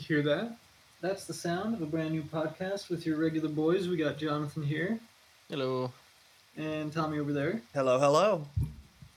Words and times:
You 0.00 0.16
hear 0.16 0.22
that? 0.22 0.56
That's 1.02 1.26
the 1.26 1.34
sound 1.34 1.74
of 1.74 1.82
a 1.82 1.86
brand 1.86 2.12
new 2.12 2.22
podcast 2.22 2.88
with 2.88 3.04
your 3.04 3.18
regular 3.18 3.50
boys. 3.50 3.86
We 3.86 3.98
got 3.98 4.16
Jonathan 4.16 4.62
here 4.62 4.98
Hello. 5.50 5.92
and 6.56 6.90
Tommy 6.90 7.18
over 7.18 7.34
there 7.34 7.60
Hello, 7.74 7.98
hello. 7.98 8.46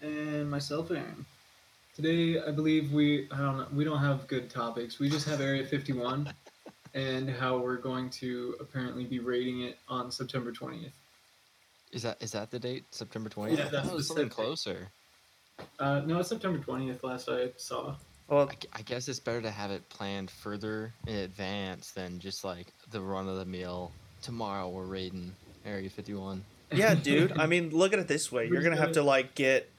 and 0.02 0.52
myself, 0.52 0.92
Aaron. 0.92 1.26
Today, 1.96 2.42
I 2.42 2.52
believe 2.52 2.92
we 2.92 3.30
I 3.32 3.38
don't 3.38 3.58
know 3.60 3.68
we 3.74 3.86
don't 3.86 4.00
have 4.00 4.28
good 4.28 4.50
topics. 4.50 5.00
We 5.00 5.10
just 5.10 5.26
have 5.30 5.40
Area 5.40 5.66
51 5.66 6.34
and 6.94 7.30
how 7.30 7.60
we're 7.60 7.78
going 7.78 8.10
to 8.10 8.56
apparently 8.60 9.06
be 9.06 9.20
rating 9.20 9.62
it 9.62 9.80
on 9.88 10.12
September 10.12 10.52
20th. 10.52 10.92
Is 11.94 12.02
that 12.02 12.22
is 12.22 12.34
that 12.34 12.52
the 12.52 12.60
date? 12.60 12.84
September 12.92 13.30
twentieth? 13.30 13.60
Yeah, 13.60 13.70
that's 13.70 13.90
oh, 13.90 13.98
the 13.98 14.04
something 14.04 14.28
closer. 14.28 14.90
Uh, 15.80 16.02
no, 16.06 16.20
it's 16.20 16.28
September 16.28 16.60
20th. 16.60 17.04
Last 17.04 17.30
I 17.30 17.52
saw. 17.56 17.96
Well, 18.34 18.50
I, 18.50 18.80
I 18.80 18.82
guess 18.82 19.08
it's 19.08 19.20
better 19.20 19.42
to 19.42 19.52
have 19.52 19.72
it 19.72 19.88
planned 19.90 20.32
further 20.32 20.94
in 21.08 21.16
advance 21.16 21.92
than 21.92 22.20
just 22.20 22.44
like 22.44 22.68
the 22.92 23.00
run 23.02 23.28
of 23.28 23.38
the 23.38 23.46
mill. 23.46 23.92
Tomorrow 24.22 24.70
we're 24.70 24.86
raiding 24.86 25.36
Area 25.66 25.90
Fifty 25.90 26.14
One. 26.14 26.44
yeah, 26.72 26.96
dude. 27.10 27.38
I 27.38 27.46
mean, 27.46 27.70
look 27.72 27.94
at 27.94 28.00
it 28.00 28.08
this 28.08 28.32
way: 28.32 28.48
you're 28.48 28.62
gonna 28.64 28.76
have 28.78 28.94
gonna- 28.94 29.06
like 29.08 29.36
get 29.36 29.70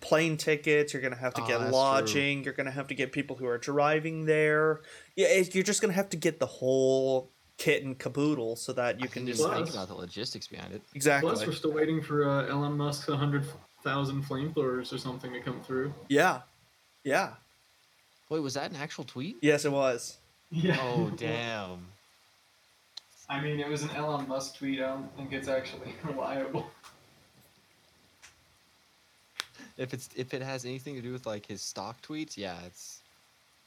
plane 0.00 0.36
tickets. 0.36 0.92
You're 0.92 1.02
gonna 1.02 1.14
have 1.16 1.34
to 1.34 1.42
Oh, 1.42 1.46
get 1.46 1.58
that's 1.58 1.70
true. 1.70 1.76
lodging. 1.78 2.44
You're 2.44 2.54
gonna 2.54 2.70
have 2.72 2.88
to 2.88 2.94
get 2.94 3.12
people 3.12 3.36
who 3.36 3.46
are 3.46 3.58
driving 3.58 4.24
there. 4.26 4.80
Yeah, 5.14 5.28
it, 5.28 5.54
you're 5.54 5.62
just 5.64 5.80
gonna 5.80 5.92
have 5.92 6.08
to 6.10 6.16
get 6.16 6.40
the 6.40 6.46
whole 6.46 7.30
kit 7.58 7.84
and 7.84 7.96
caboodle 7.96 8.56
so 8.56 8.72
that 8.72 8.98
you 8.98 9.04
You 9.04 9.08
can 9.08 9.22
can 9.22 9.26
just 9.28 9.40
just 9.42 9.52
think 9.54 9.70
about 9.70 9.86
the 9.88 9.94
logistics 9.94 10.48
behind 10.48 10.74
it. 10.74 10.82
exactly. 10.94 11.30
Plus, 11.30 11.46
we're 11.46 11.52
still 11.52 11.72
waiting 11.72 12.02
for 12.02 12.28
uh, 12.28 12.48
Elon 12.48 12.76
Musk's 12.76 13.06
100,000 13.06 14.24
flamethrowers 14.24 14.92
or 14.92 14.98
something 14.98 15.32
to 15.32 15.40
come 15.40 15.60
through. 15.60 15.94
Yeah, 16.08 16.40
yeah. 17.04 17.34
Wait, 18.32 18.40
was 18.40 18.54
that 18.54 18.70
an 18.70 18.78
actual 18.78 19.04
tweet? 19.04 19.36
Yes, 19.42 19.66
it 19.66 19.72
was. 19.72 20.16
Yeah. 20.50 20.78
Oh 20.80 21.10
damn! 21.16 21.86
I 23.28 23.42
mean, 23.42 23.60
it 23.60 23.68
was 23.68 23.82
an 23.82 23.90
Elon 23.90 24.26
Musk 24.26 24.56
tweet. 24.56 24.80
I 24.80 24.86
don't 24.86 25.14
think 25.18 25.34
it's 25.34 25.48
actually 25.48 25.94
reliable. 26.02 26.70
If 29.76 29.92
it's 29.92 30.08
if 30.16 30.32
it 30.32 30.40
has 30.40 30.64
anything 30.64 30.94
to 30.94 31.02
do 31.02 31.12
with 31.12 31.26
like 31.26 31.44
his 31.44 31.60
stock 31.60 32.00
tweets, 32.00 32.38
yeah, 32.38 32.56
it's 32.64 33.02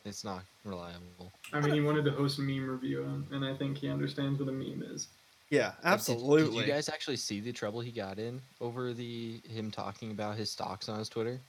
it's 0.03 0.23
not 0.23 0.41
reliable. 0.63 1.31
I 1.53 1.61
mean, 1.61 1.75
he 1.75 1.81
wanted 1.81 2.03
to 2.05 2.11
host 2.11 2.39
a 2.39 2.41
meme 2.41 2.67
review, 2.67 3.03
and, 3.03 3.23
and 3.31 3.45
I 3.45 3.55
think 3.55 3.77
he 3.77 3.87
understands 3.87 4.39
what 4.39 4.49
a 4.49 4.51
meme 4.51 4.83
is. 4.89 5.09
Yeah, 5.51 5.67
Like, 5.67 5.75
did- 5.77 5.85
absolutely. 5.85 6.61
Did, 6.61 6.67
you 6.67 6.73
guys 6.73 6.89
actually 6.89 7.17
see 7.17 7.39
the 7.39 7.51
trouble 7.51 7.81
he 7.81 7.91
got 7.91 8.17
in 8.17 8.41
over 8.61 8.93
the 8.93 9.43
him 9.47 9.69
talking 9.69 10.09
about 10.09 10.37
his 10.37 10.49
stocks 10.49 10.89
on 10.89 10.97
his 10.97 11.07
Twitter? 11.07 11.39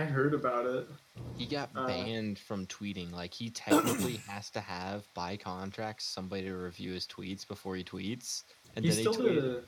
I 0.00 0.04
heard 0.04 0.34
about 0.34 0.66
it. 0.66 0.88
He 1.36 1.46
got 1.46 1.70
Uh, 1.74 1.86
banned 1.86 2.38
from 2.38 2.66
tweeting. 2.66 3.12
Like 3.12 3.34
he 3.34 3.50
technically 3.50 4.16
has 4.28 4.50
to 4.50 4.60
have 4.60 5.06
by 5.14 5.36
contract 5.36 6.02
somebody 6.02 6.44
to 6.44 6.54
review 6.54 6.92
his 6.92 7.06
tweets 7.06 7.46
before 7.46 7.74
he 7.76 7.84
tweets. 7.84 8.44
And 8.76 8.84
He 8.84 8.90
then 8.90 9.00
still 9.00 9.12
he 9.14 9.20
tweeted, 9.20 9.40
did. 9.42 9.64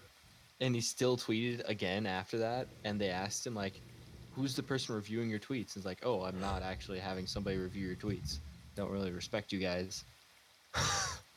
and 0.61 0.75
he 0.75 0.81
still 0.81 1.17
tweeted 1.17 1.69
again 1.69 2.07
after 2.07 2.39
that. 2.39 2.69
And 2.85 3.01
they 3.01 3.09
asked 3.11 3.47
him 3.47 3.55
like, 3.55 3.81
"Who's 4.33 4.55
the 4.55 4.63
person 4.63 4.95
reviewing 4.95 5.29
your 5.31 5.41
tweets?" 5.41 5.75
And 5.75 5.83
he's 5.83 5.85
like, 5.87 6.01
"Oh, 6.05 6.23
I'm 6.25 6.41
not 6.41 6.63
actually 6.63 6.99
having 7.01 7.27
somebody 7.27 7.57
review 7.57 7.87
your 7.87 7.97
tweets. 7.97 8.39
Don't 8.77 8.91
really 8.91 9.11
respect 9.11 9.53
you 9.53 9.59
guys." 9.59 10.05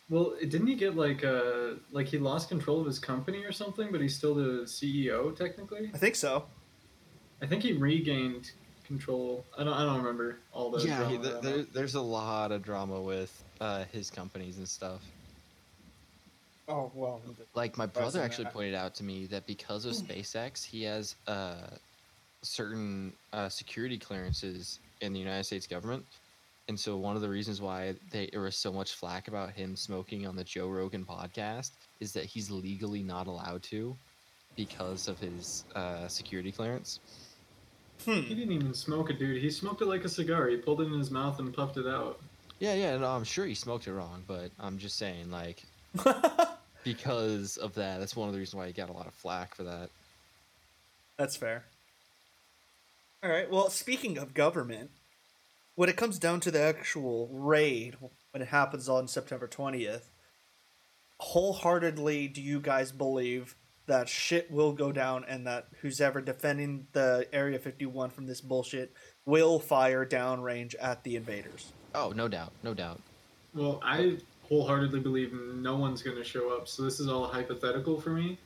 Well, 0.09 0.35
didn't 0.41 0.67
he 0.67 0.75
get 0.75 0.95
like 0.95 1.23
uh 1.23 1.75
like 1.91 2.07
he 2.07 2.19
lost 2.19 2.49
control 2.49 2.81
of 2.81 2.85
his 2.85 2.99
company 2.99 3.45
or 3.45 3.53
something? 3.53 3.89
But 3.91 4.01
he's 4.01 4.15
still 4.15 4.35
the 4.35 4.65
CEO 4.65 5.35
technically. 5.35 5.89
I 5.93 5.97
think 5.97 6.15
so. 6.15 6.45
I 7.41 7.47
think 7.47 7.63
he 7.63 7.71
regained 7.73 8.51
control. 8.85 9.45
I 9.57 9.63
don't. 9.63 9.73
I 9.73 9.83
don't 9.83 9.97
remember 9.97 10.37
all 10.51 10.69
the. 10.71 10.85
yeah, 10.85 11.07
he, 11.07 11.17
drama 11.17 11.23
th- 11.23 11.33
around 11.33 11.43
there, 11.43 11.65
there's 11.73 11.95
a 11.95 12.01
lot 12.01 12.51
of 12.51 12.63
drama 12.63 13.01
with 13.01 13.43
uh, 13.61 13.85
his 13.91 14.09
companies 14.09 14.57
and 14.57 14.67
stuff. 14.67 15.01
Oh 16.67 16.91
well. 16.93 17.21
Like 17.55 17.77
my 17.77 17.85
brother 17.85 18.21
actually 18.21 18.45
that. 18.45 18.53
pointed 18.53 18.75
out 18.75 18.95
to 18.95 19.03
me 19.03 19.25
that 19.27 19.45
because 19.45 19.85
of 19.85 19.93
SpaceX, 19.93 20.63
he 20.65 20.83
has 20.83 21.15
uh, 21.27 21.67
certain 22.41 23.13
uh, 23.33 23.49
security 23.49 23.97
clearances 23.97 24.79
in 25.01 25.11
the 25.11 25.19
United 25.19 25.43
States 25.43 25.67
government, 25.67 26.05
and 26.69 26.79
so 26.79 26.95
one 26.95 27.15
of 27.15 27.21
the 27.21 27.29
reasons 27.29 27.61
why 27.61 27.95
they, 28.11 28.29
there 28.31 28.41
was 28.41 28.55
so 28.55 28.71
much 28.71 28.93
flack 28.93 29.27
about 29.27 29.51
him 29.51 29.75
smoking 29.75 30.25
on 30.25 30.35
the 30.35 30.43
Joe 30.43 30.67
Rogan 30.67 31.03
podcast 31.03 31.71
is 31.99 32.13
that 32.13 32.23
he's 32.23 32.49
legally 32.49 33.03
not 33.03 33.27
allowed 33.27 33.63
to 33.63 33.95
because 34.55 35.07
of 35.07 35.19
his 35.19 35.65
uh, 35.75 36.07
security 36.07 36.51
clearance. 36.51 36.99
He 38.05 38.21
Hmm. 38.21 38.27
didn't 38.27 38.51
even 38.51 38.73
smoke 38.73 39.09
it, 39.09 39.19
dude. 39.19 39.41
He 39.41 39.49
smoked 39.49 39.81
it 39.81 39.85
like 39.85 40.03
a 40.03 40.09
cigar. 40.09 40.47
He 40.47 40.57
pulled 40.57 40.81
it 40.81 40.85
in 40.85 40.97
his 40.97 41.11
mouth 41.11 41.39
and 41.39 41.53
puffed 41.53 41.77
it 41.77 41.87
out. 41.87 42.19
Yeah, 42.59 42.73
yeah, 42.73 42.97
no, 42.97 43.07
I'm 43.07 43.23
sure 43.23 43.45
he 43.45 43.55
smoked 43.55 43.87
it 43.87 43.93
wrong, 43.93 44.23
but 44.27 44.51
I'm 44.59 44.77
just 44.77 44.97
saying, 44.97 45.31
like, 45.31 45.63
because 46.83 47.57
of 47.57 47.73
that, 47.75 47.99
that's 47.99 48.15
one 48.15 48.27
of 48.27 48.33
the 48.33 48.39
reasons 48.39 48.55
why 48.55 48.67
he 48.67 48.73
got 48.73 48.89
a 48.89 48.93
lot 48.93 49.07
of 49.07 49.13
flack 49.13 49.55
for 49.55 49.63
that. 49.63 49.89
That's 51.17 51.35
fair. 51.35 51.65
All 53.23 53.29
right. 53.29 53.49
Well, 53.49 53.69
speaking 53.69 54.17
of 54.17 54.33
government, 54.33 54.91
when 55.75 55.89
it 55.89 55.95
comes 55.97 56.19
down 56.19 56.39
to 56.41 56.51
the 56.51 56.61
actual 56.61 57.29
raid, 57.31 57.95
when 58.31 58.41
it 58.41 58.49
happens 58.49 58.89
on 58.89 59.07
September 59.07 59.47
20th, 59.47 60.09
wholeheartedly 61.19 62.27
do 62.27 62.41
you 62.41 62.59
guys 62.59 62.91
believe 62.91 63.55
that 63.87 64.07
shit 64.07 64.49
will 64.51 64.71
go 64.71 64.91
down 64.91 65.25
and 65.27 65.45
that 65.47 65.67
who's 65.81 65.99
ever 65.99 66.21
defending 66.21 66.87
the 66.93 67.27
Area 67.33 67.59
51 67.59 68.09
from 68.09 68.25
this 68.25 68.41
bullshit 68.41 68.93
will 69.25 69.59
fire 69.59 70.05
downrange 70.05 70.75
at 70.81 71.03
the 71.03 71.15
invaders? 71.15 71.71
Oh, 71.93 72.13
no 72.15 72.27
doubt, 72.27 72.51
no 72.63 72.73
doubt. 72.73 73.01
Well, 73.53 73.81
I 73.83 74.17
wholeheartedly 74.47 74.99
believe 74.99 75.33
no 75.33 75.75
one's 75.75 76.01
going 76.01 76.17
to 76.17 76.23
show 76.23 76.55
up. 76.55 76.67
So 76.67 76.83
this 76.83 76.99
is 76.99 77.07
all 77.07 77.27
hypothetical 77.27 77.99
for 77.99 78.09
me. 78.09 78.37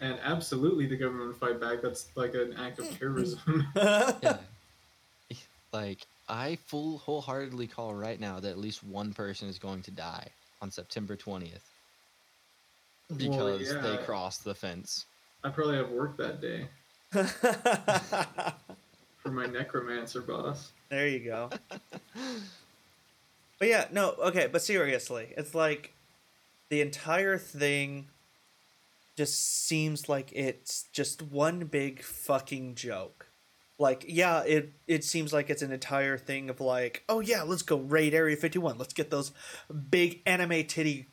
And 0.00 0.18
absolutely, 0.22 0.86
the 0.86 0.96
government 0.96 1.28
would 1.28 1.36
fight 1.36 1.60
back. 1.60 1.80
That's 1.82 2.06
like 2.14 2.34
an 2.34 2.54
act 2.58 2.78
of 2.78 2.98
terrorism. 2.98 3.66
Yeah. 4.22 4.38
like, 5.72 6.06
I 6.28 6.56
full 6.66 6.98
wholeheartedly 6.98 7.66
call 7.68 7.94
right 7.94 8.18
now 8.18 8.40
that 8.40 8.50
at 8.50 8.58
least 8.58 8.84
one 8.84 9.12
person 9.12 9.48
is 9.48 9.58
going 9.58 9.82
to 9.82 9.90
die 9.90 10.28
on 10.60 10.70
September 10.70 11.16
20th 11.16 11.60
because 13.14 13.68
they 13.82 13.92
yeah. 13.92 14.02
crossed 14.04 14.44
the 14.44 14.54
fence. 14.54 15.06
I 15.44 15.50
probably 15.50 15.76
have 15.76 15.90
work 15.90 16.16
that 16.16 16.40
day 16.40 16.66
for 19.18 19.30
my 19.30 19.46
necromancer 19.46 20.20
boss. 20.20 20.72
There 20.88 21.06
you 21.06 21.20
go. 21.20 21.50
but 23.58 23.68
yeah, 23.68 23.86
no, 23.92 24.14
okay, 24.24 24.48
but 24.50 24.62
seriously, 24.62 25.34
it's 25.36 25.54
like 25.54 25.92
the 26.68 26.80
entire 26.80 27.38
thing 27.38 28.08
just 29.16 29.66
seems 29.66 30.08
like 30.08 30.32
it's 30.32 30.84
just 30.92 31.22
one 31.22 31.60
big 31.60 32.02
fucking 32.02 32.74
joke. 32.74 33.26
Like, 33.78 34.04
yeah, 34.08 34.42
it 34.42 34.72
it 34.86 35.04
seems 35.04 35.32
like 35.32 35.50
it's 35.50 35.62
an 35.62 35.70
entire 35.72 36.18
thing 36.18 36.48
of 36.50 36.60
like, 36.60 37.04
oh 37.08 37.20
yeah, 37.20 37.42
let's 37.42 37.62
go 37.62 37.76
raid 37.78 38.14
Area 38.14 38.36
51. 38.36 38.78
Let's 38.78 38.94
get 38.94 39.10
those 39.10 39.32
big 39.90 40.22
anime 40.26 40.64
titty 40.64 41.06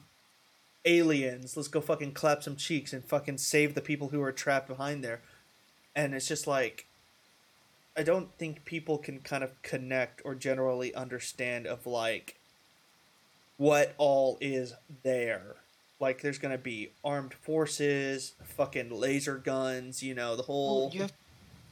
aliens. 0.85 1.55
Let's 1.55 1.67
go 1.67 1.81
fucking 1.81 2.13
clap 2.13 2.43
some 2.43 2.55
cheeks 2.55 2.93
and 2.93 3.03
fucking 3.03 3.37
save 3.37 3.75
the 3.75 3.81
people 3.81 4.09
who 4.09 4.21
are 4.21 4.31
trapped 4.31 4.67
behind 4.67 5.03
there. 5.03 5.21
And 5.95 6.13
it's 6.13 6.27
just 6.27 6.47
like 6.47 6.87
I 7.95 8.03
don't 8.03 8.35
think 8.37 8.65
people 8.65 8.97
can 8.97 9.19
kind 9.19 9.43
of 9.43 9.61
connect 9.61 10.21
or 10.25 10.33
generally 10.33 10.93
understand 10.95 11.67
of 11.67 11.85
like 11.85 12.39
what 13.57 13.93
all 13.97 14.37
is 14.41 14.73
there. 15.03 15.57
Like 15.99 16.21
there's 16.21 16.39
gonna 16.39 16.57
be 16.57 16.91
armed 17.03 17.33
forces, 17.33 18.33
fucking 18.43 18.89
laser 18.89 19.37
guns, 19.37 20.01
you 20.01 20.15
know, 20.15 20.35
the 20.35 20.43
whole 20.43 20.87
Well, 20.87 20.93
you 20.93 21.01
have 21.01 21.13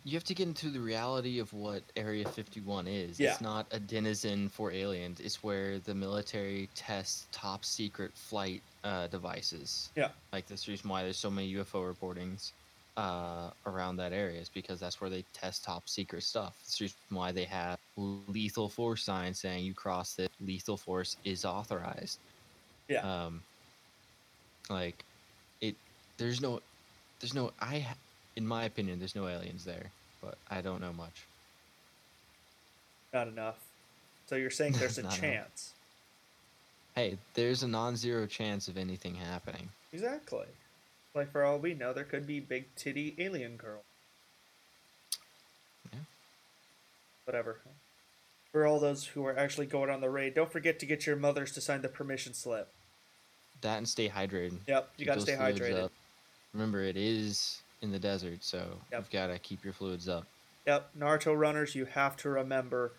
you 0.04 0.14
have 0.14 0.24
to 0.24 0.34
get 0.34 0.48
into 0.48 0.70
the 0.70 0.80
reality 0.80 1.40
of 1.40 1.54
what 1.54 1.84
Area 1.96 2.28
51 2.28 2.88
is. 2.88 3.20
Yeah. 3.20 3.32
It's 3.32 3.42
not 3.42 3.68
a 3.72 3.80
denizen 3.80 4.50
for 4.50 4.72
aliens. 4.72 5.20
It's 5.20 5.44
where 5.44 5.80
the 5.80 5.94
military 5.94 6.70
tests 6.76 7.28
top 7.32 7.64
secret 7.64 8.12
flight 8.16 8.64
uh, 8.84 9.08
devices. 9.08 9.90
Yeah. 9.96 10.10
Like 10.34 10.48
that's 10.48 10.66
the 10.66 10.72
reason 10.72 10.90
why 10.90 11.04
there's 11.04 11.18
so 11.18 11.30
many 11.30 11.54
UFO 11.54 11.94
reportings 11.94 12.52
uh, 12.98 13.52
around 13.66 13.98
that 13.98 14.12
area 14.12 14.40
is 14.40 14.50
because 14.50 14.80
that's 14.80 15.00
where 15.00 15.10
they 15.10 15.24
test 15.34 15.64
top 15.64 15.88
secret 15.88 16.24
stuff. 16.24 16.56
That's 16.62 16.78
the 16.78 16.86
reason 16.86 16.98
why 17.10 17.32
they 17.32 17.46
have 17.46 17.78
lethal 17.96 18.70
force 18.70 19.04
signs 19.04 19.40
saying 19.40 19.66
you 19.66 19.74
cross 19.74 20.20
it, 20.20 20.32
lethal 20.42 20.78
force 20.78 21.16
is 21.24 21.46
authorized. 21.46 22.20
Yeah. 22.88 23.02
Um, 23.02 23.42
like 24.70 25.04
it, 25.62 25.76
there's 26.18 26.42
no, 26.42 26.62
there's 27.20 27.34
no. 27.34 27.52
I, 27.62 27.86
in 28.36 28.48
my 28.48 28.66
opinion, 28.66 29.00
there's 29.00 29.16
no 29.16 29.28
aliens 29.28 29.64
there, 29.64 29.92
but 30.22 30.38
I 30.50 30.62
don't 30.62 30.82
know 30.82 30.94
much. 30.94 31.26
not 33.14 33.28
enough. 33.28 33.58
So 34.28 34.36
you're 34.36 34.50
saying 34.50 34.74
there's 34.74 34.98
a 35.00 35.04
Not 35.04 35.18
enough. 35.18 35.22
chance. 35.22 35.74
Hey, 36.96 37.18
there's 37.34 37.64
a 37.64 37.68
non-zero 37.68 38.26
chance 38.28 38.68
of 38.68 38.78
anything 38.78 39.16
happening. 39.16 39.70
Exactly. 39.94 40.46
Like 41.14 41.32
for 41.32 41.44
all 41.44 41.58
we 41.58 41.74
know, 41.74 41.92
there 41.94 42.04
could 42.06 42.26
be 42.28 42.40
big 42.40 42.66
titty 42.76 43.16
alien 43.18 43.58
girl. 43.58 43.82
Yeah. 45.92 46.00
Whatever. 47.26 47.60
For 48.52 48.66
all 48.66 48.80
those 48.80 49.06
who 49.08 49.26
are 49.26 49.38
actually 49.38 49.66
going 49.68 49.90
on 49.90 50.02
the 50.02 50.10
raid, 50.10 50.34
don't 50.36 50.52
forget 50.52 50.80
to 50.80 50.86
get 50.86 51.06
your 51.06 51.16
mothers 51.16 51.52
to 51.54 51.62
sign 51.62 51.82
the 51.82 51.88
permission 51.90 52.34
slip. 52.34 52.70
That 53.62 53.78
and 53.78 53.88
stay 53.88 54.10
hydrated. 54.10 54.58
Yep, 54.68 54.90
you 54.98 55.06
Keep 55.06 55.08
got 55.08 55.14
to 55.14 55.20
those 55.20 55.24
stay 55.24 55.36
hydrated. 55.38 55.84
up. 55.86 55.92
Remember, 56.54 56.82
it 56.82 56.98
is 56.98 57.62
in 57.82 57.92
the 57.92 58.00
desert, 58.00 58.44
so 58.44 58.80
Yep. 58.92 59.00
you've 59.02 59.10
got 59.12 59.28
to 59.28 59.40
keep 59.40 59.64
your 59.64 59.74
fluids 59.74 60.08
up. 60.08 60.26
Yep, 60.68 60.92
Naruto 60.98 61.38
runners, 61.38 61.74
you 61.76 61.86
have 61.86 62.16
to 62.18 62.30
remember 62.30 62.94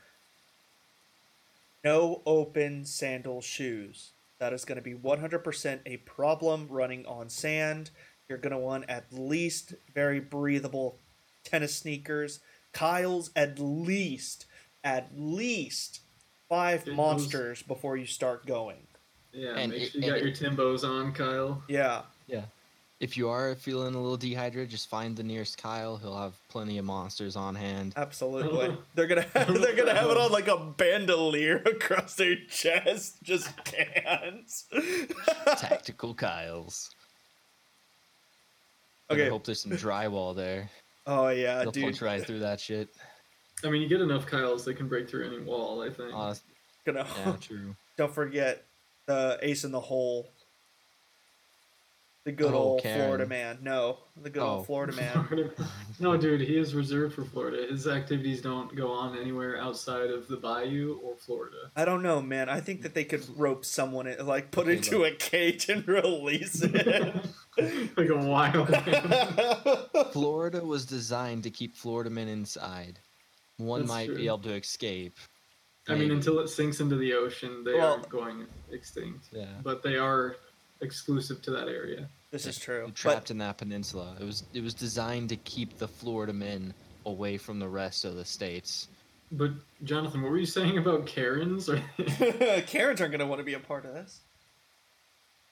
no 1.85 2.23
open 2.27 2.85
sandal 2.85 3.41
shoes. 3.41 4.11
That 4.39 4.53
is 4.53 4.65
going 4.65 4.77
to 4.77 4.83
be 4.83 4.95
100% 4.95 5.81
a 5.87 5.99
problem 5.99 6.67
running 6.69 7.07
on 7.07 7.29
sand. 7.29 7.91
You're 8.29 8.39
going 8.39 8.53
to 8.53 8.59
want 8.59 8.87
at 8.89 9.05
least 9.13 9.75
very 9.95 10.19
breathable 10.21 10.99
tennis 11.45 11.75
sneakers. 11.77 12.41
Kyle's 12.73 13.31
at 13.37 13.59
least, 13.59 14.47
at 14.83 15.11
least 15.17 16.01
five 16.49 16.81
Dude, 16.85 16.93
those- 16.93 16.97
monsters 16.97 17.63
before 17.63 17.97
you 17.97 18.07
start 18.07 18.47
going. 18.47 18.87
Yeah, 19.33 19.55
And 19.57 19.73
make 19.73 19.83
it- 19.83 19.93
sure 19.93 20.01
you 20.01 20.07
got 20.09 20.19
and 20.19 20.27
your 20.27 20.51
Timbos 20.51 20.85
on, 20.87 21.13
Kyle. 21.15 21.63
Yeah. 21.69 22.03
Yeah, 22.27 22.45
If 23.03 23.17
you 23.17 23.29
are 23.31 23.57
feeling 23.57 23.97
a 23.97 24.01
little 24.01 24.17
dehydrated, 24.17 24.71
just 24.71 24.89
find 24.89 25.17
the 25.17 25.25
nearest 25.25 25.59
Kyle. 25.59 25.97
He'll 25.97 26.17
have 26.17 26.35
plenty 26.49 26.79
of 26.79 26.85
monsters 26.85 27.35
on 27.35 27.57
hand. 27.57 27.95
absolutely. 27.97 28.77
They're 28.95 29.09
gonna 29.09 29.27
have, 29.35 29.61
they're 29.61 29.75
gonna 29.75 29.93
have 29.93 30.09
it 30.09 30.17
on 30.17 30.31
like 30.31 30.47
a 30.47 30.57
bandolier 30.57 31.57
across 31.67 32.15
their 32.15 32.37
chest, 32.49 33.17
just 33.25 33.51
cans. 33.65 34.67
Tactical 35.59 36.15
Kyles. 36.15 36.91
Okay. 39.11 39.27
I 39.27 39.29
hope 39.29 39.45
there's 39.45 39.61
some 39.61 39.73
drywall 39.73 40.35
there. 40.35 40.71
Oh 41.07 41.29
yeah, 41.29 41.59
They'll 41.63 41.71
dude. 41.73 41.85
punch 41.85 42.01
right 42.01 42.25
through 42.25 42.39
that 42.39 42.59
shit. 42.59 42.89
I 43.63 43.69
mean, 43.69 43.83
you 43.83 43.89
get 43.89 44.01
enough 44.01 44.25
Kyles, 44.25 44.65
they 44.65 44.73
can 44.73 44.89
break 44.89 45.11
through 45.11 45.27
any 45.27 45.39
wall. 45.41 45.83
I 45.83 45.91
think. 45.91 46.15
Honest, 46.15 46.43
Gonna 46.87 47.07
yeah, 47.27 47.33
true. 47.39 47.77
don't 47.99 48.15
forget 48.15 48.65
the 49.05 49.39
ace 49.43 49.65
in 49.65 49.71
the 49.73 49.81
hole. 49.81 50.31
The 52.25 52.31
good 52.31 52.53
Oh, 52.55 52.59
old 52.59 52.83
Karen. 52.83 53.01
Florida 53.01 53.27
man. 53.27 53.59
No, 53.63 53.99
the 54.17 54.31
good 54.31 54.43
Oh. 54.45 54.47
old 54.59 54.67
Florida 54.67 54.93
man. 54.95 55.51
no, 55.99 56.17
dude, 56.17 56.41
he 56.41 56.57
is 56.57 56.73
reserved 56.73 57.17
for 57.17 57.25
Florida. 57.25 57.67
His 57.69 57.89
activities 57.89 58.41
don't 58.41 58.73
go 58.77 58.93
on 58.93 59.19
anywhere 59.19 59.61
outside 59.61 60.09
of 60.11 60.29
the 60.29 60.37
bayou 60.37 61.01
or 61.03 61.17
Florida. 61.17 61.57
I 61.75 61.85
don't 61.85 62.01
know, 62.03 62.23
man. 62.23 62.49
I 62.49 62.61
think 62.61 62.83
that 62.83 62.95
they 62.95 63.03
could 63.03 63.25
rope 63.37 63.65
someone, 63.65 64.07
in, 64.07 64.25
like 64.25 64.53
put 64.53 64.69
Okay, 64.69 64.77
into 64.77 65.03
a 65.03 65.11
cage 65.11 65.69
and 65.69 65.87
release 65.89 66.63
it. 66.63 67.15
like 67.97 68.09
a 68.09 68.17
wild 68.17 68.71
man. 68.71 70.07
Florida 70.13 70.65
was 70.65 70.87
designed 70.87 71.43
to 71.43 71.51
keep 71.51 71.75
Florida 71.77 72.09
men 72.11 72.29
inside. 72.29 73.01
One 73.57 73.81
That's 73.81 73.89
might 73.91 74.07
true. 74.07 74.17
be 74.17 74.27
able 74.27 74.39
to 74.41 74.55
escape. 74.55 75.17
I 75.89 75.97
mean, 75.97 76.13
until 76.13 76.39
it 76.39 76.47
sinks 76.49 76.79
into 76.79 76.95
the 76.95 77.15
ocean, 77.15 77.65
they 77.65 77.75
Well- 77.75 77.97
are 77.97 78.09
going 78.09 78.47
extinct. 78.71 79.27
Yeah. 79.33 79.47
But 79.65 79.83
they 79.83 79.97
are 79.97 80.37
exclusive 80.83 81.41
to 81.43 81.51
that 81.53 81.69
area. 81.69 82.09
this 82.31 82.47
is 82.47 82.59
true. 82.59 82.79
You're 82.79 82.87
But 82.89 82.97
trapped 82.97 83.31
in 83.31 83.39
that 83.39 83.59
peninsula. 83.59 84.17
It 84.21 84.25
was 84.25 84.45
it 84.53 84.63
was 84.63 84.75
designed 84.75 85.29
to 85.31 85.37
keep 85.37 85.79
the 85.79 85.89
Florida 85.89 86.33
men 86.33 86.75
away 87.07 87.39
from 87.39 87.59
the 87.59 87.69
rest 87.69 88.05
of 88.05 88.15
the 88.15 88.25
states. 88.25 88.89
But 89.31 89.53
Jonathan, 89.85 90.23
what 90.23 90.31
were 90.31 90.39
you 90.39 90.47
saying 90.47 90.77
about 90.77 91.07
Karens? 91.07 91.71
Karens 92.67 93.01
aren't 93.01 93.13
gonna 93.13 93.27
want 93.27 93.39
to 93.39 93.45
be 93.45 93.55
a 93.55 93.61
part 93.61 93.87
of 93.87 93.95
this. 93.95 94.21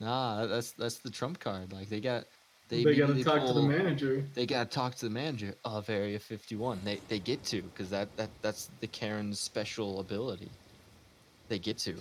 Nah, 0.00 0.46
that's 0.46 0.72
that's 0.72 0.98
the 0.98 1.10
trump 1.10 1.40
card. 1.40 1.72
Like 1.72 1.88
they 1.88 2.00
got 2.00 2.24
they, 2.68 2.84
they, 2.84 2.94
got 2.94 3.06
to 3.06 3.12
immediately 3.12 3.24
talk 3.24 3.46
to 3.46 3.52
the 3.52 3.62
manager. 3.62 4.24
They 4.34 4.46
got 4.46 4.70
to 4.70 4.74
talk 4.74 4.94
to 4.96 5.06
the 5.06 5.10
manager 5.10 5.54
of 5.64 5.90
Area 5.90 6.18
51. 6.18 6.80
They 6.84 7.00
they 7.08 7.18
get 7.18 7.42
to 7.46 7.62
because 7.62 7.90
that, 7.90 8.16
that 8.16 8.30
that's 8.42 8.70
the 8.80 8.86
Karen's 8.86 9.40
special 9.40 10.00
ability. 10.00 10.50
They 11.48 11.58
get 11.58 11.78
to. 11.78 11.96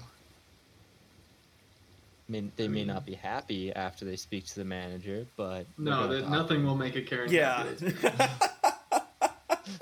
I 2.30 2.32
mean, 2.32 2.52
they 2.58 2.68
may 2.68 2.76
mean- 2.80 2.88
not 2.88 2.98
mm-hmm. 2.98 3.06
be 3.06 3.16
happy 3.16 3.74
after 3.74 4.06
they 4.06 4.16
speak 4.16 4.46
to 4.48 4.56
the 4.56 4.66
manager, 4.66 5.26
but 5.36 5.66
No, 5.78 6.08
that, 6.08 6.30
nothing 6.30 6.64
will 6.64 6.76
make 6.76 6.96
a 6.96 7.02
Karen. 7.02 7.32
Yeah. 7.32 7.64
happy. 7.64 7.94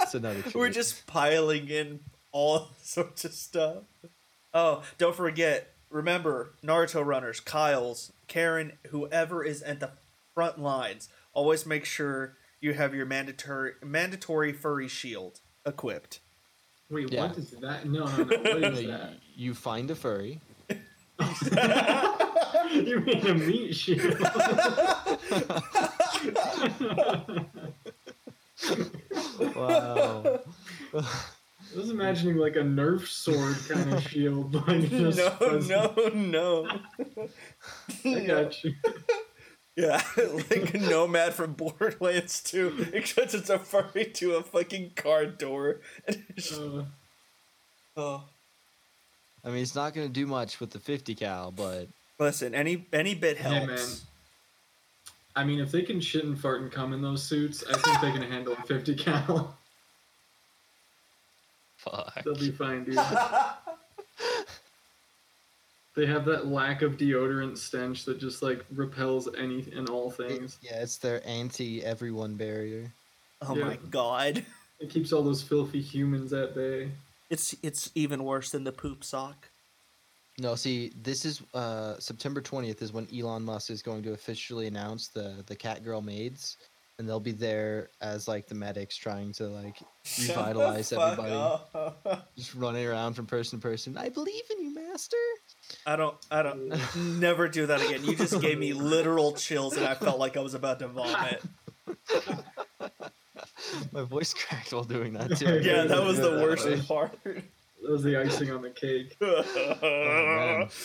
It's 0.01 0.13
another 0.15 0.43
We're 0.55 0.69
just 0.69 1.05
piling 1.07 1.67
in 1.69 1.99
all 2.31 2.69
sorts 2.81 3.25
of 3.25 3.33
stuff. 3.33 3.83
Oh, 4.53 4.83
don't 4.97 5.15
forget, 5.15 5.73
remember, 5.89 6.53
Naruto 6.63 7.05
runners, 7.05 7.39
Kyle's, 7.41 8.11
Karen, 8.27 8.73
whoever 8.89 9.43
is 9.43 9.61
at 9.61 9.79
the 9.81 9.91
front 10.33 10.59
lines, 10.59 11.09
always 11.33 11.65
make 11.65 11.83
sure 11.85 12.37
you 12.61 12.73
have 12.73 12.93
your 12.95 13.05
mandatory 13.05 13.73
mandatory 13.83 14.51
furry 14.53 14.87
shield 14.87 15.39
equipped. 15.65 16.19
Wait, 16.89 17.11
Yeah. 17.11 17.27
what 17.27 17.37
is 17.37 17.51
that? 17.51 17.85
No, 17.87 18.05
no, 18.05 18.15
no. 18.17 18.23
What 18.23 18.43
No, 18.61 18.67
is 18.69 18.81
you, 18.81 18.87
that? 18.87 19.13
you 19.35 19.53
find 19.53 19.91
a 19.91 19.95
furry. 19.95 20.41
You 22.87 22.99
mean 23.01 23.27
a 23.27 23.33
meat 23.35 23.75
shield? 23.75 24.17
Wow. 29.55 30.39
I 31.73 31.79
was 31.79 31.89
imagining 31.89 32.37
like 32.37 32.55
a 32.55 32.59
Nerf 32.61 33.07
sword 33.07 33.55
kind 33.67 33.93
of 33.93 34.03
shield. 34.03 34.55
Like 34.67 34.89
just 34.89 35.17
no, 35.17 35.29
fuzzy. 35.31 35.69
no, 35.69 35.93
no. 36.15 36.67
I 38.05 38.09
no. 38.21 38.25
got 38.25 38.63
you. 38.63 38.73
Yeah, 39.75 40.01
like 40.17 40.73
a 40.73 40.79
nomad 40.79 41.33
from 41.35 41.53
Borderlands 41.53 42.41
2, 42.43 42.87
except 42.93 43.35
it's 43.35 43.49
a 43.51 43.59
furry 43.59 44.05
to 44.05 44.35
a 44.35 44.43
fucking 44.43 44.91
car 44.95 45.27
door. 45.27 45.81
And 46.07 46.23
it's 46.35 46.49
just- 46.49 46.59
Uh, 46.61 46.85
oh. 47.95 48.23
I 49.43 49.49
mean, 49.49 49.61
it's 49.61 49.75
not 49.75 49.93
going 49.93 50.07
to 50.07 50.13
do 50.13 50.25
much 50.25 50.59
with 50.59 50.71
the 50.71 50.79
50 50.79 51.13
cal, 51.13 51.51
but 51.51 51.89
Listen, 52.19 52.55
any 52.55 52.85
any 52.93 53.15
bit 53.15 53.37
helps. 53.37 53.57
Hey, 53.59 53.65
man. 53.65 53.87
I 55.35 55.43
mean, 55.43 55.59
if 55.59 55.71
they 55.71 55.83
can 55.83 56.01
shit 56.01 56.23
and 56.25 56.39
fart 56.39 56.61
and 56.61 56.71
come 56.71 56.93
in 56.93 57.01
those 57.01 57.21
suits, 57.21 57.63
I 57.71 57.77
think 57.77 58.01
they 58.01 58.11
can 58.11 58.23
handle 58.23 58.53
a 58.53 58.61
50 58.63 58.95
cal. 58.95 59.55
fuck. 61.77 62.23
They'll 62.23 62.33
be 62.35 62.51
fine, 62.51 62.85
dude. 62.85 62.97
They 65.95 66.05
have 66.05 66.25
that 66.25 66.47
lack 66.47 66.83
of 66.83 66.93
deodorant 66.97 67.57
stench 67.57 68.05
that 68.05 68.19
just 68.19 68.43
like 68.43 68.63
repels 68.73 69.27
any 69.35 69.65
and 69.75 69.89
all 69.89 70.11
things. 70.11 70.57
Yeah, 70.61 70.81
it's 70.81 70.97
their 70.97 71.25
anti 71.27 71.83
everyone 71.83 72.35
barrier. 72.35 72.91
Oh 73.41 73.55
Yeah. 73.55 73.65
my 73.65 73.79
god. 73.89 74.45
It 74.79 74.91
keeps 74.91 75.11
all 75.11 75.23
those 75.23 75.41
filthy 75.41 75.81
humans 75.81 76.33
at 76.33 76.53
bay. 76.53 76.91
It's 77.31 77.55
it's 77.63 77.89
even 77.95 78.23
worse 78.23 78.51
than 78.51 78.63
the 78.63 78.71
poop 78.71 79.03
sock. 79.03 79.47
No, 80.39 80.53
see, 80.53 80.91
this 81.01 81.25
is 81.25 81.41
uh, 81.55 81.97
September 81.99 82.41
20th 82.41 82.81
is 82.83 82.93
when 82.93 83.07
Elon 83.15 83.43
Musk 83.43 83.71
is 83.71 83.81
going 83.81 84.03
to 84.03 84.13
officially 84.13 84.67
announce 84.67 85.07
the 85.07 85.43
the 85.47 85.55
Catgirl 85.55 86.03
maids, 86.03 86.57
and 86.99 87.09
they'll 87.09 87.19
be 87.19 87.31
there 87.31 87.89
as 88.01 88.27
like 88.27 88.47
the 88.47 88.53
medics 88.53 88.95
trying 88.95 89.31
to 89.33 89.47
like 89.47 89.79
revitalize 90.19 90.89
Shut 90.89 91.17
the 91.17 91.23
fuck 91.23 91.25
everybody, 91.25 92.21
just 92.37 92.53
running 92.53 92.85
around 92.85 93.13
from 93.15 93.25
person 93.25 93.59
to 93.59 93.67
person. 93.67 93.97
I 93.97 94.09
believe 94.09 94.43
in 94.51 94.63
you, 94.63 94.75
master. 94.75 95.17
I 95.87 95.95
don't 95.95 96.15
I 96.29 96.43
don't 96.43 96.95
never 97.19 97.47
do 97.47 97.65
that 97.65 97.81
again. 97.81 98.05
You 98.05 98.15
just 98.15 98.39
gave 98.39 98.59
me 98.59 98.73
literal 98.73 99.33
chills 99.33 99.75
and 99.75 99.87
I 99.87 99.95
felt 99.95 100.19
like 100.19 100.37
I 100.37 100.41
was 100.41 100.53
about 100.53 100.77
to 100.79 100.87
vomit. 100.87 101.41
My 103.91 104.03
voice 104.03 104.33
cracked 104.33 104.71
while 104.71 104.83
doing 104.83 105.13
that 105.13 105.35
too. 105.37 105.61
Yeah, 105.63 105.85
that 105.85 106.03
was 106.03 106.17
the 106.17 106.31
worst 106.43 106.87
part. 106.87 107.17
That 107.81 107.91
was 107.91 108.03
the 108.03 108.17
icing 108.17 108.51
on 108.51 108.61
the 108.61 108.69
cake. 108.69 109.15
man. 109.21 110.69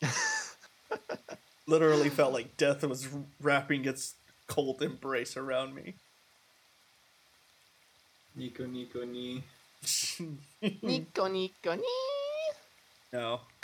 Literally 1.66 2.08
felt 2.08 2.32
like 2.32 2.56
death 2.56 2.82
was 2.84 3.08
wrapping 3.40 3.84
its 3.84 4.14
cold 4.46 4.80
embrace 4.82 5.36
around 5.36 5.74
me. 5.74 5.94
Nico, 8.34 8.64
Nico, 8.66 9.04
ni. 9.04 9.42
Nico, 10.82 11.26
Nico, 11.26 11.74
ni. 11.74 11.82
no. 13.12 13.40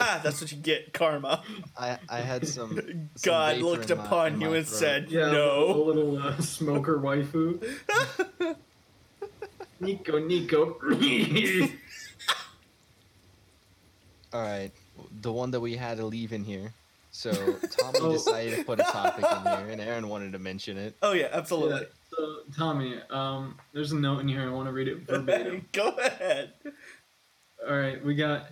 ah, 0.00 0.20
that's 0.22 0.40
what 0.40 0.50
you 0.52 0.58
get, 0.58 0.92
karma. 0.94 1.42
I 1.76 1.98
I 2.08 2.20
had 2.20 2.46
some. 2.48 2.74
some 2.76 3.10
God 3.22 3.58
looked 3.58 3.90
in 3.90 3.98
my- 3.98 4.04
upon 4.04 4.40
you 4.40 4.54
and 4.54 4.66
throat. 4.66 4.78
said, 4.78 5.10
Yeah, 5.10 5.28
a 5.28 5.32
no. 5.32 5.82
little 5.82 6.18
uh, 6.22 6.38
smoker 6.40 6.98
waifu. 6.98 7.60
Nico, 9.80 10.18
Nico. 10.18 10.76
All 14.32 14.42
right, 14.42 14.70
the 15.22 15.32
one 15.32 15.50
that 15.52 15.60
we 15.60 15.74
had 15.76 15.96
to 15.98 16.04
leave 16.06 16.32
in 16.32 16.44
here. 16.44 16.72
So 17.10 17.30
Tommy 17.78 17.98
Oh. 18.00 18.12
decided 18.12 18.56
to 18.58 18.64
put 18.64 18.78
a 18.80 18.84
topic 18.84 19.24
in 19.24 19.42
here, 19.42 19.70
and 19.72 19.80
Aaron 19.80 20.08
wanted 20.08 20.32
to 20.32 20.38
mention 20.38 20.76
it. 20.76 20.94
Oh 21.02 21.12
yeah, 21.12 21.28
absolutely. 21.32 21.80
Yeah, 21.80 21.86
so, 22.10 22.36
Tommy, 22.56 23.00
um, 23.10 23.56
there's 23.72 23.92
a 23.92 23.96
note 23.96 24.18
in 24.20 24.28
here. 24.28 24.42
I 24.42 24.50
want 24.50 24.66
to 24.66 24.72
read 24.72 24.88
it 24.88 24.98
verbatim. 25.06 25.66
Go 25.72 25.88
ahead. 25.90 26.52
All 27.66 27.76
right, 27.76 28.02
we 28.04 28.14
got 28.14 28.50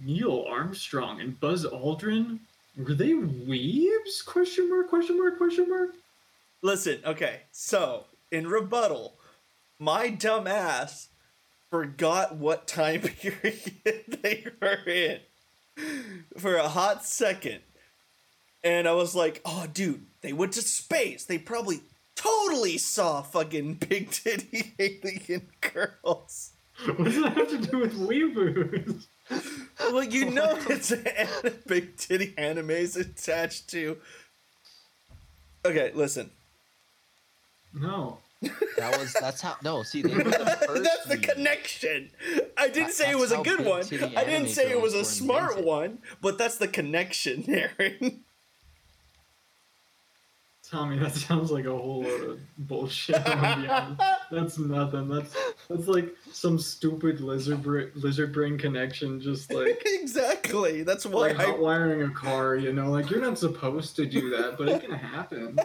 Neil 0.00 0.44
Armstrong 0.48 1.20
and 1.20 1.38
Buzz 1.40 1.64
Aldrin. 1.64 2.40
Were 2.76 2.94
they 2.94 3.10
weebs? 3.12 4.24
Question 4.26 4.68
mark? 4.68 4.88
Question 4.88 5.16
mark? 5.18 5.38
Question 5.38 5.68
mark? 5.70 5.90
Listen, 6.62 6.98
okay, 7.06 7.40
so 7.52 8.04
in 8.32 8.48
rebuttal, 8.48 9.14
my 9.78 10.10
dumb 10.10 10.46
ass 10.46 11.08
forgot 11.70 12.36
what 12.36 12.66
time 12.68 13.00
period 13.20 13.72
they 14.22 14.46
were 14.60 14.88
in 14.88 15.20
for 16.38 16.56
a 16.56 16.68
hot 16.68 17.04
second. 17.04 17.60
And 18.62 18.88
I 18.88 18.92
was 18.92 19.14
like, 19.14 19.42
oh, 19.44 19.66
dude, 19.72 20.06
they 20.22 20.32
went 20.32 20.52
to 20.52 20.62
space. 20.62 21.24
They 21.24 21.38
probably 21.38 21.80
totally 22.16 22.78
saw 22.78 23.22
fucking 23.22 23.74
big 23.74 24.10
titty 24.10 24.74
alien 24.78 25.48
girls. 25.60 26.52
What 26.86 27.04
does 27.04 27.22
that 27.22 27.36
have 27.36 27.48
to 27.50 27.58
do 27.58 27.78
with 27.78 27.94
weeaboos? 27.94 29.06
Well, 29.92 30.04
you 30.04 30.30
know 30.30 30.58
it's 30.68 30.90
an 30.90 31.04
big 31.66 31.96
titty 31.96 32.34
animes 32.38 32.98
attached 32.98 33.68
to. 33.70 33.98
Okay, 35.64 35.92
listen. 35.94 36.30
No. 37.72 38.18
That 38.78 38.98
was 38.98 39.12
that's 39.12 39.40
how 39.40 39.56
no 39.62 39.82
see 39.82 40.02
they 40.02 40.14
were 40.14 40.24
the 40.24 40.58
first 40.66 40.82
That's 40.84 41.04
the 41.06 41.14
lead. 41.16 41.22
connection. 41.28 42.10
I 42.56 42.68
didn't 42.68 42.88
That- 42.88 42.92
say 42.94 43.10
it 43.10 43.18
was 43.18 43.32
a 43.32 43.38
good 43.38 43.64
one. 43.64 43.82
I 44.16 44.24
didn't 44.24 44.48
say 44.48 44.70
it 44.70 44.80
was 44.80 44.94
a 44.94 45.04
smart 45.04 45.50
invented. 45.58 45.64
one, 45.66 45.98
but 46.20 46.38
that's 46.38 46.56
the 46.58 46.68
connection, 46.68 47.44
Aaron. 47.48 48.24
Tommy, 50.70 50.98
that 50.98 51.12
sounds 51.14 51.50
like 51.52 51.66
a 51.66 51.70
whole 51.70 52.02
lot 52.02 52.20
of 52.22 52.40
bullshit. 52.56 53.16
I'm 53.16 53.40
gonna 53.40 53.62
be 53.62 53.68
honest. 53.68 54.00
That's 54.32 54.58
nothing. 54.58 55.08
That's 55.08 55.36
that's 55.68 55.86
like 55.86 56.12
some 56.32 56.58
stupid 56.58 57.20
lizard 57.20 57.62
bra- 57.62 57.84
lizard 57.94 58.32
brain 58.32 58.56
connection. 58.58 59.20
Just 59.20 59.52
like 59.52 59.80
exactly. 59.84 60.82
That's 60.82 61.04
why 61.04 61.28
like 61.28 61.38
I. 61.38 61.44
hot 61.44 61.60
wiring 61.60 62.02
a 62.02 62.08
car. 62.10 62.56
You 62.56 62.72
know, 62.72 62.90
like 62.90 63.10
you're 63.10 63.20
not 63.20 63.38
supposed 63.38 63.94
to 63.96 64.06
do 64.06 64.30
that, 64.30 64.56
but 64.56 64.68
it 64.68 64.80
can 64.82 64.92
happen. 64.92 65.58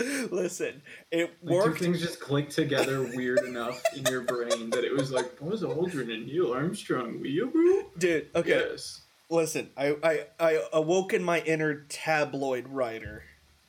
Listen, 0.30 0.82
it 1.10 1.30
Like, 1.42 1.50
two 1.50 1.54
worked. 1.68 1.78
things 1.80 2.00
just 2.00 2.20
clicked 2.20 2.52
together 2.52 3.02
weird 3.14 3.40
enough 3.40 3.82
in 3.96 4.04
your 4.06 4.22
brain 4.22 4.70
that 4.70 4.84
it 4.84 4.92
was 4.92 5.10
like 5.10 5.38
Buzz 5.38 5.62
Aldrin 5.62 6.12
and 6.12 6.26
Neil 6.26 6.52
Armstrong. 6.52 7.18
Weeaboo? 7.20 7.84
Dude, 7.98 8.28
okay. 8.34 8.50
Yes. 8.70 9.02
Listen, 9.28 9.70
I, 9.76 9.94
I 10.02 10.24
I 10.40 10.64
awoke 10.72 11.12
in 11.14 11.22
my 11.22 11.40
inner 11.42 11.84
tabloid 11.88 12.66
writer. 12.68 13.22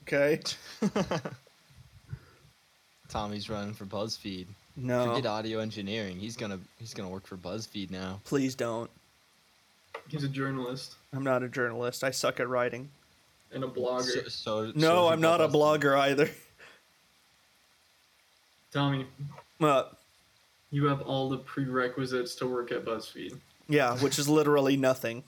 Okay. 0.03 0.41
Tommy's 3.09 3.49
running 3.49 3.73
for 3.73 3.85
BuzzFeed. 3.85 4.47
No, 4.75 5.05
Forget 5.07 5.25
audio 5.25 5.59
engineering. 5.59 6.17
He's 6.17 6.35
gonna 6.37 6.59
he's 6.79 6.93
gonna 6.93 7.09
work 7.09 7.27
for 7.27 7.37
BuzzFeed 7.37 7.91
now. 7.91 8.21
please 8.23 8.55
don't. 8.55 8.89
He's 10.07 10.23
a 10.23 10.29
journalist 10.29 10.95
I'm 11.13 11.23
not 11.23 11.43
a 11.43 11.49
journalist. 11.49 12.03
I 12.03 12.11
suck 12.11 12.39
at 12.39 12.47
writing. 12.47 12.89
And 13.53 13.63
a 13.63 13.67
blogger. 13.67 14.29
So, 14.29 14.65
so 14.65 14.71
No, 14.75 14.81
so 14.81 15.07
I'm 15.09 15.21
not 15.21 15.41
a 15.41 15.47
BuzzFeed. 15.47 15.51
blogger 15.81 15.97
either. 15.99 16.29
Tommy, 18.71 19.05
Uh, 19.59 19.83
you 20.69 20.85
have 20.85 21.01
all 21.01 21.29
the 21.29 21.37
prerequisites 21.39 22.35
to 22.35 22.47
work 22.47 22.71
at 22.71 22.85
BuzzFeed. 22.85 23.37
yeah, 23.67 23.97
which 23.99 24.17
is 24.17 24.29
literally 24.29 24.77
nothing. 24.77 25.23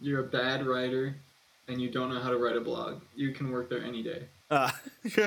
You're 0.00 0.20
a 0.20 0.28
bad 0.28 0.64
writer, 0.64 1.16
and 1.66 1.80
you 1.82 1.90
don't 1.90 2.08
know 2.14 2.20
how 2.20 2.30
to 2.30 2.36
write 2.38 2.56
a 2.56 2.60
blog. 2.60 3.00
You 3.16 3.32
can 3.32 3.50
work 3.50 3.68
there 3.68 3.82
any 3.82 4.02
day. 4.04 4.22
Ah. 4.50 4.80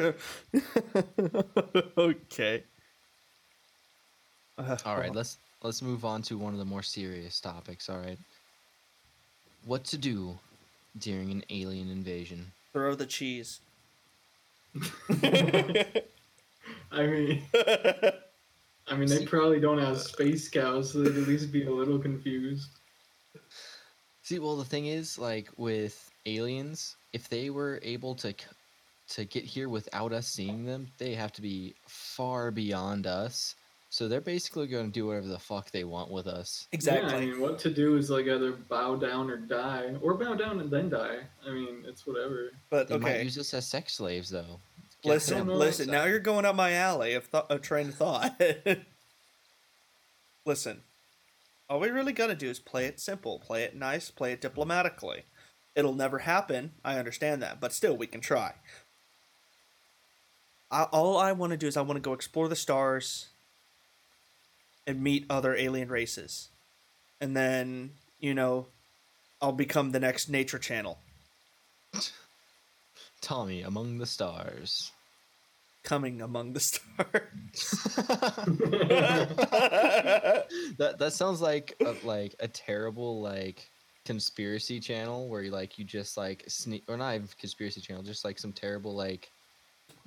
okay. 1.98 2.64
Uh, 4.58 4.78
All 4.86 4.96
right, 4.98 5.14
let's 5.14 5.38
let's 5.62 5.82
move 5.82 6.06
on 6.06 6.22
to 6.24 6.38
one 6.38 6.54
of 6.54 6.60
the 6.60 6.66
more 6.66 6.84
serious 6.84 7.40
topics. 7.42 7.90
All 7.90 7.98
right, 8.00 8.18
what 9.66 9.84
to 9.86 9.98
do 9.98 10.40
during 10.98 11.32
an 11.32 11.44
alien 11.50 11.90
invasion? 11.90 12.52
Throw 12.74 12.96
the 12.96 13.06
cheese. 13.06 13.60
I 16.92 17.06
mean, 17.06 17.44
I 18.88 18.96
mean, 18.96 19.08
they 19.08 19.26
probably 19.26 19.60
don't 19.60 19.80
have 19.80 20.00
space 20.00 20.50
cows, 20.50 20.92
so 20.92 21.00
they'd 21.00 21.22
at 21.22 21.28
least 21.28 21.52
be 21.52 21.66
a 21.66 21.72
little 21.72 22.00
confused. 22.00 22.70
See, 24.24 24.40
well, 24.40 24.58
the 24.58 24.66
thing 24.66 24.86
is, 24.88 25.18
like 25.18 25.50
with 25.58 26.10
aliens, 26.26 26.96
if 27.14 27.28
they 27.28 27.50
were 27.50 27.80
able 27.84 28.16
to 28.16 28.34
to 29.10 29.26
get 29.26 29.44
here 29.44 29.68
without 29.68 30.14
us 30.14 30.28
seeing 30.28 30.66
them, 30.66 30.88
they 30.98 31.14
have 31.14 31.34
to 31.34 31.42
be 31.42 31.76
far 31.88 32.50
beyond 32.50 33.08
us. 33.08 33.56
So 33.92 34.08
they're 34.08 34.22
basically 34.22 34.68
going 34.68 34.86
to 34.86 34.92
do 34.92 35.08
whatever 35.08 35.28
the 35.28 35.38
fuck 35.38 35.70
they 35.70 35.84
want 35.84 36.10
with 36.10 36.26
us. 36.26 36.66
Exactly. 36.72 37.12
Yeah, 37.12 37.18
I 37.18 37.26
mean, 37.26 37.42
what 37.42 37.60
to 37.60 37.70
do 37.70 37.98
is 37.98 38.10
like 38.10 38.26
either 38.26 38.54
bow 38.54 38.96
down 38.96 39.30
or 39.30 39.36
die, 39.36 39.94
or 40.02 40.14
bow 40.14 40.34
down 40.34 40.62
and 40.62 40.72
then 40.72 40.88
die. 40.88 41.18
I 41.46 41.52
mean, 41.52 41.84
it's 41.86 42.08
whatever. 42.08 42.52
but 42.70 42.88
They 42.88 42.98
might 42.98 43.16
okay. 43.16 43.24
use 43.24 43.38
us 43.38 43.54
as 43.54 43.68
sex 43.68 43.96
slaves, 43.96 44.30
though. 44.30 44.62
Get 45.04 45.10
Listen, 45.10 45.46
listen. 45.46 45.92
Now 45.92 46.06
you're 46.06 46.20
going 46.20 46.46
up 46.46 46.56
my 46.56 46.72
alley 46.72 47.16
of, 47.16 47.30
th- 47.30 47.44
of 47.50 47.62
train 47.62 47.90
of 47.90 47.96
thought. 47.96 48.42
listen, 50.46 50.80
all 51.70 51.82
we 51.82 51.90
really 51.90 52.14
gotta 52.14 52.36
do 52.36 52.50
is 52.50 52.60
play 52.60 52.86
it 52.86 52.98
simple, 52.98 53.40
play 53.40 53.64
it 53.64 53.76
nice, 53.76 54.10
play 54.10 54.32
it 54.32 54.40
diplomatically. 54.40 55.24
It'll 55.76 55.96
never 55.96 56.20
happen. 56.20 56.72
I 56.86 56.98
understand 56.98 57.44
that, 57.44 57.60
but 57.60 57.74
still, 57.74 57.98
we 57.98 58.08
can 58.08 58.22
try. 58.22 58.54
I, 60.72 60.84
all 60.84 61.18
I 61.18 61.34
want 61.34 61.52
to 61.52 61.58
do 61.58 61.68
is 61.68 61.76
I 61.76 61.82
want 61.82 61.98
to 61.98 62.02
go 62.02 62.14
explore 62.14 62.48
the 62.48 62.56
stars 62.56 63.28
and 64.88 65.02
meet 65.02 65.26
other 65.30 65.56
alien 65.56 65.90
races, 65.90 66.50
and 67.20 67.36
then 67.36 67.92
you 68.20 68.34
know, 68.34 68.68
I'll 69.42 69.52
become 69.52 69.92
the 69.92 70.00
next 70.00 70.30
Nature 70.30 70.60
Channel. 70.60 70.98
Tommy 73.22 73.62
among 73.62 73.98
the 73.98 74.06
stars. 74.06 74.92
Coming 75.84 76.22
among 76.22 76.54
the 76.54 76.60
stars. 76.60 76.86
that 80.78 80.96
that 81.00 81.14
sounds 81.14 81.42
like 81.42 81.74
a, 81.82 81.96
like 82.04 82.36
a 82.40 82.48
terrible 82.48 83.20
like 83.22 83.68
conspiracy 84.06 84.80
channel 84.80 85.28
where 85.28 85.42
you 85.42 85.52
like 85.52 85.78
you 85.78 85.86
just 85.86 86.18
like 86.18 86.44
sneak 86.48 86.84
or 86.88 86.98
not 86.98 87.16
even 87.16 87.28
conspiracy 87.40 87.82
channel 87.82 88.02
just 88.02 88.26
like 88.26 88.40
some 88.40 88.52
terrible 88.52 88.96
like 88.96 89.32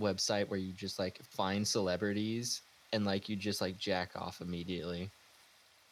website 0.00 0.48
where 0.48 0.58
you 0.58 0.72
just 0.72 0.98
like 0.98 1.22
find 1.22 1.66
celebrities 1.66 2.62
and 2.94 3.04
like 3.04 3.28
you 3.28 3.36
just 3.36 3.60
like 3.60 3.76
jack 3.76 4.10
off 4.14 4.40
immediately 4.40 5.10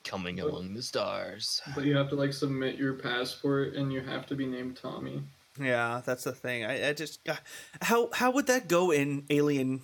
coming 0.05 0.37
But- 0.37 0.49
among 0.49 0.75
the 0.75 0.83
stars 0.83 1.61
But 1.75 1.85
you 1.85 1.97
have 1.97 2.09
to 2.11 2.17
like 2.17 2.33
submit 2.33 2.77
your 2.77 2.95
passport, 2.95 3.75
and 3.75 3.93
you 3.93 4.01
have 4.01 4.27
to 4.27 4.35
be 4.35 4.47
named 4.47 4.77
Tommy. 4.77 5.23
Yeah, 5.61 6.01
that's 6.05 6.25
the 6.25 6.33
thing. 6.33 6.65
I, 6.65 6.89
I 6.89 6.93
just 6.95 7.29
uh, 7.29 7.35
how 7.83 8.09
how 8.15 8.31
would 8.31 8.47
that 8.47 8.69
go 8.69 8.91
in 8.91 9.25
alien 9.29 9.83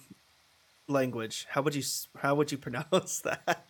language? 0.89 1.47
How 1.51 1.61
would 1.63 1.75
you 1.75 1.83
how 2.19 2.35
would 2.37 2.51
you 2.51 2.59
pronounce 2.67 3.21
that? 3.21 3.67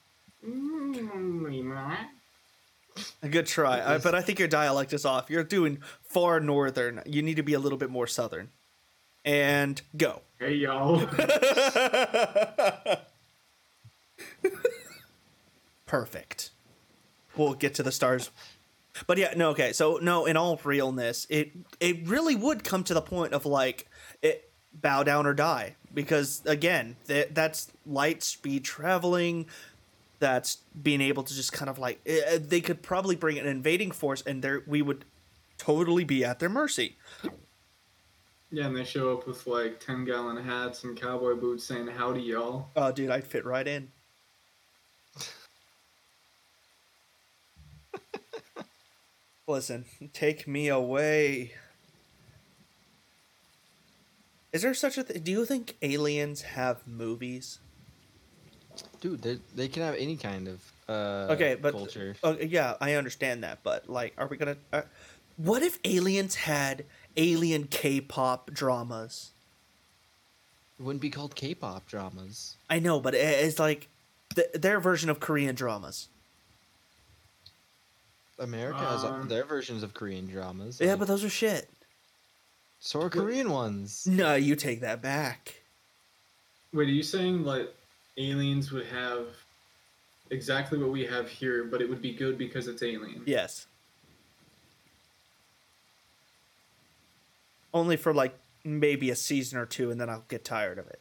A 3.22 3.28
good 3.28 3.46
try, 3.46 3.94
I, 3.94 3.98
but 3.98 4.14
I 4.14 4.22
think 4.22 4.38
your 4.38 4.48
dialect 4.48 4.92
is 4.92 5.04
off. 5.04 5.30
You're 5.30 5.44
doing 5.44 5.78
far 6.02 6.40
northern. 6.40 7.02
You 7.06 7.22
need 7.22 7.36
to 7.36 7.42
be 7.42 7.54
a 7.54 7.58
little 7.58 7.78
bit 7.78 7.90
more 7.90 8.06
southern. 8.06 8.50
And 9.24 9.80
go. 9.96 10.22
Hey 10.38 10.54
y'all. 10.54 11.00
Perfect. 15.86 16.50
We'll 17.36 17.54
get 17.54 17.74
to 17.74 17.82
the 17.82 17.92
stars. 17.92 18.30
But 19.06 19.16
yeah, 19.18 19.32
no, 19.36 19.50
okay. 19.50 19.72
So 19.72 19.98
no, 20.02 20.26
in 20.26 20.36
all 20.36 20.60
realness, 20.64 21.26
it 21.30 21.52
it 21.80 22.06
really 22.06 22.34
would 22.34 22.64
come 22.64 22.84
to 22.84 22.94
the 22.94 23.00
point 23.00 23.32
of 23.32 23.46
like 23.46 23.86
it 24.22 24.50
bow 24.72 25.02
down 25.02 25.26
or 25.26 25.34
die 25.34 25.76
because 25.94 26.42
again, 26.46 26.96
that 27.06 27.34
that's 27.34 27.70
light 27.86 28.22
speed 28.22 28.64
traveling. 28.64 29.46
That's 30.20 30.56
being 30.82 31.00
able 31.00 31.22
to 31.22 31.32
just 31.32 31.52
kind 31.52 31.70
of 31.70 31.78
like 31.78 32.00
eh, 32.04 32.38
they 32.40 32.60
could 32.60 32.82
probably 32.82 33.14
bring 33.14 33.38
an 33.38 33.46
invading 33.46 33.92
force 33.92 34.20
and 34.22 34.42
there 34.42 34.64
we 34.66 34.82
would 34.82 35.04
totally 35.58 36.02
be 36.04 36.24
at 36.24 36.40
their 36.40 36.48
mercy. 36.48 36.96
yeah, 38.50 38.66
and 38.66 38.76
they 38.76 38.82
show 38.84 39.16
up 39.16 39.28
with 39.28 39.46
like 39.46 39.78
ten 39.78 40.04
gallon 40.04 40.42
hats 40.42 40.82
and 40.82 41.00
cowboy 41.00 41.36
boots, 41.36 41.64
saying 41.64 41.86
"Howdy, 41.86 42.22
y'all." 42.22 42.70
Oh, 42.74 42.90
dude, 42.90 43.10
I'd 43.10 43.28
fit 43.28 43.44
right 43.44 43.66
in. 43.66 43.92
Listen, 49.48 49.86
take 50.12 50.46
me 50.46 50.68
away. 50.68 51.52
Is 54.52 54.60
there 54.60 54.74
such 54.74 54.98
a 54.98 55.02
thing? 55.02 55.22
Do 55.22 55.30
you 55.32 55.46
think 55.46 55.76
aliens 55.82 56.42
have 56.42 56.86
movies? 56.86 57.58
dude 59.00 59.20
they, 59.22 59.38
they 59.56 59.66
can 59.66 59.82
have 59.82 59.96
any 59.96 60.16
kind 60.16 60.46
of 60.46 60.72
uh 60.88 61.32
Okay, 61.32 61.56
but 61.60 61.72
culture 61.72 62.14
uh, 62.22 62.36
yeah, 62.40 62.74
I 62.80 62.94
understand 62.94 63.42
that, 63.42 63.60
but 63.64 63.88
like, 63.88 64.14
are 64.18 64.26
we 64.28 64.36
gonna? 64.36 64.56
Uh, 64.72 64.82
what 65.36 65.62
if 65.62 65.78
aliens 65.84 66.34
had 66.36 66.84
alien 67.16 67.64
K-pop 67.68 68.50
dramas? 68.52 69.30
it 70.78 70.82
wouldn't 70.84 71.02
be 71.02 71.10
called 71.10 71.34
k-pop 71.34 71.86
dramas 71.86 72.56
I 72.70 72.78
know, 72.78 73.00
but 73.00 73.14
it- 73.14 73.18
it's 73.44 73.58
like 73.58 73.88
th- 74.36 74.52
their 74.52 74.78
version 74.78 75.10
of 75.10 75.18
Korean 75.18 75.56
dramas. 75.56 76.08
America 78.38 78.78
has 78.78 79.04
Um, 79.04 79.28
their 79.28 79.44
versions 79.44 79.82
of 79.82 79.94
korean 79.94 80.26
dramas 80.26 80.80
Yeah, 80.80 80.90
like, 80.90 81.00
but 81.00 81.08
those 81.08 81.24
are 81.24 81.30
shit. 81.30 81.68
so 82.80 83.00
are 83.02 83.10
korean 83.10 83.50
ones 83.50 84.06
No, 84.06 84.34
you 84.34 84.54
take 84.56 84.80
that 84.82 85.02
back. 85.02 85.62
Wait, 86.72 86.88
are 86.88 86.92
you 86.92 87.02
saying 87.02 87.44
like 87.44 87.74
aliens 88.16 88.70
would 88.72 88.86
have 88.86 89.26
exactly 90.30 90.78
what 90.78 90.90
we 90.90 91.06
have 91.06 91.28
here, 91.30 91.64
but 91.64 91.80
it 91.80 91.88
would 91.88 92.02
be 92.02 92.12
good 92.12 92.36
because 92.36 92.68
it's 92.68 92.82
alien. 92.82 93.22
Yes. 93.24 93.66
Only 97.72 97.96
for 97.96 98.12
like 98.12 98.38
maybe 98.64 99.08
a 99.10 99.16
season 99.16 99.58
or 99.58 99.64
two, 99.66 99.90
and 99.90 99.98
then 100.00 100.10
I'll 100.10 100.24
get 100.28 100.44
tired 100.44 100.78
of 100.78 100.86
it. 100.88 101.00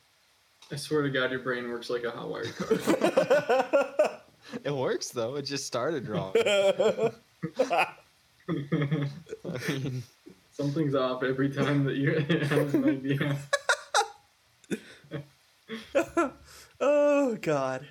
I 0.71 0.75
swear 0.77 1.01
to 1.01 1.09
God, 1.09 1.31
your 1.31 1.39
brain 1.41 1.69
works 1.69 1.89
like 1.89 2.03
a 2.05 2.11
hot 2.11 2.29
wired 2.29 2.55
car. 2.55 4.21
It 4.63 4.71
works 4.73 5.09
though. 5.09 5.35
It 5.35 5.41
just 5.43 5.65
started 5.67 6.07
wrong. 6.07 6.33
I 7.59 7.87
mean, 9.69 10.03
Something's 10.51 10.95
off 10.95 11.23
every 11.23 11.49
time 11.49 11.83
that 11.83 11.95
you 11.95 12.13
have 12.49 12.73
an 12.73 12.85
idea. 12.85 13.37
oh 16.79 17.35
God. 17.41 17.85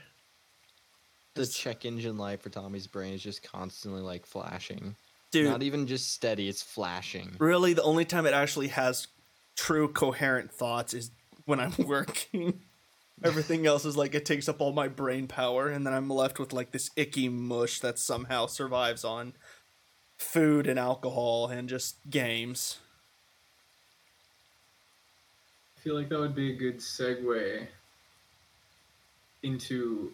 the 1.35 1.47
check 1.47 1.85
engine 1.85 2.19
light 2.19 2.41
for 2.43 2.49
Tommy's 2.51 2.87
brain 2.87 3.15
is 3.15 3.23
just 3.23 3.43
constantly 3.43 4.01
like 4.03 4.27
flashing. 4.27 4.97
Dude, 5.33 5.47
Not 5.47 5.63
even 5.63 5.87
just 5.87 6.13
steady, 6.13 6.49
it's 6.49 6.63
flashing. 6.63 7.35
really 7.39 7.73
the 7.75 7.83
only 7.83 8.05
time 8.05 8.27
it 8.27 8.33
actually 8.35 8.69
has 8.69 9.09
true 9.57 9.89
coherent 9.89 10.51
thoughts 10.53 10.95
is 10.95 11.11
when 11.45 11.61
I'm 11.61 11.73
working. 11.79 12.61
Everything 13.25 13.67
else 13.67 13.85
is 13.85 13.97
like 13.97 14.15
it 14.15 14.27
takes 14.27 14.49
up 14.49 14.61
all 14.61 14.73
my 14.73 14.89
brain 14.89 15.27
power, 15.27 15.69
and 15.69 15.87
then 15.87 15.95
I'm 15.95 16.11
left 16.11 16.39
with 16.39 16.53
like 16.53 16.73
this 16.73 16.91
icky 16.97 17.29
mush 17.29 17.81
that 17.81 17.99
somehow 17.99 18.47
survives 18.47 19.05
on 19.05 19.33
food 20.19 20.67
and 20.67 20.79
alcohol 20.79 21.49
and 21.49 21.69
just 21.69 21.97
games. 22.11 22.79
I 25.77 25.81
feel 25.81 25.95
like 25.95 26.09
that 26.11 26.19
would 26.19 26.35
be 26.35 26.53
a 26.53 26.57
good 26.57 26.79
segue 26.79 27.67
into 29.43 30.13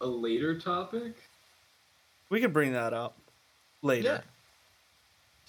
a 0.00 0.06
later 0.06 0.58
topic. 0.58 1.14
We 2.28 2.40
could 2.40 2.52
bring 2.52 2.72
that 2.72 2.92
up 2.92 3.16
later. 3.80 4.22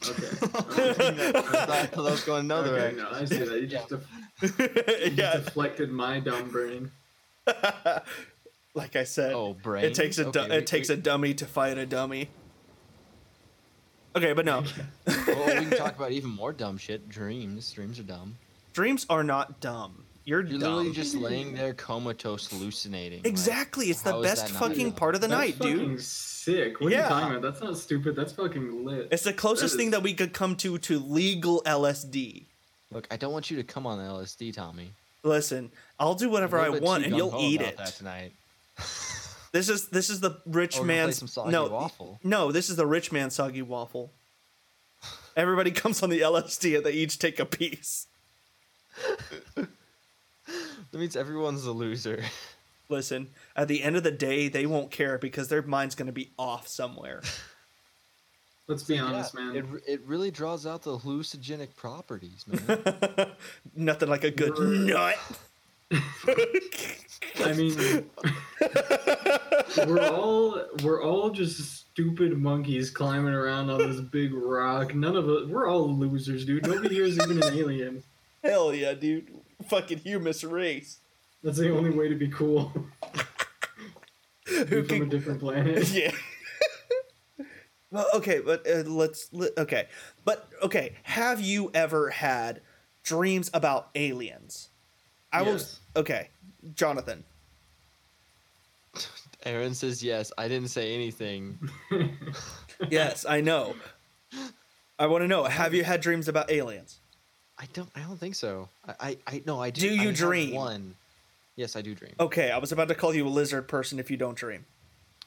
Okay. 0.09 0.27
I 0.43 1.85
thought 1.87 2.07
I 2.07 2.11
was 2.11 2.23
going 2.23 2.41
another 2.45 2.75
okay, 2.75 2.95
way. 2.95 3.01
no, 3.01 3.09
I 3.11 3.25
see 3.25 3.37
that. 3.37 3.61
You 3.61 3.67
just, 3.67 3.89
def- 3.89 4.07
you 4.41 4.49
just 4.49 5.17
yeah. 5.17 5.37
deflected 5.37 5.91
my 5.91 6.19
dumb 6.19 6.49
brain. 6.49 6.91
like 8.75 8.95
I 8.95 9.03
said, 9.03 9.33
Oh, 9.33 9.53
brain. 9.53 9.85
it 9.85 9.93
takes 9.95 10.17
a 10.17 10.31
du- 10.31 10.43
Okay, 10.45 10.57
it 10.57 10.67
takes 10.67 10.89
we- 10.89 10.95
a 10.95 10.97
dummy 10.97 11.33
to 11.35 11.45
fight 11.45 11.77
a 11.77 11.85
dummy. 11.85 12.29
Okay, 14.15 14.33
but 14.33 14.45
no. 14.45 14.63
well, 15.07 15.45
we 15.47 15.65
can 15.65 15.71
talk 15.71 15.95
about 15.95 16.11
even 16.11 16.29
more 16.29 16.53
dumb 16.53 16.77
shit. 16.77 17.09
Dreams. 17.09 17.71
Dreams 17.71 17.99
are 17.99 18.03
dumb. 18.03 18.35
Dreams 18.73 19.05
are 19.09 19.23
not 19.23 19.59
dumb. 19.59 20.05
You're, 20.25 20.41
You're 20.41 20.59
dumb. 20.59 20.75
literally 20.75 20.91
just 20.93 21.15
laying 21.15 21.53
there 21.55 21.73
comatose, 21.73 22.47
hallucinating. 22.47 23.19
like, 23.19 23.27
exactly. 23.27 23.87
It's 23.87 24.03
the 24.03 24.21
best 24.21 24.49
fucking 24.49 24.89
dumb? 24.89 24.95
part 24.95 25.15
of 25.15 25.21
the 25.21 25.27
That's 25.27 25.59
night, 25.59 25.59
dude. 25.59 26.01
Fucking 26.45 26.55
sick. 26.63 26.81
What 26.81 26.87
are 26.87 26.95
Yeah. 26.95 27.03
you 27.03 27.09
talking 27.09 27.35
about? 27.37 27.41
That's 27.41 27.61
not 27.63 27.77
stupid. 27.77 28.15
That's 28.15 28.31
fucking 28.33 28.85
lit. 28.85 29.07
It's 29.11 29.23
the 29.23 29.33
closest 29.33 29.73
That 29.73 29.77
thing 29.77 29.87
is- 29.87 29.91
that 29.91 30.03
we 30.03 30.13
could 30.13 30.33
come 30.33 30.55
to 30.57 30.77
to 30.77 30.99
legal 30.99 31.61
LSD. 31.65 32.45
Look, 32.91 33.07
I 33.11 33.17
don't 33.17 33.33
want 33.33 33.49
you 33.49 33.57
to 33.57 33.63
come 33.63 33.87
on 33.87 33.99
LSD, 33.99 34.51
Tommy. 34.53 34.91
Listen, 35.23 35.71
I'll 35.99 36.15
do 36.15 36.29
whatever 36.29 36.57
I'm 36.59 36.63
a 36.63 36.65
I 36.65 36.69
little 36.69 36.79
bit 36.81 36.85
want, 36.87 37.05
and 37.05 37.15
you'll 37.15 37.35
eat 37.39 37.61
about 37.61 37.73
it. 37.73 37.77
That 37.77 37.95
tonight. 37.95 38.33
This 39.53 39.69
is 39.69 39.89
this 39.89 40.09
is 40.09 40.19
the 40.19 40.41
rich 40.47 40.77
Or 40.77 40.79
we're 40.81 40.87
play 40.87 40.95
man's 40.95 41.17
some 41.19 41.27
soggy 41.27 41.51
no 41.51 41.67
waffle. 41.67 42.19
no. 42.23 42.51
This 42.51 42.71
is 42.71 42.75
the 42.75 42.87
rich 42.87 43.11
man's 43.11 43.35
soggy 43.35 43.61
waffle. 43.61 44.11
Everybody 45.37 45.69
comes 45.69 46.01
on 46.01 46.09
the 46.09 46.21
LSD 46.21 46.77
and 46.77 46.83
they 46.83 46.93
each 46.93 47.19
take 47.19 47.39
a 47.39 47.45
piece. 47.45 48.07
That 50.91 50.99
means 50.99 51.15
everyone's 51.15 51.65
a 51.65 51.71
loser. 51.71 52.23
Listen, 52.93 53.29
at 53.55 53.67
the 53.67 53.81
end 53.81 53.95
of 53.95 54.03
the 54.03 54.11
day, 54.11 54.47
they 54.49 54.67
won't 54.67 54.91
care 54.91 55.17
because 55.17 55.47
their 55.47 55.63
mind's 55.63 55.95
going 55.95 56.05
to 56.05 56.11
be 56.13 56.29
off 56.37 56.67
somewhere. 56.67 57.23
Let's 58.67 58.83
be 58.83 58.99
honest, 58.99 59.33
Yeah, 59.33 59.45
man. 59.45 59.55
It, 59.55 59.65
it 59.93 60.01
really 60.05 60.29
draws 60.29 60.67
out 60.67 60.83
the 60.83 60.95
hallucinogenic 60.99 61.75
properties, 61.75 62.45
man. 62.47 63.31
Nothing 63.75 64.09
like 64.09 64.23
a 64.23 64.29
good 64.31 64.55
You're- 64.57 64.93
nut. 64.93 65.15
I 67.43 67.53
mean, 67.53 68.05
we're 69.87 70.07
all 70.07 70.63
we're 70.83 71.03
all 71.03 71.29
just 71.31 71.57
stupid 71.91 72.37
monkeys 72.37 72.89
climbing 72.89 73.33
around 73.33 73.69
on 73.69 73.79
this 73.79 73.99
big 74.01 74.33
rock. 74.33 74.93
None 74.95 75.15
of 75.15 75.27
us. 75.27 75.47
We're 75.47 75.67
all 75.67 75.89
losers, 75.93 76.45
dude. 76.45 76.65
Nobody 76.67 76.95
here 76.95 77.05
is 77.05 77.19
even 77.19 77.41
an 77.43 77.53
alien. 77.53 78.03
Hell 78.43 78.73
yeah, 78.73 78.93
dude. 78.93 79.29
Fucking 79.67 79.99
humus 79.99 80.43
race. 80.43 80.99
That's 81.43 81.57
the 81.57 81.75
only 81.75 81.89
way 81.89 82.07
to 82.07 82.15
be 82.15 82.29
cool. 82.29 82.71
Who 84.47 84.65
Be 84.65 84.83
from 84.83 85.01
a 85.01 85.05
different 85.05 85.39
planet. 85.39 85.89
yeah. 85.93 86.11
well, 87.91 88.07
okay, 88.15 88.39
but 88.39 88.67
uh, 88.69 88.83
let's 88.89 89.29
let, 89.33 89.57
okay, 89.57 89.87
but 90.25 90.49
okay. 90.61 90.95
Have 91.03 91.41
you 91.41 91.71
ever 91.73 92.09
had 92.09 92.61
dreams 93.03 93.49
about 93.53 93.89
aliens? 93.95 94.69
I 95.31 95.41
was 95.41 95.79
okay, 95.95 96.29
Jonathan. 96.75 97.23
Aaron 99.45 99.73
says 99.73 100.03
yes. 100.03 100.31
I 100.37 100.47
didn't 100.47 100.69
say 100.69 100.93
anything. 100.93 101.57
Yes, 102.89 103.25
I 103.25 103.41
know. 103.41 103.75
I 104.99 105.07
want 105.07 105.23
to 105.23 105.27
know. 105.27 105.43
Have 105.43 105.73
you 105.73 105.83
had 105.83 106.01
dreams 106.01 106.27
about 106.27 106.51
aliens? 106.51 106.99
I 107.57 107.65
don't. 107.73 107.89
I 107.95 108.01
don't 108.01 108.19
think 108.19 108.35
so. 108.35 108.69
I. 108.87 108.93
I, 108.99 109.17
I 109.27 109.43
no. 109.45 109.59
I 109.59 109.69
do. 109.69 109.81
Do 109.81 109.95
you 109.95 110.01
I 110.01 110.05
have 110.05 110.15
dream? 110.15 110.55
One. 110.55 110.95
Yes, 111.55 111.75
I 111.75 111.81
do 111.81 111.93
dream. 111.93 112.13
Okay, 112.19 112.51
I 112.51 112.57
was 112.57 112.71
about 112.71 112.87
to 112.87 112.95
call 112.95 113.13
you 113.13 113.27
a 113.27 113.29
lizard 113.29 113.67
person 113.67 113.99
if 113.99 114.09
you 114.09 114.17
don't 114.17 114.37
dream. 114.37 114.65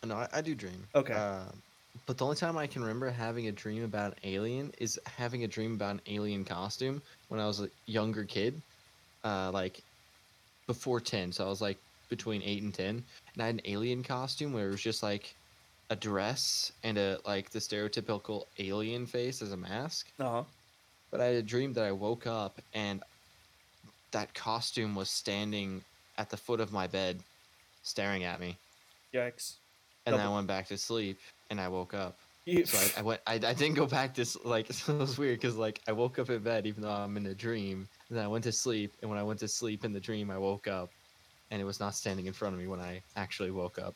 No, 0.04 0.16
I, 0.16 0.28
I 0.34 0.40
do 0.40 0.54
dream. 0.54 0.86
Okay. 0.94 1.14
Uh, 1.14 1.44
but 2.06 2.18
the 2.18 2.24
only 2.24 2.36
time 2.36 2.58
I 2.58 2.66
can 2.66 2.82
remember 2.82 3.10
having 3.10 3.48
a 3.48 3.52
dream 3.52 3.84
about 3.84 4.12
an 4.12 4.18
alien 4.24 4.72
is 4.78 4.98
having 5.06 5.44
a 5.44 5.48
dream 5.48 5.74
about 5.74 5.94
an 5.94 6.00
alien 6.06 6.44
costume 6.44 7.02
when 7.28 7.40
I 7.40 7.46
was 7.46 7.60
a 7.60 7.68
younger 7.86 8.24
kid, 8.24 8.60
uh, 9.24 9.50
like 9.52 9.82
before 10.66 11.00
ten. 11.00 11.32
So 11.32 11.46
I 11.46 11.48
was 11.48 11.60
like 11.60 11.78
between 12.08 12.42
eight 12.42 12.62
and 12.62 12.74
ten, 12.74 13.04
and 13.34 13.42
I 13.42 13.46
had 13.46 13.54
an 13.54 13.60
alien 13.64 14.02
costume 14.02 14.52
where 14.52 14.68
it 14.68 14.72
was 14.72 14.82
just 14.82 15.02
like 15.02 15.34
a 15.90 15.96
dress 15.96 16.72
and 16.82 16.98
a 16.98 17.18
like 17.24 17.50
the 17.50 17.58
stereotypical 17.58 18.44
alien 18.58 19.06
face 19.06 19.42
as 19.42 19.52
a 19.52 19.56
mask. 19.56 20.12
Uh 20.18 20.30
huh. 20.30 20.44
But 21.10 21.20
I 21.20 21.26
had 21.26 21.36
a 21.36 21.42
dream 21.42 21.72
that 21.74 21.84
I 21.84 21.92
woke 21.92 22.26
up 22.26 22.60
and 22.74 23.02
that 24.12 24.34
costume 24.34 24.94
was 24.94 25.10
standing 25.10 25.82
at 26.18 26.30
the 26.30 26.36
foot 26.36 26.60
of 26.60 26.72
my 26.72 26.86
bed, 26.86 27.20
staring 27.82 28.24
at 28.24 28.40
me. 28.40 28.56
Yikes. 29.14 29.54
And 30.06 30.14
then 30.16 30.26
I 30.26 30.32
went 30.34 30.46
back 30.46 30.68
to 30.68 30.78
sleep, 30.78 31.18
and 31.50 31.60
I 31.60 31.68
woke 31.68 31.94
up. 31.94 32.16
You, 32.44 32.64
So 32.64 32.78
I, 32.78 33.00
I 33.00 33.02
went. 33.02 33.20
I, 33.26 33.34
I 33.34 33.38
didn't 33.54 33.74
go 33.74 33.86
back 33.86 34.14
to 34.14 34.22
s- 34.22 34.36
like 34.44 34.70
it 34.88 34.88
was 34.88 35.18
weird 35.18 35.40
because 35.40 35.56
like 35.56 35.80
I 35.88 35.92
woke 35.92 36.18
up 36.18 36.30
in 36.30 36.38
bed 36.42 36.64
even 36.66 36.82
though 36.82 36.90
I'm 36.90 37.16
in 37.16 37.26
a 37.26 37.34
dream. 37.34 37.88
And 38.08 38.16
then 38.16 38.24
I 38.24 38.28
went 38.28 38.44
to 38.44 38.52
sleep, 38.52 38.92
and 39.02 39.10
when 39.10 39.18
I 39.18 39.24
went 39.24 39.40
to 39.40 39.48
sleep 39.48 39.84
in 39.84 39.92
the 39.92 39.98
dream, 40.00 40.30
I 40.30 40.38
woke 40.38 40.68
up, 40.68 40.90
and 41.50 41.60
it 41.60 41.64
was 41.64 41.80
not 41.80 41.94
standing 41.96 42.26
in 42.26 42.32
front 42.32 42.54
of 42.54 42.60
me 42.60 42.68
when 42.68 42.80
I 42.80 43.02
actually 43.16 43.50
woke 43.50 43.78
up. 43.80 43.94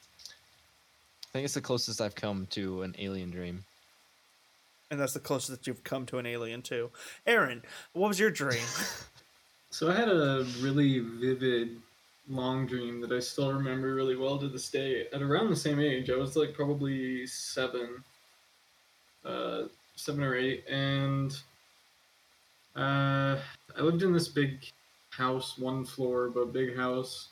I 1.28 1.32
think 1.32 1.44
it's 1.44 1.54
the 1.54 1.60
closest 1.60 2.00
I've 2.00 2.16
come 2.16 2.46
to 2.50 2.82
an 2.82 2.96
alien 2.98 3.30
dream. 3.30 3.62
and 4.90 4.98
that's 4.98 5.12
the 5.12 5.20
closest 5.20 5.50
that 5.50 5.66
you've 5.68 5.84
come 5.84 6.04
to 6.06 6.18
an 6.18 6.26
alien 6.26 6.60
too. 6.60 6.90
Aaron, 7.24 7.62
what 7.92 8.08
was 8.08 8.18
your 8.18 8.32
dream? 8.32 8.58
So 9.72 9.88
I 9.88 9.94
had 9.94 10.08
a 10.08 10.44
really 10.60 10.98
vivid 10.98 11.76
long 12.30 12.66
dream 12.66 13.00
that 13.00 13.12
I 13.12 13.18
still 13.18 13.52
remember 13.52 13.94
really 13.94 14.16
well 14.16 14.38
to 14.38 14.48
this 14.48 14.68
day. 14.70 15.06
At 15.12 15.20
around 15.20 15.50
the 15.50 15.56
same 15.56 15.80
age, 15.80 16.10
I 16.10 16.16
was 16.16 16.36
like 16.36 16.54
probably 16.54 17.26
seven, 17.26 18.02
uh, 19.24 19.62
seven 19.96 20.22
or 20.22 20.36
eight, 20.36 20.64
and 20.68 21.36
uh, 22.76 23.36
I 23.76 23.80
lived 23.80 24.02
in 24.02 24.12
this 24.12 24.28
big 24.28 24.64
house, 25.10 25.58
one 25.58 25.84
floor, 25.84 26.30
but 26.30 26.52
big 26.52 26.76
house. 26.76 27.28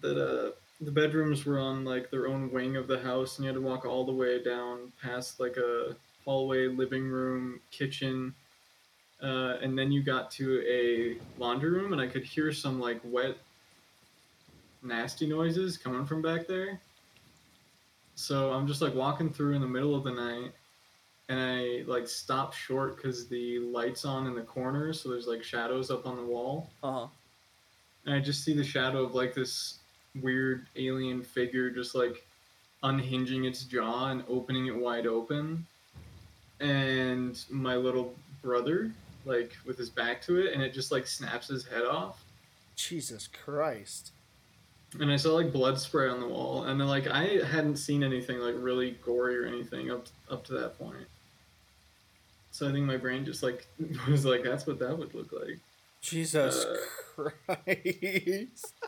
That 0.00 0.16
uh, 0.16 0.52
the 0.80 0.90
bedrooms 0.90 1.44
were 1.44 1.58
on 1.58 1.84
like 1.84 2.10
their 2.10 2.28
own 2.28 2.50
wing 2.52 2.76
of 2.76 2.86
the 2.86 3.00
house, 3.00 3.36
and 3.36 3.44
you 3.44 3.48
had 3.48 3.60
to 3.60 3.66
walk 3.66 3.84
all 3.84 4.06
the 4.06 4.12
way 4.12 4.42
down 4.42 4.92
past 5.02 5.40
like 5.40 5.56
a 5.56 5.96
hallway, 6.24 6.68
living 6.68 7.08
room, 7.08 7.60
kitchen, 7.70 8.34
uh, 9.22 9.56
and 9.62 9.78
then 9.78 9.92
you 9.92 10.02
got 10.02 10.30
to 10.32 10.62
a 10.68 11.16
laundry 11.40 11.70
room, 11.70 11.92
and 11.92 12.00
I 12.00 12.06
could 12.06 12.24
hear 12.24 12.52
some 12.52 12.80
like 12.80 13.00
wet, 13.04 13.36
nasty 14.82 15.26
noises 15.26 15.76
coming 15.76 16.04
from 16.04 16.22
back 16.22 16.46
there. 16.46 16.80
So 18.14 18.52
I'm 18.52 18.66
just 18.66 18.82
like 18.82 18.94
walking 18.94 19.30
through 19.30 19.54
in 19.54 19.60
the 19.60 19.68
middle 19.68 19.94
of 19.94 20.04
the 20.04 20.12
night, 20.12 20.52
and 21.28 21.40
I 21.40 21.82
like 21.90 22.06
stop 22.06 22.52
short 22.52 22.96
because 22.96 23.26
the 23.28 23.58
lights 23.60 24.04
on 24.04 24.26
in 24.26 24.34
the 24.34 24.42
corner, 24.42 24.92
so 24.92 25.08
there's 25.08 25.26
like 25.26 25.42
shadows 25.42 25.90
up 25.90 26.06
on 26.06 26.16
the 26.16 26.22
wall, 26.24 26.70
Uh 26.82 26.92
huh. 26.92 27.06
and 28.06 28.14
I 28.14 28.20
just 28.20 28.44
see 28.44 28.54
the 28.54 28.64
shadow 28.64 29.02
of 29.02 29.14
like 29.14 29.34
this 29.34 29.78
weird 30.20 30.66
alien 30.76 31.22
figure 31.22 31.70
just 31.70 31.94
like 31.94 32.26
unhinging 32.82 33.44
its 33.46 33.64
jaw 33.64 34.08
and 34.10 34.22
opening 34.28 34.66
it 34.66 34.76
wide 34.76 35.06
open, 35.06 35.66
and 36.60 37.42
my 37.50 37.76
little 37.76 38.14
brother 38.42 38.92
like 39.24 39.52
with 39.64 39.78
his 39.78 39.88
back 39.88 40.20
to 40.22 40.36
it, 40.44 40.52
and 40.52 40.62
it 40.62 40.74
just 40.74 40.92
like 40.92 41.06
snaps 41.06 41.48
his 41.48 41.64
head 41.64 41.84
off. 41.86 42.24
Jesus 42.76 43.26
Christ. 43.28 44.10
And 45.00 45.10
I 45.10 45.16
saw 45.16 45.30
like 45.34 45.52
blood 45.52 45.78
spray 45.80 46.08
on 46.08 46.20
the 46.20 46.28
wall, 46.28 46.64
and 46.64 46.80
then 46.80 46.88
like 46.88 47.06
I 47.06 47.44
hadn't 47.46 47.76
seen 47.76 48.02
anything 48.02 48.38
like 48.38 48.54
really 48.58 48.92
gory 49.04 49.38
or 49.38 49.46
anything 49.46 49.90
up 49.90 50.06
up 50.30 50.44
to 50.46 50.52
that 50.54 50.78
point. 50.78 51.06
So 52.50 52.68
I 52.68 52.72
think 52.72 52.84
my 52.84 52.98
brain 52.98 53.24
just 53.24 53.42
like 53.42 53.66
was 54.08 54.24
like, 54.24 54.42
that's 54.44 54.66
what 54.66 54.78
that 54.80 54.96
would 54.98 55.14
look 55.14 55.32
like. 55.32 55.58
Jesus 56.00 56.64
Uh, 56.64 57.28
Christ. 57.46 58.74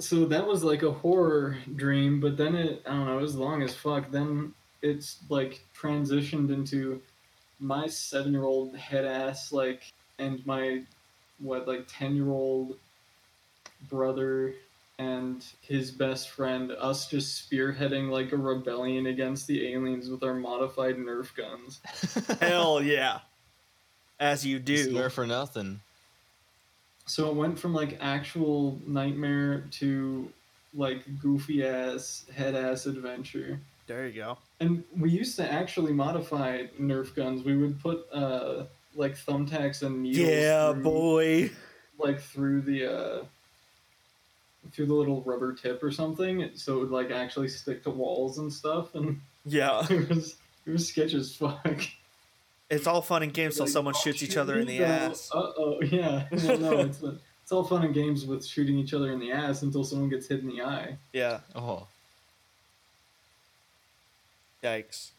So 0.00 0.24
that 0.24 0.44
was 0.44 0.64
like 0.64 0.82
a 0.82 0.90
horror 0.90 1.58
dream, 1.76 2.18
but 2.18 2.36
then 2.36 2.56
it 2.56 2.82
I 2.86 2.90
don't 2.90 3.06
know, 3.06 3.18
it 3.18 3.22
was 3.22 3.36
long 3.36 3.62
as 3.62 3.72
fuck. 3.72 4.10
Then 4.10 4.52
it's 4.80 5.18
like 5.28 5.64
transitioned 5.80 6.50
into 6.50 7.00
my 7.60 7.86
seven 7.86 8.32
year 8.32 8.42
old 8.42 8.76
head 8.76 9.04
ass 9.04 9.52
like 9.52 9.82
and 10.18 10.44
my 10.44 10.82
what 11.38 11.68
like 11.68 11.84
ten 11.86 12.16
year 12.16 12.30
old 12.30 12.76
brother 13.88 14.54
and 14.98 15.44
his 15.60 15.90
best 15.90 16.30
friend, 16.30 16.70
us 16.72 17.06
just 17.08 17.50
spearheading 17.50 18.10
like 18.10 18.32
a 18.32 18.36
rebellion 18.36 19.06
against 19.06 19.46
the 19.46 19.72
aliens 19.72 20.08
with 20.08 20.22
our 20.22 20.34
modified 20.34 20.96
Nerf 20.96 21.34
guns. 21.34 21.80
Hell 22.40 22.82
yeah. 22.82 23.20
As 24.20 24.46
you 24.46 24.58
It's 24.58 24.64
do. 24.64 24.92
Nerf 24.92 25.12
for 25.12 25.26
nothing. 25.26 25.80
So 27.06 27.28
it 27.30 27.34
went 27.36 27.58
from 27.58 27.74
like 27.74 27.98
actual 28.00 28.78
nightmare 28.86 29.64
to 29.72 30.30
like 30.74 31.02
goofy 31.20 31.66
ass 31.66 32.24
head 32.34 32.54
ass 32.54 32.86
adventure. 32.86 33.58
There 33.86 34.06
you 34.06 34.14
go. 34.14 34.38
And 34.60 34.84
we 34.96 35.10
used 35.10 35.36
to 35.36 35.50
actually 35.50 35.92
modify 35.92 36.62
Nerf 36.80 37.14
guns. 37.14 37.44
We 37.44 37.56
would 37.56 37.80
put 37.80 38.06
uh 38.12 38.64
like 38.94 39.16
thumbtacks 39.16 39.82
and 39.82 40.02
needles 40.02 40.28
Yeah, 40.28 40.72
through, 40.72 40.82
boy. 40.82 41.50
like 41.98 42.20
through 42.20 42.60
the 42.62 42.86
uh 42.86 43.24
through 44.70 44.86
the 44.86 44.94
little 44.94 45.22
rubber 45.22 45.52
tip 45.52 45.82
or 45.82 45.90
something, 45.90 46.50
so 46.54 46.76
it 46.76 46.80
would 46.80 46.90
like 46.90 47.10
actually 47.10 47.48
stick 47.48 47.82
to 47.84 47.90
walls 47.90 48.38
and 48.38 48.52
stuff. 48.52 48.94
And 48.94 49.20
Yeah. 49.44 49.86
it 49.90 50.08
was 50.08 50.36
it 50.66 50.70
was 50.70 50.88
sketch 50.88 51.14
as 51.14 51.34
fuck. 51.34 51.82
It's 52.70 52.86
all 52.86 53.02
fun 53.02 53.22
and 53.22 53.34
games 53.34 53.56
till 53.56 53.66
Like, 53.66 53.72
someone 53.72 53.94
oh, 53.96 54.00
shoots 54.00 54.22
each 54.22 54.36
other 54.36 54.58
in 54.58 54.66
me, 54.66 54.78
the 54.78 54.84
oh, 54.84 54.88
ass. 54.88 55.30
Uh-oh, 55.34 55.82
yeah. 55.82 56.26
Well, 56.30 56.58
no, 56.58 56.78
it's, 56.78 57.02
it's 57.02 57.52
all 57.52 57.64
fun 57.64 57.84
and 57.84 57.92
games 57.92 58.24
with 58.24 58.46
shooting 58.46 58.78
each 58.78 58.94
other 58.94 59.12
in 59.12 59.18
the 59.18 59.32
ass 59.32 59.62
until 59.62 59.84
someone 59.84 60.08
gets 60.08 60.28
hit 60.28 60.40
in 60.40 60.48
the 60.48 60.62
eye. 60.62 60.96
Yeah. 61.12 61.40
Oh, 61.54 61.86
Yikes. 64.62 65.10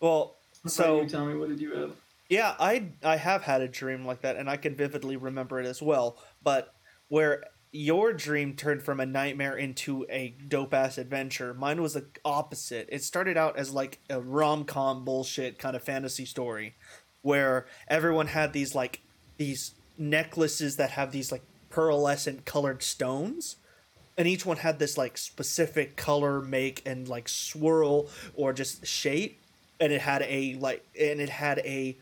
Well, 0.00 0.34
so 0.66 0.94
about 0.94 1.02
you, 1.04 1.08
Tommy, 1.08 1.34
what 1.36 1.48
did 1.48 1.60
you 1.60 1.74
have? 1.74 1.92
Yeah, 2.28 2.54
I 2.58 2.86
I 3.04 3.16
have 3.16 3.42
had 3.42 3.60
a 3.60 3.68
dream 3.68 4.04
like 4.04 4.22
that, 4.22 4.36
and 4.36 4.50
I 4.50 4.56
can 4.56 4.74
vividly 4.74 5.16
remember 5.16 5.60
it 5.60 5.66
as 5.66 5.80
well. 5.80 6.16
But 6.42 6.74
where 7.08 7.44
your 7.76 8.12
dream 8.12 8.54
turned 8.54 8.82
from 8.82 9.00
a 9.00 9.06
nightmare 9.06 9.56
into 9.56 10.06
a 10.08 10.34
dope 10.48 10.74
ass 10.74 10.98
adventure, 10.98 11.54
mine 11.54 11.82
was 11.82 11.94
the 11.94 12.06
opposite. 12.24 12.88
It 12.90 13.02
started 13.02 13.36
out 13.36 13.58
as 13.58 13.72
like 13.72 13.98
a 14.08 14.20
rom 14.20 14.64
com 14.64 15.04
bullshit 15.04 15.58
kind 15.58 15.76
of 15.76 15.82
fantasy 15.82 16.24
story, 16.24 16.74
where 17.22 17.66
everyone 17.88 18.28
had 18.28 18.52
these 18.52 18.74
like 18.74 19.00
these 19.36 19.74
necklaces 19.98 20.76
that 20.76 20.90
have 20.90 21.12
these 21.12 21.30
like 21.30 21.42
pearlescent 21.70 22.44
colored 22.44 22.82
stones. 22.82 23.56
And 24.18 24.26
each 24.26 24.46
one 24.46 24.56
had 24.56 24.78
this 24.78 24.96
like 24.96 25.18
specific 25.18 25.96
color, 25.96 26.40
make, 26.40 26.82
and 26.86 27.06
like 27.06 27.28
swirl 27.28 28.08
or 28.34 28.54
just 28.54 28.86
shape 28.86 29.40
and 29.80 29.92
it 29.92 30.00
had 30.00 30.22
a 30.22 30.54
like 30.54 30.84
and 30.98 31.20
it 31.20 31.28
had 31.28 31.58
a 31.58 31.96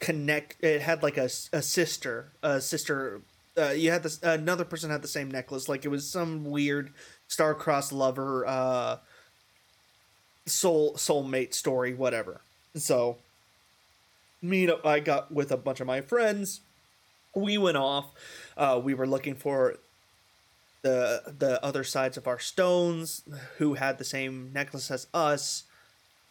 connect 0.00 0.62
it 0.62 0.82
had 0.82 1.02
like 1.02 1.16
a, 1.16 1.28
a 1.52 1.62
sister 1.62 2.32
a 2.42 2.60
sister 2.60 3.22
uh, 3.56 3.70
you 3.70 3.90
had 3.90 4.02
this 4.02 4.20
another 4.22 4.64
person 4.64 4.90
had 4.90 5.02
the 5.02 5.08
same 5.08 5.30
necklace 5.30 5.68
like 5.68 5.84
it 5.84 5.88
was 5.88 6.08
some 6.08 6.44
weird 6.44 6.92
star-crossed 7.28 7.92
lover 7.92 8.46
uh 8.46 8.96
soul 10.46 10.94
soulmate 10.94 11.54
story 11.54 11.94
whatever. 11.94 12.40
So 12.76 13.18
me 14.42 14.64
and 14.64 14.74
i 14.84 15.00
got 15.00 15.32
with 15.32 15.50
a 15.50 15.56
bunch 15.56 15.80
of 15.80 15.86
my 15.86 16.00
friends. 16.00 16.60
We 17.34 17.58
went 17.58 17.76
off 17.76 18.10
uh 18.56 18.80
we 18.82 18.94
were 18.94 19.06
looking 19.06 19.34
for 19.34 19.76
the 20.82 21.34
the 21.38 21.64
other 21.64 21.82
sides 21.84 22.16
of 22.16 22.26
our 22.26 22.38
stones 22.38 23.22
who 23.58 23.74
had 23.74 23.98
the 23.98 24.04
same 24.04 24.52
necklace 24.52 24.90
as 24.90 25.06
us. 25.14 25.64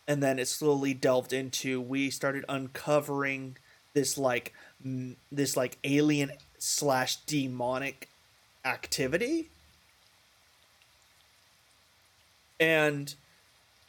And 0.07 0.21
then 0.21 0.38
it 0.38 0.49
slowly 0.49 0.93
delved 0.93 1.31
into 1.31 1.79
we 1.79 2.09
started 2.09 2.43
uncovering 2.49 3.55
this 3.93 4.17
like 4.17 4.53
m- 4.83 5.15
this 5.31 5.55
like 5.55 5.77
alien 5.83 6.31
slash 6.63 7.17
demonic 7.26 8.08
activity. 8.63 9.49
And 12.58 13.13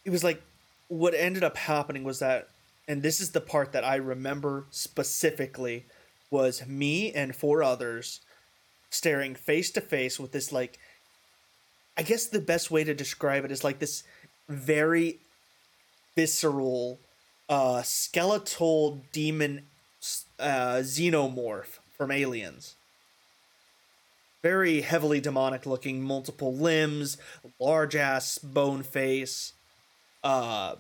it 0.04 0.10
was 0.10 0.24
like 0.24 0.42
what 0.88 1.14
ended 1.14 1.44
up 1.44 1.56
happening 1.56 2.02
was 2.02 2.18
that 2.18 2.48
and 2.88 3.02
this 3.02 3.20
is 3.20 3.30
the 3.30 3.40
part 3.40 3.72
that 3.72 3.84
i 3.84 3.94
remember 3.94 4.66
specifically 4.70 5.86
was 6.30 6.66
me 6.66 7.12
and 7.12 7.34
four 7.34 7.62
others 7.62 8.20
staring 8.90 9.34
face 9.34 9.70
to 9.70 9.80
face 9.80 10.20
with 10.20 10.32
this 10.32 10.52
like 10.52 10.78
i 11.96 12.02
guess 12.02 12.26
the 12.26 12.40
best 12.40 12.70
way 12.70 12.84
to 12.84 12.92
describe 12.92 13.44
it 13.44 13.52
is 13.52 13.64
like 13.64 13.78
this 13.78 14.04
very 14.48 15.18
visceral 16.14 16.98
uh 17.48 17.80
skeletal 17.82 19.00
demon 19.12 19.64
uh 20.38 20.76
xenomorph 20.80 21.78
from 21.96 22.10
aliens. 22.10 22.74
Very 24.42 24.82
heavily 24.82 25.20
demonic 25.20 25.64
looking 25.64 26.02
multiple 26.02 26.54
limbs 26.54 27.16
large 27.58 27.96
ass 27.96 28.36
bone 28.38 28.82
face 28.82 29.52
uh 30.22 30.74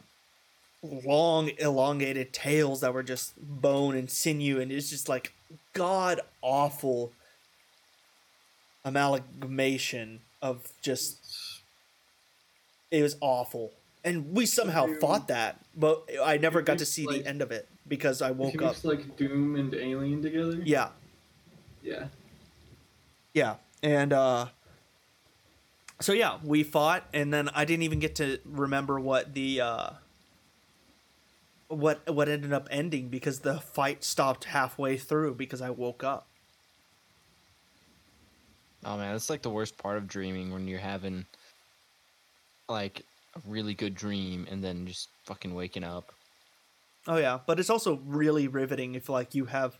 long 0.82 1.50
elongated 1.58 2.32
tails 2.32 2.80
that 2.82 2.92
were 2.92 3.02
just 3.02 3.32
bone 3.40 3.94
and 3.96 4.10
sinew 4.10 4.60
and 4.60 4.70
it's 4.70 4.90
just 4.90 5.08
like 5.08 5.32
god 5.72 6.20
awful 6.42 7.12
amalgamation 8.84 10.20
of 10.42 10.68
just 10.82 11.18
it 12.90 13.02
was 13.02 13.16
awful. 13.20 13.72
And 14.04 14.34
we 14.36 14.44
somehow 14.46 14.86
you- 14.86 15.00
fought 15.00 15.28
that 15.28 15.58
but 15.74 16.04
i 16.22 16.36
never 16.36 16.60
got 16.60 16.78
to 16.78 16.86
see 16.86 17.06
like- 17.06 17.22
the 17.22 17.28
end 17.28 17.40
of 17.40 17.50
it 17.50 17.66
because 17.88 18.20
i 18.20 18.30
woke 18.30 18.60
up. 18.62 18.82
like 18.84 19.16
Doom 19.16 19.56
and 19.56 19.74
Alien 19.74 20.20
together? 20.22 20.60
yeah 20.64 20.90
Yeah. 21.84 22.06
yeah 23.34 23.56
and 23.82 24.12
uh 24.12 24.46
so 26.00 26.12
yeah 26.12 26.38
we 26.42 26.62
fought 26.62 27.04
and 27.12 27.32
then 27.32 27.50
i 27.54 27.64
didn't 27.64 27.82
even 27.82 27.98
get 27.98 28.14
to 28.16 28.38
remember 28.44 28.98
what 28.98 29.34
the 29.34 29.60
uh 29.60 29.90
what 31.68 32.08
what 32.12 32.28
ended 32.28 32.52
up 32.52 32.68
ending 32.70 33.08
because 33.08 33.40
the 33.40 33.60
fight 33.60 34.02
stopped 34.02 34.44
halfway 34.44 34.96
through 34.96 35.34
because 35.34 35.60
i 35.60 35.68
woke 35.68 36.02
up 36.02 36.26
oh 38.84 38.96
man, 38.96 39.12
that's 39.12 39.30
like 39.30 39.42
the 39.42 39.50
worst 39.50 39.76
part 39.78 39.96
of 39.96 40.06
dreaming 40.06 40.52
when 40.52 40.68
you're 40.68 40.78
having 40.78 41.24
like 42.68 43.02
a 43.36 43.40
really 43.46 43.74
good 43.74 43.94
dream 43.94 44.46
and 44.50 44.62
then 44.62 44.86
just 44.86 45.08
fucking 45.24 45.54
waking 45.54 45.84
up. 45.84 46.12
Oh 47.06 47.16
yeah, 47.16 47.40
but 47.46 47.60
it's 47.60 47.70
also 47.70 48.00
really 48.06 48.48
riveting 48.48 48.94
if 48.94 49.08
like 49.08 49.34
you 49.34 49.46
have 49.46 49.78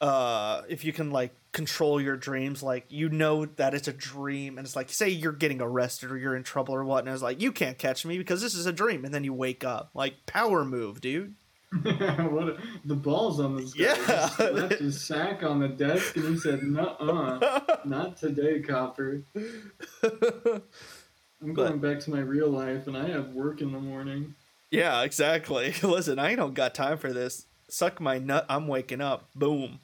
uh 0.00 0.62
if 0.68 0.84
you 0.84 0.92
can 0.92 1.10
like 1.10 1.34
control 1.52 2.00
your 2.00 2.16
dreams 2.16 2.62
like 2.62 2.86
you 2.88 3.08
know 3.08 3.44
that 3.44 3.74
it's 3.74 3.88
a 3.88 3.92
dream 3.92 4.56
and 4.56 4.66
it's 4.66 4.76
like 4.76 4.88
say 4.88 5.08
you're 5.08 5.32
getting 5.32 5.60
arrested 5.60 6.10
or 6.10 6.16
you're 6.16 6.36
in 6.36 6.42
trouble 6.42 6.74
or 6.74 6.84
what 6.84 7.04
and 7.04 7.12
it's 7.12 7.22
like 7.22 7.40
you 7.40 7.52
can't 7.52 7.76
catch 7.76 8.06
me 8.06 8.16
because 8.16 8.40
this 8.40 8.54
is 8.54 8.66
a 8.66 8.72
dream 8.72 9.04
and 9.04 9.12
then 9.12 9.24
you 9.24 9.34
wake 9.34 9.64
up 9.64 9.90
like 9.94 10.26
power 10.26 10.64
move 10.64 11.00
dude 11.00 11.34
what 11.82 12.48
a, 12.48 12.56
the 12.84 12.96
balls 12.96 13.38
on 13.38 13.56
this 13.56 13.74
guy. 13.74 13.84
Yeah. 13.84 14.28
He 14.28 14.34
slapped 14.34 14.72
his 14.80 15.00
sack 15.00 15.44
on 15.44 15.60
the 15.60 15.68
desk 15.68 16.16
and 16.16 16.30
he 16.30 16.36
said, 16.36 16.64
"Nuh-uh, 16.64 17.60
not 17.84 18.16
today, 18.16 18.58
copper. 18.58 19.22
I'm 20.02 21.54
going 21.54 21.78
back 21.78 22.00
to 22.00 22.10
my 22.10 22.18
real 22.18 22.48
life, 22.50 22.88
and 22.88 22.96
I 22.96 23.06
have 23.10 23.28
work 23.28 23.60
in 23.60 23.70
the 23.70 23.78
morning." 23.78 24.34
yeah 24.70 25.02
exactly 25.02 25.74
listen 25.82 26.18
i 26.18 26.34
don't 26.34 26.54
got 26.54 26.74
time 26.74 26.96
for 26.96 27.12
this 27.12 27.46
suck 27.68 28.00
my 28.00 28.18
nut 28.18 28.46
i'm 28.48 28.68
waking 28.68 29.00
up 29.00 29.28
boom 29.34 29.80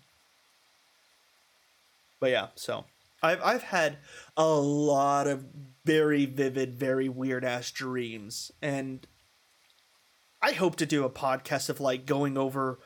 but 2.21 2.31
yeah 2.31 2.49
so 2.55 2.85
i've 3.23 3.41
i've 3.43 3.63
had 3.63 3.99
a 4.37 4.49
lot 4.49 5.27
of 5.27 5.47
very 5.85 6.27
vivid 6.27 6.75
very 6.75 7.09
weird 7.09 7.45
ass 7.45 7.71
dreams 7.71 8.51
and 8.61 9.07
i 10.43 10.53
hope 10.53 10.77
to 10.77 10.87
do 10.87 11.05
a 11.05 11.11
podcast 11.11 11.69
of 11.69 11.81
like 11.81 12.07
going 12.07 12.37
over 12.37 12.79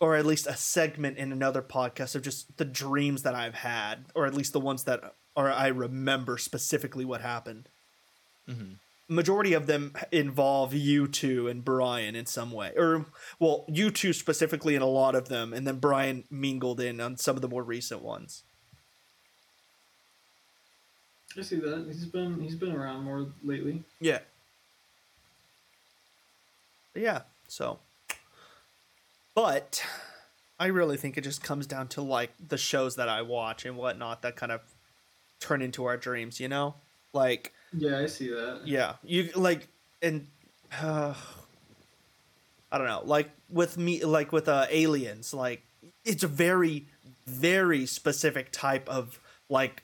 or 0.00 0.16
at 0.16 0.24
least 0.24 0.46
a 0.46 0.56
segment 0.56 1.18
in 1.18 1.30
another 1.30 1.62
podcast 1.62 2.14
of 2.14 2.22
just 2.22 2.56
the 2.56 2.64
dreams 2.64 3.22
that 3.22 3.34
i've 3.34 3.54
had 3.54 4.06
or 4.14 4.26
at 4.26 4.34
least 4.34 4.52
the 4.52 4.60
ones 4.60 4.84
that 4.84 5.14
or 5.36 5.50
i 5.50 5.68
remember 5.68 6.36
specifically 6.36 7.04
what 7.04 7.20
happened. 7.20 7.68
Hmm 8.48 8.74
majority 9.10 9.52
of 9.52 9.66
them 9.66 9.92
involve 10.10 10.72
you 10.72 11.06
two 11.06 11.48
and 11.48 11.64
Brian 11.64 12.16
in 12.16 12.24
some 12.24 12.50
way. 12.52 12.72
Or 12.76 13.06
well, 13.38 13.66
you 13.68 13.90
two 13.90 14.14
specifically 14.14 14.74
in 14.74 14.82
a 14.82 14.86
lot 14.86 15.14
of 15.14 15.28
them, 15.28 15.52
and 15.52 15.66
then 15.66 15.78
Brian 15.78 16.24
mingled 16.30 16.80
in 16.80 17.00
on 17.00 17.18
some 17.18 17.36
of 17.36 17.42
the 17.42 17.48
more 17.48 17.62
recent 17.62 18.02
ones. 18.02 18.44
I 21.36 21.42
see 21.42 21.56
that. 21.56 21.86
He's 21.86 22.06
been 22.06 22.40
he's 22.40 22.54
been 22.54 22.72
around 22.72 23.04
more 23.04 23.26
lately. 23.44 23.82
Yeah. 24.00 24.20
Yeah, 26.94 27.20
so 27.46 27.78
but 29.34 29.82
I 30.58 30.66
really 30.66 30.96
think 30.96 31.16
it 31.16 31.22
just 31.22 31.42
comes 31.42 31.66
down 31.66 31.88
to 31.88 32.02
like 32.02 32.30
the 32.46 32.58
shows 32.58 32.96
that 32.96 33.08
I 33.08 33.22
watch 33.22 33.64
and 33.64 33.76
whatnot 33.76 34.22
that 34.22 34.36
kind 34.36 34.52
of 34.52 34.60
turn 35.38 35.62
into 35.62 35.84
our 35.86 35.96
dreams, 35.96 36.40
you 36.40 36.48
know? 36.48 36.74
Like 37.12 37.54
Yeah, 37.72 37.98
I 37.98 38.06
see 38.06 38.28
that. 38.28 38.62
yeah, 38.64 38.94
you 39.02 39.30
like 39.34 39.68
and 40.02 40.26
uh, 40.82 41.14
I 42.72 42.78
don't 42.78 42.86
know, 42.86 43.02
like 43.04 43.30
with 43.48 43.76
me 43.78 44.04
like 44.04 44.32
with 44.32 44.48
uh 44.48 44.66
aliens, 44.70 45.32
like 45.34 45.62
it's 46.04 46.22
a 46.22 46.28
very 46.28 46.86
very 47.26 47.86
specific 47.86 48.50
type 48.52 48.88
of 48.88 49.20
like 49.48 49.82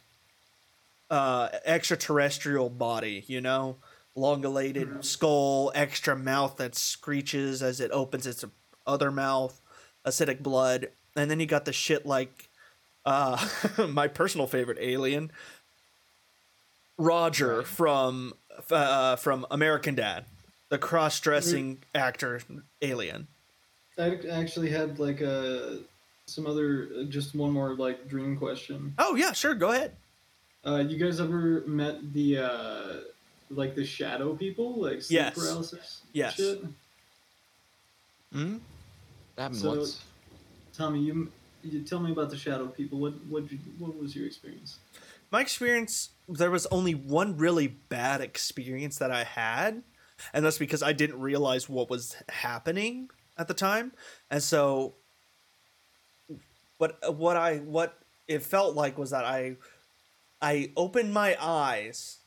uh 1.11 1.49
extraterrestrial 1.65 2.71
body, 2.71 3.25
you 3.27 3.41
know? 3.41 3.77
Long-elated 4.15 4.89
Mhm. 4.89 5.05
skull, 5.05 5.71
extra 5.75 6.17
mouth 6.17 6.57
that 6.57 6.75
screeches 6.75 7.63
as 7.63 7.81
it 7.81 7.91
opens 7.91 8.27
its 8.27 8.45
other 8.87 9.11
mouth, 9.11 9.61
acidic 10.07 10.43
blood, 10.43 10.91
and 11.15 11.31
then 11.31 11.39
you 11.39 11.47
got 11.47 11.65
the 11.67 11.73
shit 11.73 12.07
like 12.07 12.49
uh 13.05 13.37
my 13.89 14.09
personal 14.09 14.47
favorite 14.47 14.79
alien 14.81 15.31
Roger 16.99 17.59
Right. 17.59 17.67
from 17.67 18.35
uh, 18.71 19.17
from 19.17 19.47
American 19.51 19.95
Dad, 19.95 20.25
the 20.71 20.79
cross-dressing 20.79 21.79
actor 21.95 22.41
alien. 22.83 23.27
I 23.99 24.19
actually 24.31 24.71
had 24.71 24.99
like 24.99 25.21
a 25.21 25.79
some 26.27 26.47
other 26.47 26.89
uh, 26.99 27.03
just 27.05 27.35
one 27.35 27.51
more 27.53 27.75
like 27.75 28.09
dream 28.09 28.37
question. 28.37 28.95
Oh 28.99 29.15
yeah, 29.15 29.33
sure, 29.33 29.55
go 29.55 29.71
ahead. 29.73 29.93
Uh, 30.65 30.79
you 30.87 30.97
guys 30.99 31.21
ever 31.21 31.63
met 31.67 32.13
the 32.13 32.39
uh, 32.39 32.93
like 33.51 33.75
the 33.75 33.85
shadow 33.85 34.35
people, 34.35 34.75
like 34.81 35.03
sleep 35.03 35.17
Yes. 35.21 35.35
paralysis? 35.35 36.01
Yes. 36.13 36.35
Shit? 36.35 36.65
Hmm? 38.33 38.57
That 39.37 39.43
happened 39.43 39.61
So- 39.61 39.69
once. 39.77 40.03
Tommy, 40.77 41.01
you, 41.01 41.33
you 41.63 41.81
tell 41.81 42.01
me 42.01 42.13
about 42.13 42.29
the 42.29 42.37
shadow 42.37 42.67
people. 42.67 42.99
What 42.99 43.15
what 43.29 43.51
you, 43.51 43.59
what 43.79 43.97
was 43.99 44.15
your 44.17 44.27
experience? 44.27 44.79
My 45.31 45.41
experience, 45.41 46.11
there 46.29 46.51
was 46.51 46.67
only 46.67 46.95
one 46.95 47.37
really 47.37 47.67
bad 47.69 48.21
experience 48.21 48.99
that 48.99 49.11
I 49.11 49.25
had, 49.25 49.83
and 50.33 50.45
that's 50.45 50.59
because 50.59 50.83
I 50.83 50.93
didn't 50.93 51.21
realize 51.21 51.69
what 51.69 51.91
was 51.91 52.17
happening 52.29 53.11
at 53.37 53.49
the 53.49 53.55
time, 53.55 53.93
and 54.31 54.43
so 54.43 54.95
what 56.79 56.99
what 57.17 57.37
I 57.37 57.59
what 57.59 57.99
it 58.29 58.43
felt 58.43 58.75
like 58.75 58.99
was 58.99 59.11
that 59.11 59.25
I 59.25 59.57
I 60.41 60.73
opened 60.77 61.13
my 61.13 61.37
eyes 61.41 62.19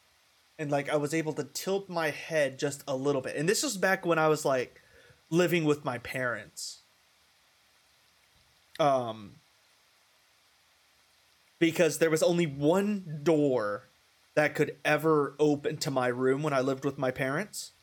and 0.57 0.71
like 0.71 0.89
I 0.89 0.97
was 0.97 1.13
able 1.13 1.33
to 1.33 1.43
tilt 1.43 1.89
my 1.89 2.09
head 2.09 2.59
just 2.59 2.83
a 2.87 2.95
little 2.95 3.21
bit. 3.21 3.35
And 3.35 3.47
this 3.47 3.63
was 3.63 3.77
back 3.77 4.05
when 4.05 4.19
I 4.19 4.27
was 4.27 4.45
like 4.45 4.81
living 5.29 5.65
with 5.65 5.85
my 5.85 5.97
parents. 5.99 6.81
Um 8.79 9.38
because 11.59 11.97
there 11.97 12.09
was 12.09 12.23
only 12.23 12.47
one 12.47 13.19
door 13.23 13.89
that 14.35 14.55
could 14.55 14.77
ever 14.85 15.35
open 15.39 15.77
to 15.77 15.91
my 15.91 16.07
room 16.07 16.41
when 16.41 16.53
I 16.53 16.61
lived 16.61 16.85
with 16.85 16.97
my 16.97 17.11
parents. 17.11 17.73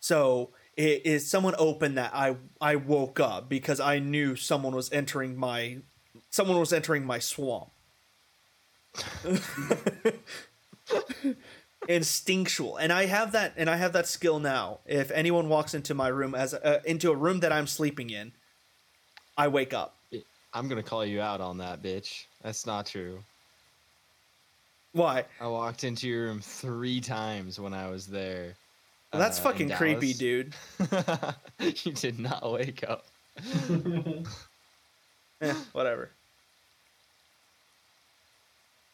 So 0.00 0.50
it 0.76 1.06
is 1.06 1.30
someone 1.30 1.54
opened 1.58 1.96
that 1.96 2.12
I 2.14 2.36
I 2.60 2.76
woke 2.76 3.20
up 3.20 3.48
because 3.48 3.78
I 3.78 4.00
knew 4.00 4.34
someone 4.34 4.74
was 4.74 4.92
entering 4.92 5.36
my 5.36 5.78
someone 6.30 6.58
was 6.58 6.72
entering 6.72 7.06
my 7.06 7.20
swamp. 7.20 7.70
Instinctual, 11.88 12.76
and 12.76 12.92
I 12.92 13.06
have 13.06 13.32
that, 13.32 13.54
and 13.56 13.68
I 13.68 13.76
have 13.76 13.92
that 13.94 14.06
skill 14.06 14.38
now. 14.38 14.80
If 14.86 15.10
anyone 15.10 15.48
walks 15.48 15.74
into 15.74 15.94
my 15.94 16.08
room 16.08 16.34
as 16.34 16.54
uh, 16.54 16.80
into 16.84 17.10
a 17.10 17.16
room 17.16 17.40
that 17.40 17.52
I'm 17.52 17.66
sleeping 17.66 18.10
in, 18.10 18.32
I 19.36 19.48
wake 19.48 19.74
up. 19.74 20.01
I'm 20.54 20.68
gonna 20.68 20.82
call 20.82 21.04
you 21.04 21.20
out 21.20 21.40
on 21.40 21.58
that, 21.58 21.82
bitch. 21.82 22.24
That's 22.42 22.66
not 22.66 22.86
true. 22.86 23.22
Why? 24.92 25.24
I 25.40 25.46
walked 25.46 25.84
into 25.84 26.06
your 26.06 26.26
room 26.26 26.40
three 26.40 27.00
times 27.00 27.58
when 27.58 27.72
I 27.72 27.88
was 27.88 28.06
there. 28.06 28.54
That's 29.10 29.40
uh, 29.40 29.42
fucking 29.44 29.70
creepy, 29.70 30.12
dude. 30.12 30.54
you 31.58 31.92
did 31.92 32.18
not 32.18 32.50
wake 32.50 32.84
up. 32.88 33.06
Eh, 35.40 35.52
whatever. 35.72 36.08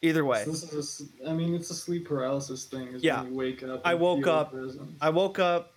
Either 0.01 0.25
way, 0.25 0.45
So 0.45 0.49
this 0.51 0.63
is 0.63 0.73
a 0.73 0.79
s 0.79 1.29
I 1.29 1.33
mean, 1.33 1.53
it's 1.53 1.69
a 1.69 1.75
sleep 1.75 2.07
paralysis 2.07 2.65
thing. 2.65 2.87
Is 2.87 3.03
Yeah. 3.03 3.21
When 3.21 3.33
you 3.33 3.37
wake 3.37 3.61
up. 3.61 3.81
I 3.85 3.93
woke 3.93 4.25
up- 4.25 4.51
presence. 4.51 4.97
I 4.99 5.09
woke 5.11 5.37
up, 5.37 5.73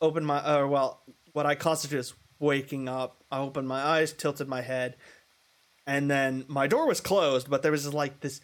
opened 0.00 0.26
my, 0.26 0.38
uh, 0.38 0.66
well, 0.66 1.00
what 1.32 1.46
I 1.46 1.54
constitute 1.54 2.00
as 2.00 2.12
waking 2.40 2.88
up. 2.88 3.22
I 3.30 3.38
opened 3.38 3.68
my 3.68 3.80
eyes, 3.80 4.12
tilted 4.12 4.48
my 4.48 4.62
head, 4.62 4.96
and 5.86 6.10
then 6.10 6.44
my 6.48 6.66
door 6.66 6.86
was 6.86 7.00
closed, 7.00 7.48
but 7.48 7.62
there 7.62 7.72
was 7.72 7.92
like 7.92 8.20
this 8.20 8.40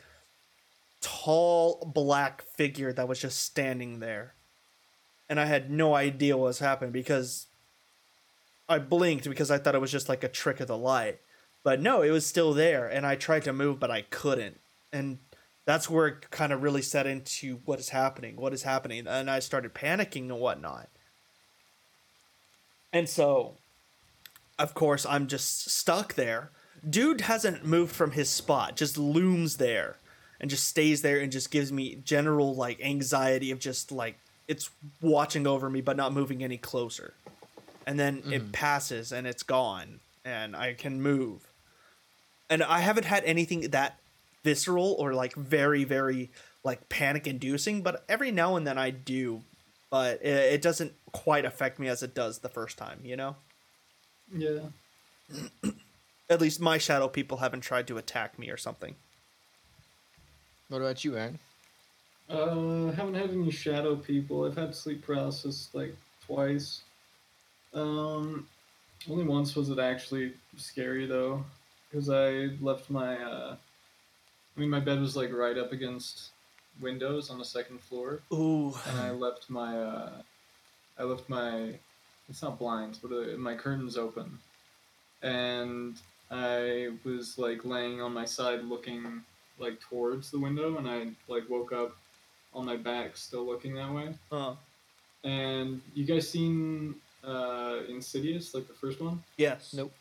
tall 1.01 1.91
black 1.95 2.43
figure 2.43 2.93
that 2.93 3.09
was 3.09 3.21
just 3.21 3.41
standing 3.41 3.99
there. 3.99 4.35
And 5.29 5.41
I 5.41 5.47
had 5.47 5.71
no 5.71 5.95
idea 5.95 6.37
what 6.37 6.47
was 6.47 6.59
happening 6.61 6.93
because 6.93 7.47
I 8.69 8.79
blinked 8.79 9.29
because 9.29 9.51
I 9.51 9.59
thought 9.59 9.75
it 9.75 9.81
was 9.81 9.93
just 9.93 10.09
like 10.09 10.23
a 10.23 10.29
trick 10.29 10.61
of 10.61 10.69
the 10.69 10.77
light. 10.77 11.21
But 11.65 11.81
no, 11.81 12.03
it 12.03 12.11
was 12.11 12.27
still 12.27 12.53
there, 12.55 12.89
and 12.89 13.07
I 13.07 13.15
tried 13.15 13.45
to 13.45 13.53
move, 13.53 13.79
but 13.79 13.91
I 13.91 14.03
couldn't. 14.03 14.59
And 14.93 15.19
that's 15.65 15.89
where 15.89 16.09
it 16.09 16.31
kind 16.31 16.53
of 16.53 16.63
really 16.63 16.83
set 16.83 17.07
into 17.07 17.61
what 17.65 17.79
is 17.79 17.91
happening, 17.91 18.37
what 18.37 18.53
is 18.53 18.65
happening, 18.65 19.07
and 19.07 19.31
I 19.31 19.39
started 19.39 19.75
panicking 19.75 20.29
and 20.29 20.41
whatnot. 20.41 20.89
And 22.93 23.09
so, 23.09 23.59
of 24.59 24.75
course, 24.75 25.07
I'm 25.07 25.29
just 25.29 25.71
stuck 25.71 26.15
there. 26.15 26.51
Dude 26.89 27.23
hasn't 27.23 27.65
moved 27.65 27.95
from 27.95 28.13
his 28.13 28.29
spot, 28.29 28.77
just 28.77 28.99
looms 28.99 29.57
there 29.57 29.97
and 30.43 30.51
just 30.51 30.65
stays 30.65 31.03
there 31.03 31.21
and 31.21 31.31
just 31.31 31.51
gives 31.51 31.73
me 31.73 31.95
general 32.05 32.55
like 32.55 32.81
anxiety 32.83 33.53
of 33.53 33.61
just 33.61 33.93
like 33.93 34.19
it's 34.49 34.69
watching 35.01 35.47
over 35.47 35.71
me 35.71 35.81
but 35.81 35.97
not 35.97 36.13
moving 36.13 36.43
any 36.43 36.59
closer. 36.59 37.15
And 37.87 37.99
then 37.99 38.19
it 38.19 38.43
mm-hmm. 38.43 38.51
passes 38.51 39.13
and 39.13 39.27
it's 39.27 39.45
gone 39.45 40.01
and 40.25 40.57
I 40.57 40.75
can 40.75 41.01
move. 41.01 41.49
And 42.51 42.63
I 42.63 42.81
haven't 42.81 43.05
had 43.05 43.25
anything 43.25 43.61
that 43.71 43.99
visceral 44.43 44.97
or 44.99 45.15
like 45.15 45.35
very 45.35 45.85
very 45.85 46.31
like 46.65 46.89
panic 46.89 47.27
inducing, 47.27 47.83
but 47.83 48.05
every 48.09 48.33
now 48.33 48.57
and 48.57 48.67
then 48.67 48.79
I 48.79 48.91
do. 48.91 49.43
But 49.91 50.23
it, 50.23 50.55
it 50.55 50.63
doesn't 50.63 50.93
quite 51.13 51.45
affect 51.45 51.79
me 51.79 51.87
as 51.87 52.03
it 52.03 52.15
does 52.15 52.39
the 52.39 52.49
first 52.49 52.79
time, 52.79 53.01
you 53.05 53.15
know? 53.15 53.37
Yeah. 54.35 54.61
At 56.31 56.41
least 56.41 56.61
my 56.61 56.79
shadow 56.79 57.09
people 57.09 57.39
haven't 57.39 57.61
tried 57.61 57.87
to 57.89 57.99
attack 57.99 58.39
me 58.39 58.49
or 58.51 58.57
something. 58.57 58.95
What 60.69 60.81
about 60.81 61.05
you, 61.05 61.17
Aaron? 61.17 61.39
Uh, 62.31 62.91
haven't 62.93 63.15
had 63.15 63.31
any 63.31 63.51
shadow 63.51 63.97
people. 63.97 64.47
I've 64.47 64.57
had 64.57 64.75
sleep 64.75 65.05
paralysis 65.05 65.69
like 65.75 65.95
twice. 66.27 66.81
Um, 67.75 68.47
only 69.11 69.25
once 69.25 69.55
was 69.55 69.69
it 69.69 69.79
actually 69.79 70.33
scary 70.57 71.07
though, 71.07 71.45
because 71.91 72.09
I 72.09 72.57
left 72.61 72.89
my. 72.89 73.17
Uh, 73.17 73.57
I 74.57 74.61
mean, 74.61 74.71
my 74.71 74.81
bed 74.81 75.01
was 75.01 75.17
like 75.17 75.33
right 75.33 75.59
up 75.59 75.73
against 75.73 76.31
windows 76.81 77.31
on 77.31 77.39
the 77.39 77.45
second 77.45 77.81
floor, 77.81 78.21
Ooh. 78.33 78.75
and 78.87 79.01
I 79.01 79.11
left 79.11 79.51
my. 79.51 79.79
Uh, 79.79 80.13
I 80.99 81.03
left 81.03 81.29
my. 81.29 81.75
It's 82.29 82.43
not 82.43 82.59
blinds, 82.59 82.99
but 82.99 83.13
uh, 83.13 83.37
my 83.37 83.55
curtains 83.55 83.99
open, 83.99 84.39
and 85.23 85.97
I 86.33 86.89
was 87.05 87.37
like 87.39 87.65
laying 87.65 88.01
on 88.01 88.13
my 88.15 88.25
side 88.25 88.65
looking 88.65 89.23
like 89.59 89.79
towards 89.81 90.31
the 90.31 90.39
window, 90.39 90.79
and 90.79 90.89
I 90.89 91.09
like 91.29 91.49
woke 91.49 91.73
up 91.73 91.97
on 92.55 92.65
my 92.65 92.77
back, 92.77 93.17
still 93.17 93.45
looking 93.47 93.75
that 93.75 93.93
way. 93.93 94.15
Uh, 94.31 94.55
And 95.25 95.81
you 95.95 96.05
guys 96.05 96.29
seen 96.29 96.95
uh, 97.23 97.81
Insidious, 97.89 98.55
like 98.55 98.67
the 98.67 98.75
first 98.75 99.01
one? 99.01 99.23
yes. 99.37 99.73
Nope. 99.75 99.93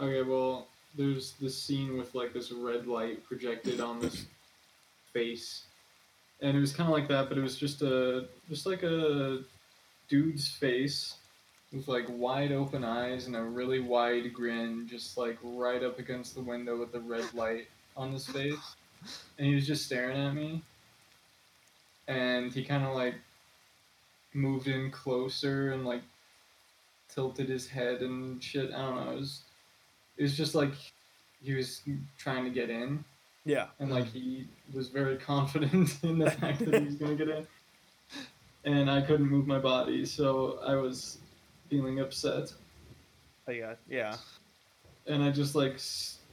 Okay, 0.00 0.22
well, 0.22 0.66
there's 0.96 1.32
this 1.40 1.60
scene 1.62 1.98
with 1.98 2.14
like 2.14 2.32
this 2.32 2.50
red 2.50 2.86
light 2.86 3.22
projected 3.26 3.80
on 3.80 4.00
this 4.00 4.24
face, 5.12 5.64
and 6.40 6.56
it 6.56 6.60
was 6.60 6.72
kind 6.72 6.88
of 6.88 6.94
like 6.94 7.08
that, 7.08 7.28
but 7.28 7.36
it 7.36 7.42
was 7.42 7.56
just 7.56 7.82
a 7.82 8.26
just 8.48 8.64
like 8.64 8.82
a 8.82 9.40
dude's 10.08 10.48
face 10.48 11.14
with 11.72 11.86
like 11.88 12.06
wide 12.08 12.52
open 12.52 12.84
eyes 12.84 13.26
and 13.26 13.36
a 13.36 13.42
really 13.42 13.80
wide 13.80 14.32
grin, 14.32 14.86
just 14.88 15.16
like 15.16 15.38
right 15.42 15.82
up 15.82 15.98
against 15.98 16.34
the 16.34 16.40
window 16.40 16.76
with 16.78 16.92
the 16.92 17.00
red 17.00 17.32
light 17.34 17.68
on 17.96 18.10
his 18.12 18.26
face, 18.26 18.76
and 19.38 19.46
he 19.46 19.54
was 19.54 19.66
just 19.66 19.86
staring 19.86 20.16
at 20.18 20.34
me, 20.34 20.62
and 22.08 22.52
he 22.52 22.64
kind 22.64 22.84
of 22.84 22.94
like 22.94 23.14
moved 24.34 24.68
in 24.68 24.90
closer 24.90 25.72
and 25.72 25.84
like 25.84 26.02
tilted 27.12 27.48
his 27.48 27.66
head 27.68 28.00
and 28.02 28.42
shit. 28.42 28.72
I 28.72 28.78
don't 28.78 28.94
know. 28.96 29.12
It 29.12 29.16
was, 29.20 29.42
it 30.18 30.22
was 30.22 30.36
just 30.36 30.54
like 30.54 30.72
he 31.42 31.54
was 31.54 31.82
trying 32.18 32.44
to 32.44 32.50
get 32.50 32.68
in, 32.70 33.04
Yeah. 33.44 33.66
and 33.78 33.90
like 33.90 34.06
he 34.06 34.46
was 34.72 34.88
very 34.88 35.16
confident 35.32 35.98
in 36.02 36.18
the 36.18 36.30
fact 36.30 36.58
that 36.64 36.74
he 36.74 36.84
was 36.84 36.96
gonna 36.96 37.14
get 37.14 37.28
in, 37.28 37.46
and 38.64 38.90
I 38.90 39.00
couldn't 39.02 39.26
move 39.30 39.46
my 39.46 39.58
body, 39.58 40.04
so 40.04 40.58
I 40.66 40.74
was 40.74 41.18
feeling 41.70 42.00
upset, 42.00 42.52
Oh, 43.48 43.52
yeah. 43.52 43.74
Yeah. 43.88 44.16
and 45.06 45.22
I 45.22 45.30
just 45.30 45.54
like 45.54 45.80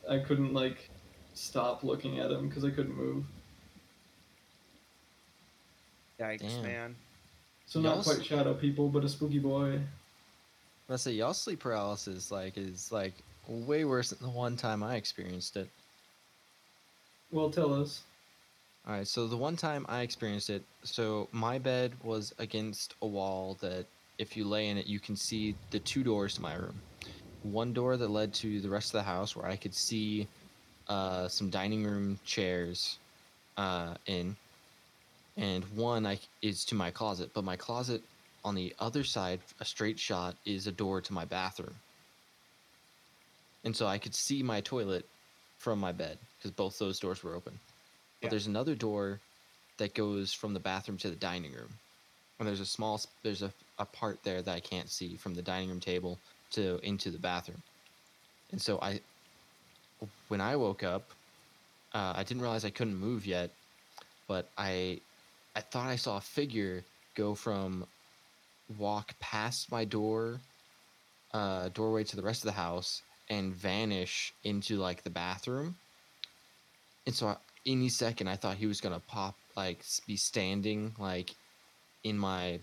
I 0.09 0.19
couldn't 0.19 0.53
like 0.53 0.89
stop 1.35 1.83
looking 1.83 2.19
at 2.19 2.31
him 2.31 2.49
because 2.49 2.65
I 2.65 2.69
couldn't 2.71 2.97
move. 2.97 3.25
Yikes, 6.19 6.39
Damn. 6.41 6.63
man. 6.63 6.95
So 7.67 7.79
not 7.79 7.95
Y'all 7.95 8.03
quite 8.03 8.19
s- 8.19 8.25
shadow 8.25 8.53
people, 8.53 8.89
but 8.89 9.03
a 9.03 9.09
spooky 9.09 9.39
boy. 9.39 9.79
I 10.89 10.95
say 10.95 11.11
y'all 11.11 11.33
sleep 11.33 11.59
paralysis 11.59 12.31
like 12.31 12.57
is 12.57 12.91
like 12.91 13.13
way 13.47 13.85
worse 13.85 14.09
than 14.11 14.19
the 14.25 14.33
one 14.33 14.55
time 14.55 14.81
I 14.83 14.95
experienced 14.95 15.57
it. 15.57 15.69
Well, 17.31 17.49
tell 17.49 17.73
us. 17.73 18.03
All 18.87 18.93
right, 18.93 19.07
so 19.07 19.27
the 19.27 19.35
one 19.35 19.57
time 19.57 19.85
I 19.89 20.01
experienced 20.01 20.49
it, 20.49 20.63
so 20.83 21.27
my 21.33 21.59
bed 21.59 21.91
was 22.03 22.33
against 22.39 22.95
a 23.01 23.07
wall 23.07 23.57
that 23.59 23.85
if 24.19 24.35
you 24.35 24.45
lay 24.45 24.69
in 24.69 24.77
it, 24.77 24.87
you 24.87 24.99
can 24.99 25.15
see 25.15 25.55
the 25.71 25.79
two 25.79 26.03
doors 26.03 26.35
to 26.35 26.41
my 26.41 26.55
room. 26.55 26.81
One 27.43 27.73
door 27.73 27.97
that 27.97 28.09
led 28.09 28.33
to 28.35 28.59
the 28.61 28.69
rest 28.69 28.89
of 28.89 28.99
the 28.99 29.03
house 29.03 29.35
where 29.35 29.47
I 29.47 29.55
could 29.55 29.73
see 29.73 30.27
uh, 30.87 31.27
some 31.27 31.49
dining 31.49 31.83
room 31.83 32.19
chairs 32.25 32.97
uh, 33.57 33.95
in, 34.07 34.35
and 35.37 35.63
one 35.75 36.05
I, 36.05 36.19
is 36.41 36.65
to 36.65 36.75
my 36.75 36.91
closet. 36.91 37.31
But 37.33 37.43
my 37.43 37.55
closet 37.55 38.01
on 38.43 38.55
the 38.55 38.73
other 38.79 39.03
side, 39.03 39.39
a 39.59 39.65
straight 39.65 39.99
shot, 39.99 40.35
is 40.45 40.67
a 40.67 40.71
door 40.71 41.01
to 41.01 41.13
my 41.13 41.25
bathroom. 41.25 41.75
And 43.63 43.75
so 43.75 43.87
I 43.87 43.97
could 43.97 44.15
see 44.15 44.43
my 44.43 44.61
toilet 44.61 45.05
from 45.59 45.79
my 45.79 45.91
bed 45.91 46.17
because 46.37 46.51
both 46.51 46.79
those 46.79 46.99
doors 46.99 47.23
were 47.23 47.35
open. 47.35 47.59
But 48.21 48.27
Yeah. 48.27 48.29
there's 48.29 48.47
another 48.47 48.75
door 48.75 49.19
that 49.77 49.93
goes 49.95 50.33
from 50.33 50.53
the 50.53 50.59
bathroom 50.59 50.97
to 50.99 51.09
the 51.09 51.15
dining 51.15 51.53
room. 51.53 51.69
And 52.39 52.47
there's 52.47 52.59
a 52.59 52.65
small, 52.65 53.01
there's 53.23 53.43
a, 53.43 53.51
a 53.79 53.85
part 53.85 54.23
there 54.23 54.41
that 54.41 54.55
I 54.55 54.59
can't 54.59 54.89
see 54.89 55.15
from 55.15 55.33
the 55.33 55.41
dining 55.41 55.69
room 55.69 55.79
table 55.79 56.17
to 56.51 56.79
into 56.83 57.09
the 57.09 57.17
bathroom. 57.17 57.61
And 58.51 58.61
so 58.61 58.79
I, 58.81 58.99
when 60.29 60.41
I 60.41 60.55
woke 60.55 60.83
up, 60.83 61.03
uh, 61.93 62.13
I 62.15 62.23
didn't 62.23 62.41
realize 62.41 62.65
I 62.65 62.69
couldn't 62.69 62.95
move 62.95 63.25
yet, 63.25 63.51
but 64.27 64.49
I, 64.57 64.99
I 65.55 65.61
thought 65.61 65.87
I 65.87 65.95
saw 65.95 66.17
a 66.17 66.21
figure 66.21 66.83
go 67.15 67.35
from 67.35 67.85
walk 68.77 69.13
past 69.19 69.71
my 69.71 69.85
door, 69.85 70.39
uh, 71.33 71.69
doorway 71.69 72.03
to 72.03 72.15
the 72.15 72.21
rest 72.21 72.41
of 72.41 72.47
the 72.47 72.51
house 72.53 73.01
and 73.29 73.53
vanish 73.53 74.33
into 74.43 74.77
like 74.77 75.03
the 75.03 75.09
bathroom. 75.09 75.75
And 77.05 77.15
so 77.15 77.27
I, 77.27 77.37
any 77.65 77.89
second, 77.89 78.27
I 78.27 78.35
thought 78.35 78.57
he 78.57 78.65
was 78.65 78.81
gonna 78.81 79.01
pop, 79.07 79.35
like 79.55 79.83
be 80.05 80.15
standing 80.15 80.93
like 80.99 81.35
in 82.03 82.17
my, 82.17 82.59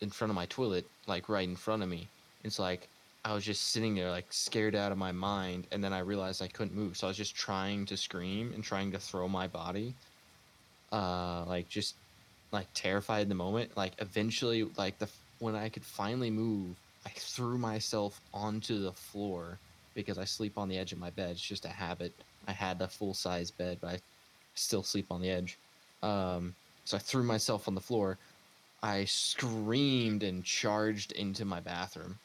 in 0.00 0.10
front 0.10 0.30
of 0.30 0.34
my 0.34 0.46
toilet, 0.46 0.86
like 1.06 1.28
right 1.28 1.48
in 1.48 1.56
front 1.56 1.82
of 1.82 1.88
me. 1.88 2.08
It's 2.42 2.58
like 2.58 2.88
I 3.24 3.32
was 3.32 3.44
just 3.44 3.68
sitting 3.72 3.94
there, 3.94 4.10
like 4.10 4.26
scared 4.30 4.74
out 4.74 4.92
of 4.92 4.98
my 4.98 5.12
mind, 5.12 5.66
and 5.72 5.82
then 5.82 5.92
I 5.92 6.00
realized 6.00 6.42
I 6.42 6.48
couldn't 6.48 6.74
move, 6.74 6.96
so 6.96 7.06
I 7.06 7.10
was 7.10 7.16
just 7.16 7.34
trying 7.34 7.86
to 7.86 7.96
scream 7.96 8.52
and 8.54 8.62
trying 8.62 8.92
to 8.92 8.98
throw 8.98 9.28
my 9.28 9.46
body, 9.46 9.94
uh, 10.92 11.44
like 11.46 11.68
just 11.68 11.94
like 12.52 12.66
terrified 12.74 13.22
in 13.22 13.28
the 13.28 13.34
moment. 13.34 13.76
Like 13.76 13.92
eventually, 13.98 14.64
like 14.76 14.98
the 14.98 15.08
when 15.38 15.54
I 15.54 15.68
could 15.68 15.84
finally 15.84 16.30
move, 16.30 16.76
I 17.06 17.10
threw 17.16 17.58
myself 17.58 18.20
onto 18.32 18.80
the 18.82 18.92
floor 18.92 19.58
because 19.94 20.18
I 20.18 20.24
sleep 20.24 20.58
on 20.58 20.68
the 20.68 20.78
edge 20.78 20.92
of 20.92 20.98
my 20.98 21.10
bed. 21.10 21.32
It's 21.32 21.40
just 21.40 21.64
a 21.64 21.68
habit. 21.68 22.12
I 22.46 22.52
had 22.52 22.80
a 22.82 22.88
full 22.88 23.14
size 23.14 23.50
bed, 23.50 23.78
but 23.80 23.88
I 23.88 23.98
still 24.54 24.82
sleep 24.82 25.06
on 25.10 25.20
the 25.20 25.30
edge. 25.30 25.56
Um, 26.02 26.54
so 26.84 26.96
I 26.96 27.00
threw 27.00 27.22
myself 27.22 27.68
on 27.68 27.74
the 27.74 27.80
floor. 27.80 28.18
I 28.84 29.06
screamed 29.06 30.22
and 30.22 30.44
charged 30.44 31.12
into 31.12 31.46
my 31.46 31.58
bathroom. 31.58 32.18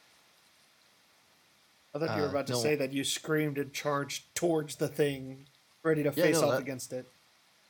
I 1.96 2.00
thought 2.00 2.16
you 2.18 2.22
were 2.22 2.28
Uh, 2.28 2.32
about 2.32 2.48
to 2.48 2.54
no. 2.54 2.60
say 2.62 2.76
that 2.76 2.92
you 2.92 3.06
screamed 3.06 3.58
and 3.58 3.74
charged 3.74 4.24
towards 4.36 4.76
the 4.76 4.90
thing, 4.90 5.46
ready 5.84 6.04
to 6.04 6.10
Yeah, 6.14 6.24
face 6.26 6.36
no, 6.42 6.48
off 6.48 6.52
that- 6.52 6.62
against 6.62 6.92
it. 6.92 7.10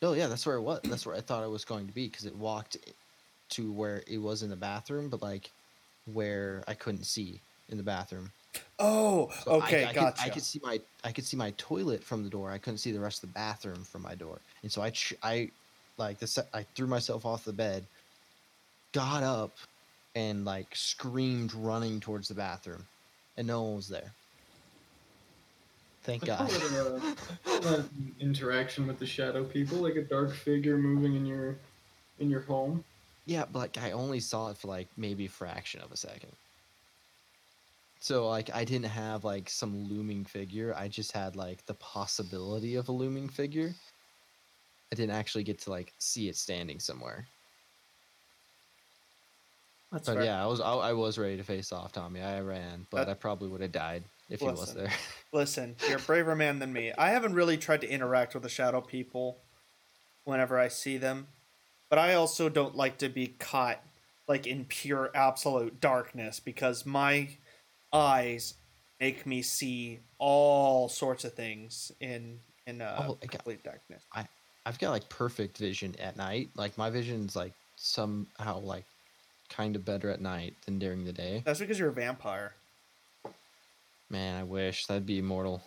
No, 0.02 0.14
yeah, 0.14 0.26
that's 0.28 0.44
where 0.46 0.56
it 0.56 0.62
was. 0.62 0.80
That's 0.86 1.06
where 1.06 1.16
I 1.16 1.22
thought 1.22 1.44
it 1.44 1.50
was 1.50 1.66
going 1.66 1.86
to 1.86 1.94
be 1.94 2.08
because 2.08 2.26
it 2.26 2.36
walked 2.36 2.78
to 3.50 3.72
where 3.72 4.04
it 4.08 4.18
was 4.18 4.42
in 4.42 4.50
the 4.50 4.56
bathroom, 4.56 5.08
but 5.10 5.22
like 5.22 5.52
where 6.06 6.64
I 6.68 6.74
couldn't 6.74 7.04
see 7.04 7.42
in 7.68 7.78
the 7.78 7.84
bathroom. 7.84 8.32
Oh, 8.80 9.30
So 9.44 9.52
I- 9.52 9.66
okay, 9.68 9.84
I, 9.86 9.94
gotcha. 9.94 10.24
Could, 10.24 10.32
I 10.32 10.34
could 10.34 10.44
see 10.44 10.60
my 10.64 10.82
I 11.04 11.12
could 11.12 11.26
see 11.26 11.38
my 11.38 11.52
toilet 11.52 12.04
from 12.04 12.24
the 12.24 12.30
door. 12.30 12.50
I 12.50 12.58
couldn't 12.58 12.80
see 12.80 12.92
the 12.92 13.00
rest 13.00 13.24
of 13.24 13.30
the 13.30 13.34
bathroom 13.34 13.84
from 13.84 14.02
my 14.02 14.16
door, 14.16 14.40
and 14.64 14.72
so 14.72 14.82
I 14.82 14.90
ch- 14.90 15.14
I 15.22 15.52
like 15.98 16.18
the 16.18 16.26
se- 16.28 16.48
I 16.54 16.64
threw 16.64 16.88
myself 16.88 17.26
off 17.26 17.44
the 17.46 17.54
bed, 17.54 17.86
got 18.94 19.24
up, 19.24 19.58
and 20.16 20.46
like 20.46 20.76
screamed 20.76 21.54
running 21.54 22.00
towards 22.00 22.28
the 22.28 22.36
bathroom, 22.36 22.86
and 23.38 23.48
no 23.48 23.64
one 23.64 23.76
was 23.76 23.88
there. 23.88 24.12
Thank 26.04 26.24
I 26.24 26.28
God. 26.28 26.50
it 26.52 26.64
a, 26.64 27.68
an 27.76 28.16
interaction 28.20 28.88
with 28.88 29.00
the 29.00 29.06
shadow 29.06 29.44
people, 29.44 29.78
like 29.78 29.96
a 29.96 30.02
dark 30.02 30.34
figure 30.34 30.78
moving 30.78 31.16
in 31.16 31.26
your 31.26 31.56
in 32.20 32.30
your 32.30 32.42
home. 32.42 32.84
Yeah, 33.26 33.46
but 33.52 33.60
like 33.60 33.78
I 33.78 33.92
only 33.92 34.20
saw 34.20 34.50
it 34.50 34.58
for 34.58 34.70
like 34.70 34.88
maybe 34.98 35.26
a 35.26 35.30
fraction 35.30 35.82
of 35.82 35.92
a 35.92 35.98
second. 35.98 36.32
So 38.00 38.28
like 38.30 38.50
I 38.56 38.64
didn't 38.64 38.90
have 38.90 39.24
like 39.24 39.50
some 39.50 39.88
looming 39.90 40.26
figure. 40.26 40.74
I 40.76 40.88
just 40.88 41.12
had 41.12 41.36
like 41.36 41.66
the 41.66 41.74
possibility 41.76 42.76
of 42.76 42.90
a 42.90 42.94
looming 42.94 43.28
figure. 43.28 43.74
I 44.92 44.96
didn't 44.96 45.16
actually 45.16 45.44
get 45.44 45.60
to 45.60 45.70
like 45.70 45.94
see 46.00 46.30
it 46.30 46.38
standing 46.38 46.80
somewhere. 46.80 47.28
That's 49.92 50.08
But 50.08 50.16
fair. 50.16 50.24
yeah, 50.26 50.44
I 50.44 50.46
was 50.48 50.60
I, 50.62 50.72
I 50.74 50.94
was 50.94 51.18
ready 51.18 51.38
to 51.38 51.44
face 51.44 51.72
off 51.72 51.92
Tommy. 51.92 52.22
I 52.22 52.42
ran, 52.42 52.86
but 52.92 53.06
That- 53.06 53.10
I 53.10 53.14
probably 53.16 53.50
would 53.50 53.62
have 53.62 53.72
died 53.72 54.04
if 54.30 54.40
he 54.40 54.46
was 54.46 54.60
Listen. 54.60 54.78
there. 54.78 54.94
Listen, 55.34 55.76
you're 55.88 55.98
a 55.98 56.02
braver 56.02 56.36
man 56.36 56.60
than 56.60 56.72
me. 56.72 56.92
I 56.98 57.10
haven't 57.10 57.34
really 57.34 57.58
tried 57.58 57.82
to 57.82 57.90
interact 57.90 58.34
with 58.36 58.44
the 58.44 58.50
shadow 58.50 58.82
people 58.82 59.40
whenever 60.26 60.60
I 60.60 60.68
see 60.68 60.98
them, 60.98 61.28
but 61.90 61.98
I 61.98 62.14
also 62.14 62.50
don't 62.50 62.76
like 62.76 62.98
to 63.00 63.10
be 63.10 63.28
caught 63.40 63.82
like 64.28 64.46
in 64.46 64.66
pure 64.66 65.10
absolute 65.16 65.82
darkness 65.82 66.40
because 66.40 66.86
my 66.86 67.30
eyes 67.92 68.54
make 69.00 69.26
me 69.26 69.42
see 69.42 70.00
all 70.20 70.88
sorts 70.90 71.24
of 71.26 71.34
things 71.34 71.92
in 72.00 72.40
in 72.68 72.82
uh, 72.82 72.96
Oh, 73.08 73.18
I 73.24 73.26
got- 73.26 73.32
complete 73.32 73.64
darkness. 73.64 74.04
I've 74.66 74.78
got 74.78 74.92
like 74.92 75.10
perfect 75.10 75.58
vision 75.58 75.96
at 76.00 76.16
night. 76.18 76.50
Like 76.56 76.78
my 76.78 76.92
vision's 76.92 77.36
like 77.36 77.54
somehow 77.76 78.60
like 78.60 78.86
kind 79.50 79.76
of 79.76 79.84
better 79.84 80.10
at 80.10 80.22
night 80.22 80.56
than 80.66 80.80
during 80.80 81.06
the 81.06 81.14
day. 81.14 81.42
That's 81.46 81.60
because 81.60 81.80
you're 81.80 81.90
a 81.90 81.94
vampire. 81.94 82.54
Man, 84.10 84.40
I 84.40 84.44
wish 84.44 84.86
that'd 84.86 85.06
be 85.06 85.20
immortal. 85.20 85.62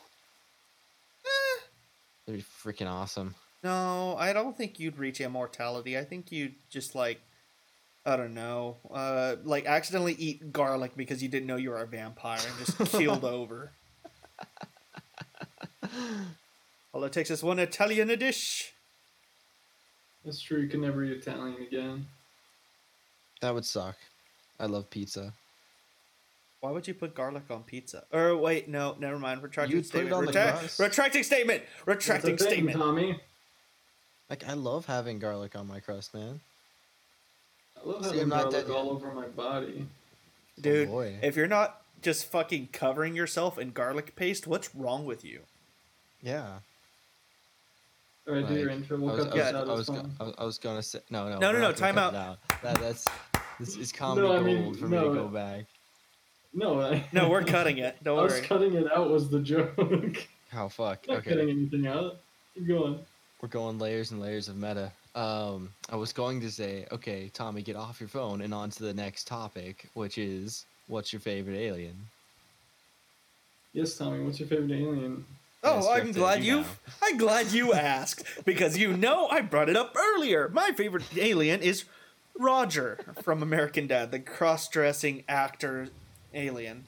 That'd 2.27 2.40
be 2.40 2.47
freaking 2.71 2.90
awesome. 2.90 3.35
No, 3.62 4.16
I 4.18 4.33
don't 4.33 4.57
think 4.57 4.81
you'd 4.81 4.99
reach 4.99 5.21
immortality. 5.21 5.97
I 5.97 6.05
think 6.05 6.33
you'd 6.33 6.55
just 6.71 6.95
like 6.95 7.21
I 8.05 8.16
don't 8.16 8.35
know, 8.35 8.79
uh, 8.90 9.37
like 9.45 9.66
accidentally 9.66 10.14
eat 10.14 10.53
garlic 10.53 10.92
because 10.97 11.23
you 11.23 11.29
didn't 11.29 11.47
know 11.47 11.55
you 11.55 11.71
were 11.71 11.81
a 11.81 11.87
vampire 11.87 12.40
and 12.45 12.66
just 12.66 12.92
keeled 12.92 13.25
over. 13.38 13.71
All 16.92 17.05
it 17.05 17.12
takes 17.12 17.31
is 17.31 17.45
one 17.45 17.61
Italian 17.61 18.11
a 18.11 18.16
dish. 18.16 18.73
That's 20.25 20.40
true. 20.40 20.61
You 20.61 20.68
can 20.68 20.81
never 20.81 21.05
eat 21.05 21.12
Italian 21.12 21.62
again. 21.62 22.07
That 23.42 23.52
would 23.55 23.64
suck. 23.66 23.96
I 24.59 24.66
love 24.66 24.88
pizza. 24.88 25.33
Why 26.61 26.70
would 26.70 26.87
you 26.87 26.94
put 26.94 27.12
garlic 27.14 27.42
on 27.50 27.64
pizza? 27.64 28.05
Or 28.12 28.36
wait, 28.36 28.68
no, 28.68 28.95
never 29.01 29.18
mind. 29.18 29.43
Retracting 29.43 29.76
You'd 29.76 29.90
put 29.90 30.03
it 30.03 30.07
statement. 30.07 30.12
on 30.14 30.20
the 30.26 30.26
Retract- 30.28 30.59
crust. 30.61 30.78
retracting 30.78 31.22
statement. 31.24 31.62
Retracting 31.84 32.36
thing, 32.36 32.47
statement. 32.49 32.78
Tommy. 32.78 33.20
Like 34.30 34.49
I 34.49 34.53
love 34.55 34.86
having 34.86 35.18
garlic 35.18 35.57
on 35.57 35.66
my 35.66 35.80
crust, 35.80 36.14
man. 36.14 36.40
I 37.84 37.88
love 37.88 38.03
See, 38.05 38.11
having 38.11 38.22
I'm 38.22 38.28
not 38.28 38.43
garlic 38.53 38.66
dead 38.68 38.72
all 38.74 38.90
over 38.90 39.12
my 39.12 39.26
body. 39.26 39.86
Dude, 40.61 40.88
Oh, 40.88 40.93
boy. 40.93 41.16
if 41.20 41.34
you're 41.34 41.49
not 41.49 41.82
just 42.01 42.26
fucking 42.26 42.68
covering 42.72 43.16
yourself 43.16 43.59
in 43.59 43.72
garlic 43.72 44.14
paste, 44.14 44.47
what's 44.47 44.72
wrong 44.72 45.05
with 45.05 45.24
you? 45.24 45.40
Yeah. 46.22 46.59
All 48.28 48.34
right, 48.34 48.47
do 48.47 48.55
your 48.55 48.70
intro. 48.70 48.97
I 48.99 49.01
We'll 49.01 49.16
was, 49.16 49.24
cut 49.24 49.32
I 49.34 49.36
this 49.36 49.45
was, 49.53 49.55
out. 49.55 49.68
I 49.68 49.72
was, 49.72 49.88
go- 49.88 50.11
I 50.20 50.22
was, 50.24 50.34
I 50.38 50.45
was 50.45 50.59
gonna 50.59 50.82
say 50.84 51.01
no, 51.11 51.28
no. 51.28 51.38
No, 51.40 51.51
no, 51.51 51.59
no, 51.59 51.72
time 51.72 51.99
out. 51.99 52.12
That, 52.62 52.78
that's 52.78 53.05
this 53.61 53.76
is 53.76 53.92
comedy 53.92 54.26
I 54.26 54.36
gold 54.36 54.44
mean, 54.46 54.74
for 54.74 54.86
me 54.86 54.98
to 54.98 55.14
go 55.14 55.28
back. 55.28 55.64
No, 56.55 56.80
I, 56.80 57.05
No, 57.12 57.28
we're 57.28 57.44
cutting 57.44 57.78
it. 57.78 57.96
Don't 58.03 58.18
Us 58.24 58.32
worry. 58.32 58.42
cutting 58.42 58.74
it 58.74 58.86
out 58.92 59.11
was 59.11 59.30
the 59.30 59.40
joke. 59.40 59.74
How 60.50 60.68
fuck? 60.68 61.07
Not 61.09 61.18
Okay. 61.18 61.30
cutting 61.30 61.50
anything 61.50 61.86
out. 61.86 62.16
Keep 62.55 62.68
going. 62.68 62.98
We're 63.40 63.48
going 63.48 63.78
layers 63.78 64.11
and 64.11 64.20
layers 64.20 64.48
of 64.48 64.57
meta. 64.57 64.92
Um, 65.14 65.70
I 65.90 65.96
was 65.96 66.12
going 66.12 66.40
to 66.42 66.50
say, 66.50 66.86
okay, 66.92 67.30
Tommy, 67.32 67.62
get 67.62 67.76
off 67.76 68.00
your 68.00 68.09
phone 68.09 68.42
and 68.42 68.53
on 68.55 68.70
to 68.70 68.82
the 68.82 68.94
next 68.94 69.26
topic, 69.26 69.88
which 69.94 70.16
is 70.18 70.64
what's 70.88 71.12
your 71.12 71.20
favorite 71.20 71.57
alien? 71.57 71.96
Yes, 73.72 73.96
Tommy. 73.96 74.22
What's 74.22 74.38
your 74.38 74.48
favorite 74.48 74.72
alien? 74.72 75.24
Oh, 75.64 75.90
I'm 75.90 76.12
glad 76.12 76.42
you 76.42 76.59
you. 76.59 76.64
I'm 77.03 77.16
glad 77.16 77.53
you 77.53 77.72
asked 77.72 78.24
because 78.44 78.76
you 78.76 78.96
know 78.96 79.28
I 79.28 79.40
brought 79.42 79.68
it 79.68 79.76
up 79.76 79.96
earlier. 79.96 80.48
My 80.48 80.72
favorite 80.72 81.05
alien 81.16 81.61
is 81.62 81.84
Roger 82.39 82.99
from 83.22 83.43
American 83.43 83.87
Dad, 83.87 84.11
the 84.11 84.18
cross-dressing 84.18 85.24
actor 85.28 85.89
alien. 86.35 86.85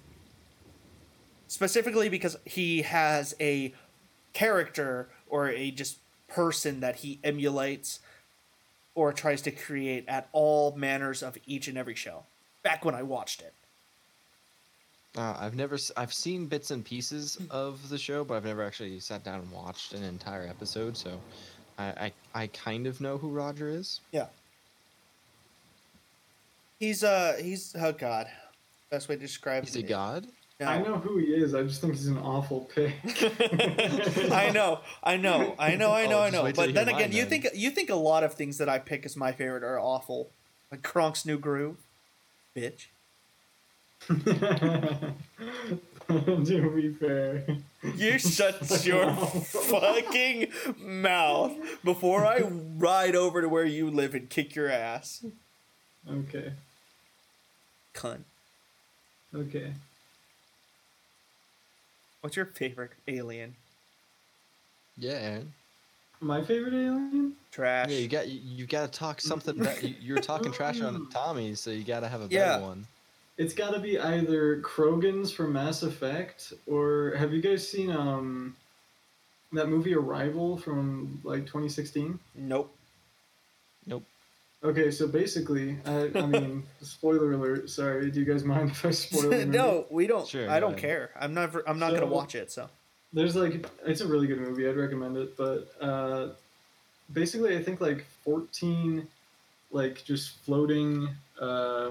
Specifically 1.49 2.09
because 2.09 2.37
he 2.45 2.83
has 2.83 3.35
a 3.41 3.73
character 4.33 5.09
or 5.29 5.49
a 5.49 5.71
just 5.71 5.99
person 6.29 6.81
that 6.81 6.97
he 6.97 7.19
emulates 7.23 8.01
or 8.95 9.13
tries 9.13 9.43
to 9.43 9.51
create 9.51 10.05
at 10.09 10.29
all 10.33 10.75
manners 10.77 11.23
of 11.23 11.37
each 11.47 11.69
and 11.69 11.77
every 11.77 11.95
show. 11.95 12.25
Back 12.63 12.85
when 12.85 12.95
I 12.95 13.03
watched 13.03 13.43
it. 13.43 13.53
Uh, 15.17 15.37
I've 15.39 15.55
never, 15.55 15.79
I've 15.97 16.13
seen 16.13 16.47
bits 16.47 16.73
and 16.73 16.85
pieces 16.85 17.39
of 17.51 17.89
the 17.89 17.99
show, 17.99 18.25
but 18.25 18.35
I've 18.35 18.45
never 18.45 18.65
actually 18.65 18.99
sat 18.99 19.23
down 19.23 19.41
and 19.41 19.53
watched 19.53 19.93
an 19.93 20.03
entire 20.03 20.47
episode. 20.49 20.97
So, 20.97 21.21
I, 21.79 21.85
I, 21.85 22.13
I 22.43 22.47
kind 22.49 22.87
of 22.87 23.01
know 23.01 23.19
who 23.19 23.29
Roger 23.29 23.69
is. 23.69 24.01
Yeah. 24.11 24.27
He's 26.79 27.03
uh 27.05 27.37
he's 27.41 27.75
oh 27.79 27.93
god. 27.93 28.27
Best 28.91 29.09
way 29.09 29.17
to 29.17 29.21
describe 29.21 29.65
He's 29.65 29.77
a 29.77 29.81
it. 29.81 29.89
god. 29.89 30.27
No. 30.61 30.67
I 30.67 30.79
know 30.79 30.99
who 30.99 31.19
he 31.19 31.27
is. 31.27 31.53
I 31.53 31.65
just 31.65 31.81
think 31.81 31.95
he's 31.95 32.07
an 32.07 32.19
awful 32.19 32.71
pick. 32.73 32.93
I 34.31 34.51
know, 34.55 34.81
I 35.03 35.17
know, 35.17 35.57
I 35.59 35.75
know, 35.75 35.91
I 35.91 36.07
know, 36.07 36.21
Oh, 36.21 36.23
I 36.23 36.31
know. 36.31 36.53
But 36.53 36.75
then 36.75 36.89
again, 36.89 37.11
mine, 37.11 37.13
you 37.13 37.23
then. 37.25 37.43
think 37.43 37.47
you 37.55 37.71
think 37.71 37.91
a 37.91 37.97
lot 37.97 38.23
of 38.23 38.35
things 38.35 38.59
that 38.59 38.69
I 38.69 38.79
pick 38.79 39.05
as 39.05 39.17
my 39.17 39.33
favorite 39.33 39.65
are 39.65 39.81
awful, 39.81 40.31
like 40.71 40.83
Kronk's 40.83 41.27
new 41.27 41.39
groove, 41.39 41.79
bitch. 42.57 42.87
to 46.09 46.71
be 46.77 46.93
fair. 46.93 47.45
You 47.97 48.19
shut 48.19 48.85
your 48.85 49.11
fucking 49.15 50.49
mouth 50.79 51.53
before 51.83 52.25
I 52.27 52.41
ride 52.43 53.17
over 53.17 53.41
to 53.43 53.49
where 53.49 53.65
you 53.65 53.91
live 53.91 54.15
and 54.15 54.29
kick 54.29 54.55
your 54.55 54.71
ass, 54.71 55.25
Okay. 56.11 56.53
cunt. 57.95 58.23
Okay. 59.35 59.73
What's 62.21 62.37
your 62.37 62.47
favorite 62.47 62.93
alien? 63.09 63.55
Yeah, 64.97 65.13
Aaron. 65.13 65.53
My 66.21 66.43
favorite 66.43 66.75
alien? 66.75 67.35
Trash. 67.51 67.91
Yeah, 67.91 67.99
you 67.99 68.09
got, 68.09 68.29
you, 68.29 68.41
you 68.43 68.67
got 68.67 68.91
to 68.91 68.99
talk 68.99 69.21
something. 69.21 69.61
About, 69.61 69.83
you, 69.83 69.95
you 70.01 70.15
were 70.15 70.21
talking 70.21 70.53
trash 70.53 70.81
on 70.83 71.07
Tommy, 71.13 71.55
so 71.55 71.71
you 71.71 71.85
got 71.85 72.01
to 72.01 72.09
have 72.09 72.21
a 72.21 72.29
better 72.29 72.35
Yeah. 72.35 72.61
one. 72.61 72.87
It's 73.37 73.53
got 73.55 73.73
to 73.75 73.81
be 73.81 73.99
either 73.99 74.61
Krogan's 74.61 75.33
from 75.33 75.53
Mass 75.53 75.83
Effect 75.83 76.53
or 76.67 77.15
have 77.17 77.33
you 77.33 77.43
guys 77.43 77.67
seen 77.69 77.91
um 77.91 78.57
that 79.53 79.69
movie 79.69 79.95
Arrival 79.95 80.57
from 80.57 81.21
like 81.25 81.41
2016? 81.47 82.19
Nope. 82.37 82.75
Nope. 83.87 84.05
Okay, 84.65 84.91
so 84.91 85.07
basically, 85.07 85.77
I, 85.85 86.11
I 86.15 86.27
mean, 86.27 86.63
spoiler 86.81 87.33
alert. 87.35 87.69
Sorry, 87.69 88.11
do 88.11 88.19
you 88.21 88.25
guys 88.27 88.45
mind 88.45 88.71
if 88.71 88.85
I 88.85 88.91
spoil 88.93 89.31
no, 89.47 89.85
we 89.91 90.07
don't. 90.07 90.27
Sure, 90.27 90.49
I 90.51 90.59
don't 90.59 90.71
ahead. 90.73 90.81
care. 90.81 91.11
I'm 91.21 91.35
never. 91.35 91.63
I'm 91.69 91.79
not 91.79 91.91
So- 91.93 92.01
gonna 92.01 92.11
watch 92.13 92.35
it. 92.35 92.51
So. 92.51 92.69
There's 93.13 93.37
like, 93.37 93.65
it's 93.87 94.01
a 94.01 94.09
really 94.09 94.27
good 94.27 94.41
movie. 94.41 94.69
I'd 94.69 94.77
recommend 94.77 95.17
it. 95.17 95.37
But 95.37 95.69
uh, 95.81 96.31
basically, 97.13 97.57
I 97.57 97.63
think 97.63 97.81
like 97.81 98.05
14, 98.25 99.07
like 99.71 100.03
just 100.05 100.31
floating. 100.45 101.09
Uh, 101.41 101.91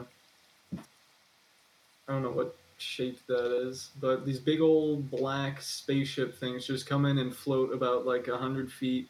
I 0.75 2.11
don't 2.11 2.23
know 2.23 2.31
what 2.31 2.57
shape 2.77 3.19
that 3.27 3.67
is, 3.69 3.91
but 4.01 4.25
these 4.25 4.39
big 4.39 4.59
old 4.59 5.09
black 5.09 5.61
spaceship 5.61 6.37
things 6.37 6.67
just 6.67 6.87
come 6.87 7.05
in 7.05 7.17
and 7.19 7.33
float 7.33 7.71
about 7.73 8.05
like 8.05 8.27
a 8.27 8.35
hundred 8.37 8.69
feet 8.69 9.07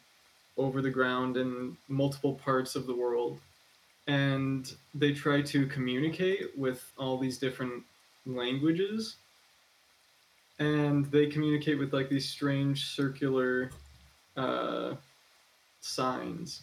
over 0.56 0.80
the 0.80 0.90
ground 0.90 1.36
in 1.36 1.76
multiple 1.88 2.34
parts 2.34 2.76
of 2.76 2.86
the 2.86 2.94
world, 2.94 3.40
and 4.06 4.72
they 4.94 5.12
try 5.12 5.42
to 5.42 5.66
communicate 5.66 6.56
with 6.56 6.92
all 6.98 7.18
these 7.18 7.38
different 7.38 7.84
languages. 8.26 9.16
And 10.58 11.06
they 11.06 11.26
communicate 11.26 11.78
with 11.78 11.92
like 11.92 12.08
these 12.08 12.28
strange 12.28 12.86
circular 12.86 13.70
uh, 14.36 14.94
signs. 15.80 16.62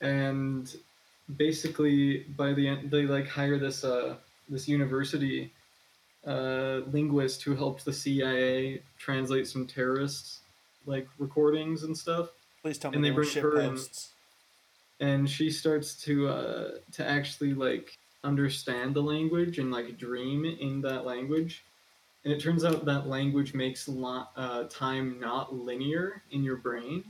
And 0.00 0.74
basically 1.36 2.18
by 2.36 2.52
the 2.52 2.68
end 2.68 2.90
they 2.90 3.06
like 3.06 3.26
hire 3.26 3.58
this 3.58 3.84
uh, 3.84 4.16
this 4.48 4.68
university 4.68 5.52
uh, 6.26 6.80
linguist 6.92 7.42
who 7.42 7.54
helped 7.54 7.84
the 7.84 7.92
cia 7.92 8.80
translate 8.98 9.46
some 9.46 9.66
terrorists 9.66 10.40
like 10.86 11.08
recordings 11.18 11.82
and 11.82 11.96
stuff. 11.96 12.28
Please 12.62 12.78
tell 12.78 12.90
me 12.90 12.96
And 12.96 13.04
they 13.04 13.10
bring 13.10 13.30
her 13.30 13.60
in. 13.60 13.78
Posts. 15.00 15.10
and 15.10 15.28
she 15.28 15.50
starts 15.50 15.94
to 16.04 16.28
uh, 16.28 16.70
to 16.92 17.06
actually 17.08 17.54
like 17.54 17.98
understand 18.24 18.94
the 18.94 19.02
language 19.02 19.58
and 19.58 19.70
like 19.70 19.98
dream 19.98 20.44
in 20.44 20.80
that 20.80 21.04
language 21.04 21.64
and 22.24 22.32
it 22.32 22.40
turns 22.40 22.64
out 22.64 22.84
that 22.86 23.06
language 23.06 23.54
makes 23.54 23.88
lo- 23.88 24.26
uh, 24.36 24.64
time 24.70 25.20
not 25.20 25.54
linear 25.54 26.22
in 26.30 26.42
your 26.42 26.56
brain 26.56 27.04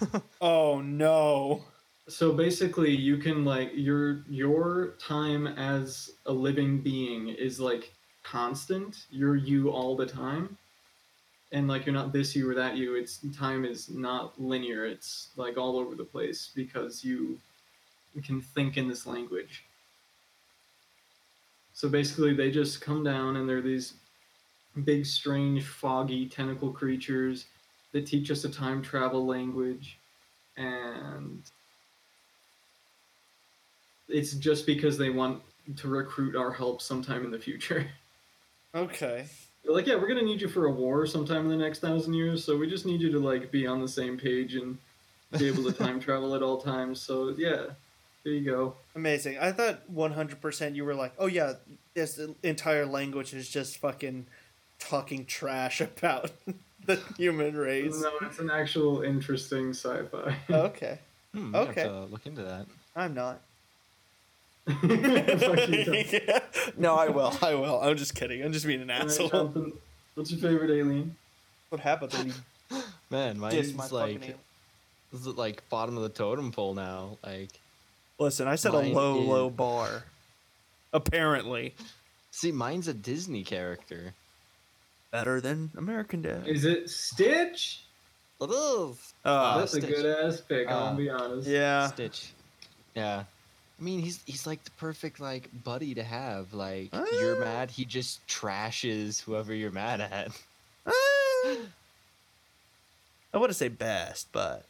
Oh 0.40 0.80
no. 0.80 1.64
so 2.08 2.32
basically 2.32 2.90
you 2.94 3.16
can 3.18 3.44
like 3.44 3.70
your 3.74 4.24
your 4.28 4.94
time 4.98 5.46
as 5.46 6.10
a 6.26 6.32
living 6.32 6.80
being 6.80 7.28
is 7.28 7.58
like 7.58 7.92
constant 8.22 9.06
you're 9.10 9.36
you 9.36 9.70
all 9.70 9.96
the 9.96 10.06
time 10.06 10.56
and 11.52 11.68
like 11.68 11.86
you're 11.86 11.94
not 11.94 12.12
this 12.12 12.34
you 12.34 12.48
or 12.48 12.54
that 12.54 12.76
you 12.76 12.96
it's 12.96 13.20
time 13.36 13.64
is 13.64 13.88
not 13.88 14.40
linear 14.40 14.84
it's 14.84 15.30
like 15.36 15.56
all 15.56 15.78
over 15.78 15.94
the 15.94 16.04
place 16.04 16.50
because 16.54 17.04
you 17.04 17.38
can 18.24 18.40
think 18.40 18.76
in 18.76 18.88
this 18.88 19.06
language 19.06 19.64
so 21.72 21.88
basically 21.88 22.34
they 22.34 22.50
just 22.50 22.80
come 22.80 23.04
down 23.04 23.36
and 23.36 23.48
they're 23.48 23.60
these 23.60 23.94
big 24.84 25.06
strange 25.06 25.64
foggy 25.64 26.26
tentacle 26.26 26.72
creatures 26.72 27.46
that 27.92 28.06
teach 28.06 28.30
us 28.30 28.44
a 28.44 28.48
time 28.48 28.82
travel 28.82 29.26
language 29.26 29.98
and 30.56 31.42
it's 34.08 34.32
just 34.34 34.66
because 34.66 34.96
they 34.96 35.10
want 35.10 35.42
to 35.76 35.88
recruit 35.88 36.36
our 36.36 36.52
help 36.52 36.80
sometime 36.80 37.24
in 37.24 37.30
the 37.30 37.38
future. 37.38 37.86
Okay. 38.74 39.26
They're 39.66 39.74
like, 39.74 39.86
yeah, 39.88 39.96
we're 39.96 40.06
gonna 40.06 40.22
need 40.22 40.40
you 40.40 40.46
for 40.48 40.66
a 40.66 40.70
war 40.70 41.06
sometime 41.06 41.42
in 41.42 41.48
the 41.48 41.56
next 41.56 41.80
thousand 41.80 42.14
years, 42.14 42.44
so 42.44 42.56
we 42.56 42.70
just 42.70 42.86
need 42.86 43.00
you 43.00 43.10
to 43.10 43.18
like 43.18 43.50
be 43.50 43.66
on 43.66 43.80
the 43.80 43.88
same 43.88 44.16
page 44.16 44.54
and 44.54 44.78
be 45.36 45.48
able 45.48 45.64
to 45.64 45.72
time 45.84 45.98
travel 45.98 46.34
at 46.36 46.42
all 46.42 46.58
times. 46.58 47.00
So 47.02 47.34
yeah, 47.36 47.66
there 48.22 48.32
you 48.32 48.48
go. 48.48 48.76
Amazing. 48.94 49.38
I 49.38 49.50
thought 49.50 49.92
100% 49.92 50.74
you 50.76 50.84
were 50.84 50.94
like, 50.94 51.14
oh 51.18 51.26
yeah, 51.26 51.54
this 51.94 52.20
entire 52.44 52.86
language 52.86 53.34
is 53.34 53.48
just 53.50 53.78
fucking 53.78 54.26
talking 54.78 55.24
trash 55.24 55.80
about 55.80 56.30
the 56.84 57.00
human 57.16 57.56
race. 57.56 58.00
No, 58.00 58.12
it's 58.22 58.38
an 58.38 58.50
actual 58.50 59.02
interesting 59.02 59.70
sci-fi. 59.70 60.36
Okay. 60.48 61.00
Hmm, 61.34 61.56
I 61.56 61.58
have 61.58 61.68
Okay. 61.70 61.82
to 61.82 62.04
look 62.04 62.24
into 62.26 62.44
that. 62.44 62.66
I'm 62.94 63.14
not. 63.14 63.40
Fuck 64.66 65.68
you, 65.68 65.84
Tom. 65.84 65.94
Yeah. 65.94 66.38
No, 66.76 66.94
I 66.96 67.08
will. 67.08 67.32
I 67.42 67.54
will. 67.54 67.80
I'm 67.80 67.96
just 67.96 68.14
kidding. 68.14 68.42
I'm 68.42 68.52
just 68.52 68.66
being 68.66 68.82
an 68.82 68.90
All 68.90 68.98
right, 68.98 69.06
asshole. 69.06 69.28
Jonathan, 69.28 69.72
What's 70.14 70.30
your 70.30 70.40
favorite 70.40 70.70
alien? 70.70 71.16
What 71.68 71.80
happened 71.80 72.12
when 72.14 72.26
you 72.70 72.82
Man, 73.10 73.38
mine's 73.38 73.54
dissed 73.54 73.74
my 73.76 73.82
fucking 73.84 73.96
like 73.98 74.22
alien? 74.22 74.38
this 75.12 75.20
is 75.20 75.26
like 75.28 75.68
bottom 75.68 75.96
of 75.96 76.02
the 76.02 76.08
totem 76.08 76.50
pole 76.52 76.74
now. 76.74 77.18
Like, 77.24 77.50
Listen, 78.18 78.48
I 78.48 78.56
set 78.56 78.72
Mine 78.72 78.92
a 78.92 78.94
low, 78.94 79.20
is- 79.22 79.28
low 79.28 79.50
bar. 79.50 80.04
Apparently. 80.92 81.74
see, 82.30 82.50
mine's 82.52 82.88
a 82.88 82.94
Disney 82.94 83.44
character. 83.44 84.14
Better 85.10 85.40
than 85.40 85.70
American 85.76 86.22
Dad. 86.22 86.46
Is 86.48 86.64
it 86.64 86.88
Stitch? 86.90 87.82
It 88.40 88.50
is. 88.50 89.14
Uh, 89.24 89.58
That's 89.58 89.74
a 89.74 89.80
Stitch. 89.80 89.94
good 89.94 90.06
ass 90.26 90.40
pick. 90.40 90.68
Uh, 90.68 90.72
I'll 90.72 90.94
be 90.96 91.08
honest. 91.08 91.48
yeah. 91.48 91.86
Stitch. 91.88 92.32
Yeah. 92.94 93.24
I 93.78 93.82
mean, 93.82 94.00
he's 94.00 94.20
he's 94.24 94.46
like 94.46 94.62
the 94.64 94.70
perfect 94.72 95.20
like 95.20 95.48
buddy 95.64 95.94
to 95.94 96.02
have. 96.02 96.54
Like 96.54 96.94
you're 96.94 97.36
Ah. 97.36 97.44
mad, 97.44 97.70
he 97.70 97.84
just 97.84 98.26
trashes 98.26 99.20
whoever 99.22 99.52
you're 99.54 99.70
mad 99.70 100.00
at. 100.00 100.28
Uh, 100.86 101.56
I 103.34 103.38
want 103.38 103.50
to 103.50 103.54
say 103.54 103.68
best, 103.68 104.28
but 104.32 104.64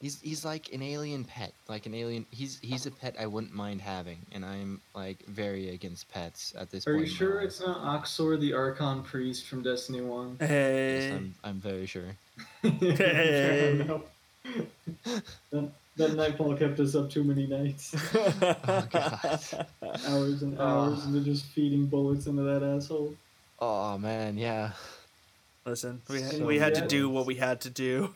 He's 0.00 0.18
he's 0.22 0.46
like 0.46 0.72
an 0.72 0.80
alien 0.80 1.24
pet, 1.24 1.52
like 1.68 1.84
an 1.84 1.92
alien. 1.92 2.24
He's 2.30 2.58
he's 2.62 2.86
a 2.86 2.90
pet 2.90 3.16
I 3.20 3.26
wouldn't 3.26 3.52
mind 3.52 3.82
having, 3.82 4.16
and 4.32 4.46
I'm 4.46 4.80
like 4.94 5.18
very 5.26 5.68
against 5.74 6.10
pets 6.10 6.54
at 6.58 6.70
this 6.70 6.86
Are 6.86 6.92
point. 6.94 7.02
Are 7.02 7.06
you 7.06 7.12
sure 7.14 7.34
life. 7.36 7.44
it's 7.44 7.60
not 7.60 7.82
Aksor 8.02 8.40
the 8.40 8.54
Archon 8.54 9.02
priest 9.02 9.46
from 9.46 9.62
Destiny 9.62 10.00
1? 10.00 10.38
Yes, 10.40 10.48
hey, 10.48 11.12
I'm 11.14 11.34
I'm 11.44 11.60
very 11.60 11.84
sure. 11.84 12.16
Fair 12.62 13.70
enough. 13.72 14.02
that, 16.00 16.08
that 16.10 16.16
nightfall 16.16 16.56
kept 16.56 16.80
us 16.80 16.94
up 16.94 17.10
too 17.10 17.24
many 17.24 17.46
nights. 17.46 17.94
Oh, 18.42 18.86
God. 18.90 19.40
Hours 20.06 20.42
and 20.42 20.58
Oh. 20.58 20.62
hours 20.64 21.04
into 21.06 21.20
just 21.20 21.46
feeding 21.46 21.86
bullets 21.86 22.26
into 22.26 22.42
that 22.42 22.62
asshole. 22.62 23.14
Oh 23.58 23.98
man, 23.98 24.38
yeah. 24.38 24.72
Listen, 25.66 26.00
we 26.08 26.22
had, 26.22 26.32
So 26.32 26.46
we 26.46 26.58
had 26.58 26.74
to 26.76 26.86
do 26.86 27.08
what 27.10 27.26
we 27.26 27.34
had 27.34 27.60
to 27.62 27.70
do. 27.70 28.14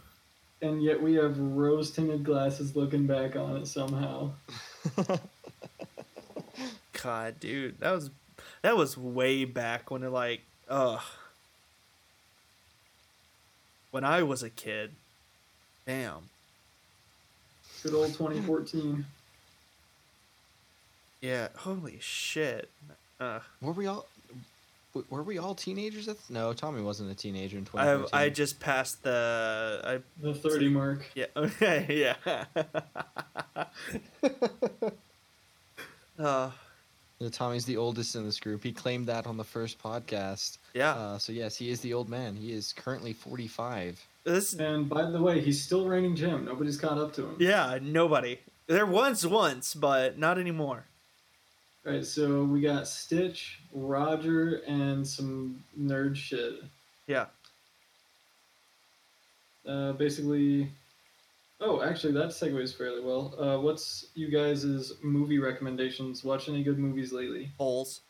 And 0.63 0.83
yet 0.83 1.03
we 1.03 1.15
have 1.15 1.39
rose 1.39 1.91
tinted 1.91 2.25
glasses 2.25 2.75
looking 2.75 3.07
back 3.07 3.37
on 3.37 3.57
it 3.59 3.67
somehow. 3.67 4.31
God, 7.03 7.39
dude, 7.39 7.79
that 7.81 7.91
was 7.93 8.11
that 8.63 8.77
was 8.77 8.97
way 8.97 9.45
back 9.45 9.91
when 9.91 10.03
it 10.03 10.09
like, 10.11 10.41
ugh. 10.71 11.03
When 13.91 14.05
I 14.05 14.23
was 14.23 14.43
a 14.43 14.51
kid. 14.51 14.93
Damn. 15.87 16.31
Good 17.85 17.93
old 17.95 18.07
2014. 18.15 19.05
Yeah. 21.21 21.49
Holy 21.55 21.99
shit. 22.01 22.71
Uh, 23.21 23.41
were 23.61 23.73
we 23.73 23.87
all? 23.87 24.07
Were 25.11 25.23
we 25.23 25.37
all 25.39 25.55
teenagers? 25.55 26.09
At 26.09 26.17
no, 26.31 26.53
Tommy 26.55 26.81
wasn't 26.81 27.11
a 27.11 27.15
teenager 27.15 27.59
in 27.59 27.65
I 27.75 27.85
2014. 27.85 28.11
I 28.21 28.29
just 28.31 28.59
passed 28.59 29.03
the 29.03 29.81
I 29.85 29.99
The 30.23 30.35
30 30.35 30.69
mark. 30.71 31.05
yeah 31.15 31.27
okay 31.37 32.15
yeah. 32.25 32.45
uh, 36.19 36.51
Yeah, 37.19 37.29
Tommy's 37.31 37.65
the 37.65 37.77
oldest 37.77 38.15
in 38.15 38.25
this 38.25 38.39
group. 38.41 38.63
He 38.63 38.73
claimed 38.73 39.09
that 39.09 39.27
on 39.27 39.37
the 39.37 39.45
first 39.45 39.83
podcast. 39.83 40.59
yeah. 40.75 40.93
Uh, 40.93 41.19
so 41.19 41.33
yes, 41.33 41.57
he 41.57 41.71
is 41.71 41.81
the 41.81 41.93
old 41.93 42.09
man. 42.09 42.37
He 42.37 42.53
is 42.53 42.73
currently 42.73 43.13
45. 43.13 44.01
This 44.25 44.55
And 44.55 44.89
by 44.89 45.11
the 45.11 45.21
way, 45.23 45.41
he's 45.41 45.63
still 45.63 45.87
reigning 45.87 46.17
Jim. 46.17 46.45
Nobody's 46.45 46.77
caught 46.79 46.99
up 46.99 47.13
to 47.15 47.23
him. 47.27 47.37
yeah 47.39 47.79
nobody. 47.83 48.41
There 48.67 48.87
was 48.87 49.27
once, 49.27 49.75
but 49.75 50.19
not 50.19 50.39
anymore. 50.39 50.87
All 51.87 51.93
right, 51.93 52.05
so 52.05 52.45
we 52.45 52.63
got 52.63 52.89
Stitch, 52.89 53.61
Roger, 53.75 54.63
and 54.67 55.07
some 55.07 55.63
nerd 55.79 56.17
shit. 56.17 56.63
Yeah. 57.07 57.27
Uh, 59.69 59.93
basically, 59.93 60.71
oh, 61.61 61.83
actually, 61.83 62.15
that 62.15 62.31
segues 62.31 62.75
fairly 62.75 63.03
well. 63.03 63.35
Uh, 63.39 63.61
what's 63.61 64.07
you 64.15 64.31
guys' 64.31 64.93
movie 65.03 65.39
recommendations? 65.39 66.25
Watch 66.25 66.49
any 66.49 66.63
good 66.63 66.79
movies 66.79 67.13
lately? 67.13 67.51
Holes. 67.59 68.01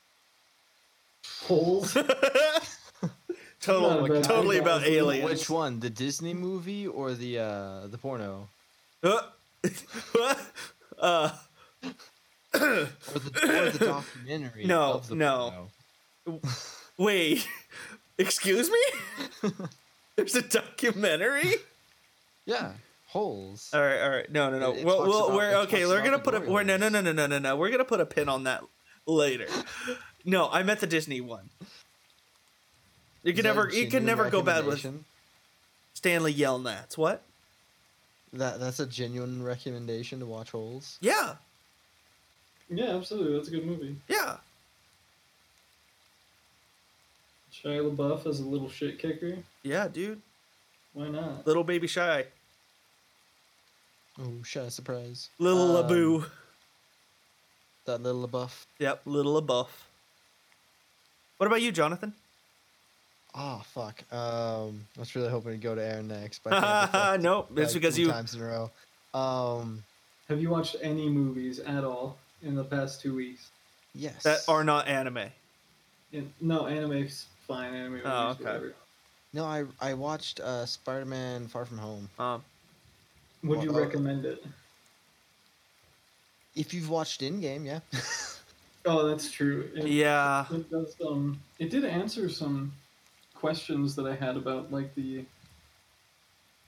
Holes. 1.43 1.97
Total, 3.65 4.07
Not 4.07 4.11
a 4.19 4.21
totally 4.21 4.59
about 4.59 4.85
aliens. 4.85 5.25
Which 5.25 5.49
one? 5.49 5.81
The 5.81 5.89
Disney 5.89 6.35
movie 6.35 6.87
or 6.87 7.15
the 7.15 7.39
uh, 7.39 7.87
the 7.87 7.97
porno? 7.97 8.49
Uh, 9.03 9.23
uh, 10.99 11.31
Or 12.55 12.61
the, 12.61 13.67
or 13.67 13.71
the 13.71 13.79
documentary? 13.87 14.67
No, 14.67 14.93
of 14.95 15.09
the 15.09 15.15
no. 15.15 15.69
porno? 16.27 16.41
wait, 16.99 17.49
excuse 18.19 18.71
me? 18.71 19.51
There's 20.17 20.35
a 20.37 20.43
documentary. 20.43 21.55
Yeah, 22.45 22.73
holes. 23.07 23.71
All 23.73 23.81
right, 23.81 24.01
all 24.03 24.11
right. 24.11 24.31
No, 24.31 24.51
no, 24.51 24.59
no. 24.59 24.73
It- 24.75 24.81
it 24.81 24.85
well, 24.85 25.01
well, 25.09 25.25
about- 25.27 25.37
we're 25.37 25.51
it 25.51 25.55
okay. 25.65 25.87
We're 25.87 26.05
gonna 26.05 26.19
put 26.19 26.35
a. 26.35 26.41
We're 26.41 26.65
no, 26.65 26.77
no, 26.77 26.91
no, 26.91 27.01
no, 27.01 27.13
no, 27.13 27.27
no, 27.27 27.39
no. 27.39 27.57
We're 27.57 27.71
gonna 27.71 27.85
put 27.87 28.01
a 28.01 28.07
pin 28.07 28.29
on 28.29 28.45
that 28.45 28.63
later. 29.07 29.47
No, 30.25 30.51
I 30.51 30.63
meant 30.63 30.81
the 30.81 30.87
Disney 30.87 31.21
one. 31.23 31.49
You 33.25 33.31
Is 33.33 33.37
can 33.37 33.45
never, 33.45 33.67
a 33.67 33.75
you 33.75 33.89
can 33.89 34.05
never 34.05 34.31
go 34.31 34.43
bad 34.43 34.67
with? 34.67 34.87
Stanley 35.95 36.33
Yelnats. 36.35 36.97
What? 36.99 37.23
That 38.35 38.61
that's 38.61 38.81
a 38.81 38.87
genuine 38.87 39.43
recommendation 39.43 40.21
to 40.21 40.27
watch 40.27 40.51
holes. 40.51 40.99
Yeah, 41.01 41.37
yeah, 42.69 42.97
absolutely. 42.97 43.35
That's 43.37 43.49
a 43.49 43.51
good 43.53 43.65
movie. 43.67 43.97
yeah. 44.09 44.37
Shia 47.53 47.95
LaBeouf 47.95 48.27
as 48.27 48.41
a 48.41 48.45
little 48.45 48.69
shit 48.69 48.99
kicker. 48.99 49.39
Yeah, 49.63 49.87
dude. 49.89 50.21
Why 50.93 51.09
not? 51.09 51.47
Little 51.47 51.65
baby 51.65 51.87
shy. 51.87 52.27
Oh, 54.19 54.43
shy 54.43 54.69
surprise! 54.69 55.31
Little 55.39 55.77
Um, 55.77 55.89
LaBoo. 55.89 56.27
That 57.87 58.03
little 58.03 58.27
buff. 58.27 58.67
Yep, 58.79 59.03
little 59.07 59.41
LaBeouf. 59.41 59.69
What 61.39 61.47
about 61.47 61.63
you, 61.63 61.71
Jonathan? 61.73 62.15
Oh 63.35 63.63
fuck. 63.73 64.01
Um, 64.13 64.87
I 64.97 65.01
was 65.01 65.15
really 65.17 65.29
hoping 65.29 65.53
to 65.53 65.59
go 65.59 65.75
to 65.75 65.83
Aaron 65.85 66.09
next, 66.09 66.43
but 66.45 66.53
I 66.53 66.89
can't 66.91 67.23
nope, 67.23 67.49
it's 67.57 67.73
like, 67.75 67.83
because 67.83 67.99
you. 67.99 68.09
times 68.11 68.35
in 68.35 68.41
a 68.43 68.45
row. 68.45 68.71
Um, 69.19 69.83
Have 70.29 70.41
you 70.41 70.51
watched 70.51 70.77
any 70.83 71.09
movies 71.09 71.59
at 71.61 71.85
all 71.85 72.17
in 72.43 72.55
the 72.55 72.65
past 72.65 73.01
two 73.01 73.15
weeks? 73.15 73.51
yes. 73.95 74.23
that 74.25 74.41
are 74.49 74.65
not 74.65 74.87
anime. 74.89 75.31
In, 76.13 76.33
no, 76.41 76.67
anime's 76.67 77.27
fine. 77.47 77.75
Anime 77.75 77.91
movies, 77.93 78.07
Oh, 78.07 78.29
okay. 78.31 78.45
whatever. 78.45 78.75
No, 79.33 79.45
I 79.45 79.65
I 79.81 79.95
watched 79.95 80.39
uh, 80.41 80.65
Spider-Man: 80.65 81.49
Far 81.49 81.65
From 81.65 81.79
Home. 81.79 82.09
Um, 82.21 82.45
Would 83.43 83.63
you 83.65 83.73
Well, 83.73 83.83
uh, 83.83 83.85
recommend 83.87 84.25
it? 84.27 84.45
If 86.55 86.73
you've 86.73 86.89
watched 86.89 87.21
Endgame, 87.21 87.65
yeah. 87.67 87.81
Oh, 88.87 89.09
that's 89.09 89.31
true. 89.31 89.71
It, 89.75 89.87
yeah, 89.89 90.45
It 90.53 90.71
does. 90.71 90.95
Um, 91.05 91.41
it 91.59 91.71
did 91.71 91.87
answer 91.87 92.29
some 92.29 92.71
questions 93.45 93.95
that 93.95 94.07
I 94.07 94.15
had 94.15 94.39
about 94.39 94.73
like 94.73 94.95
the 94.95 95.27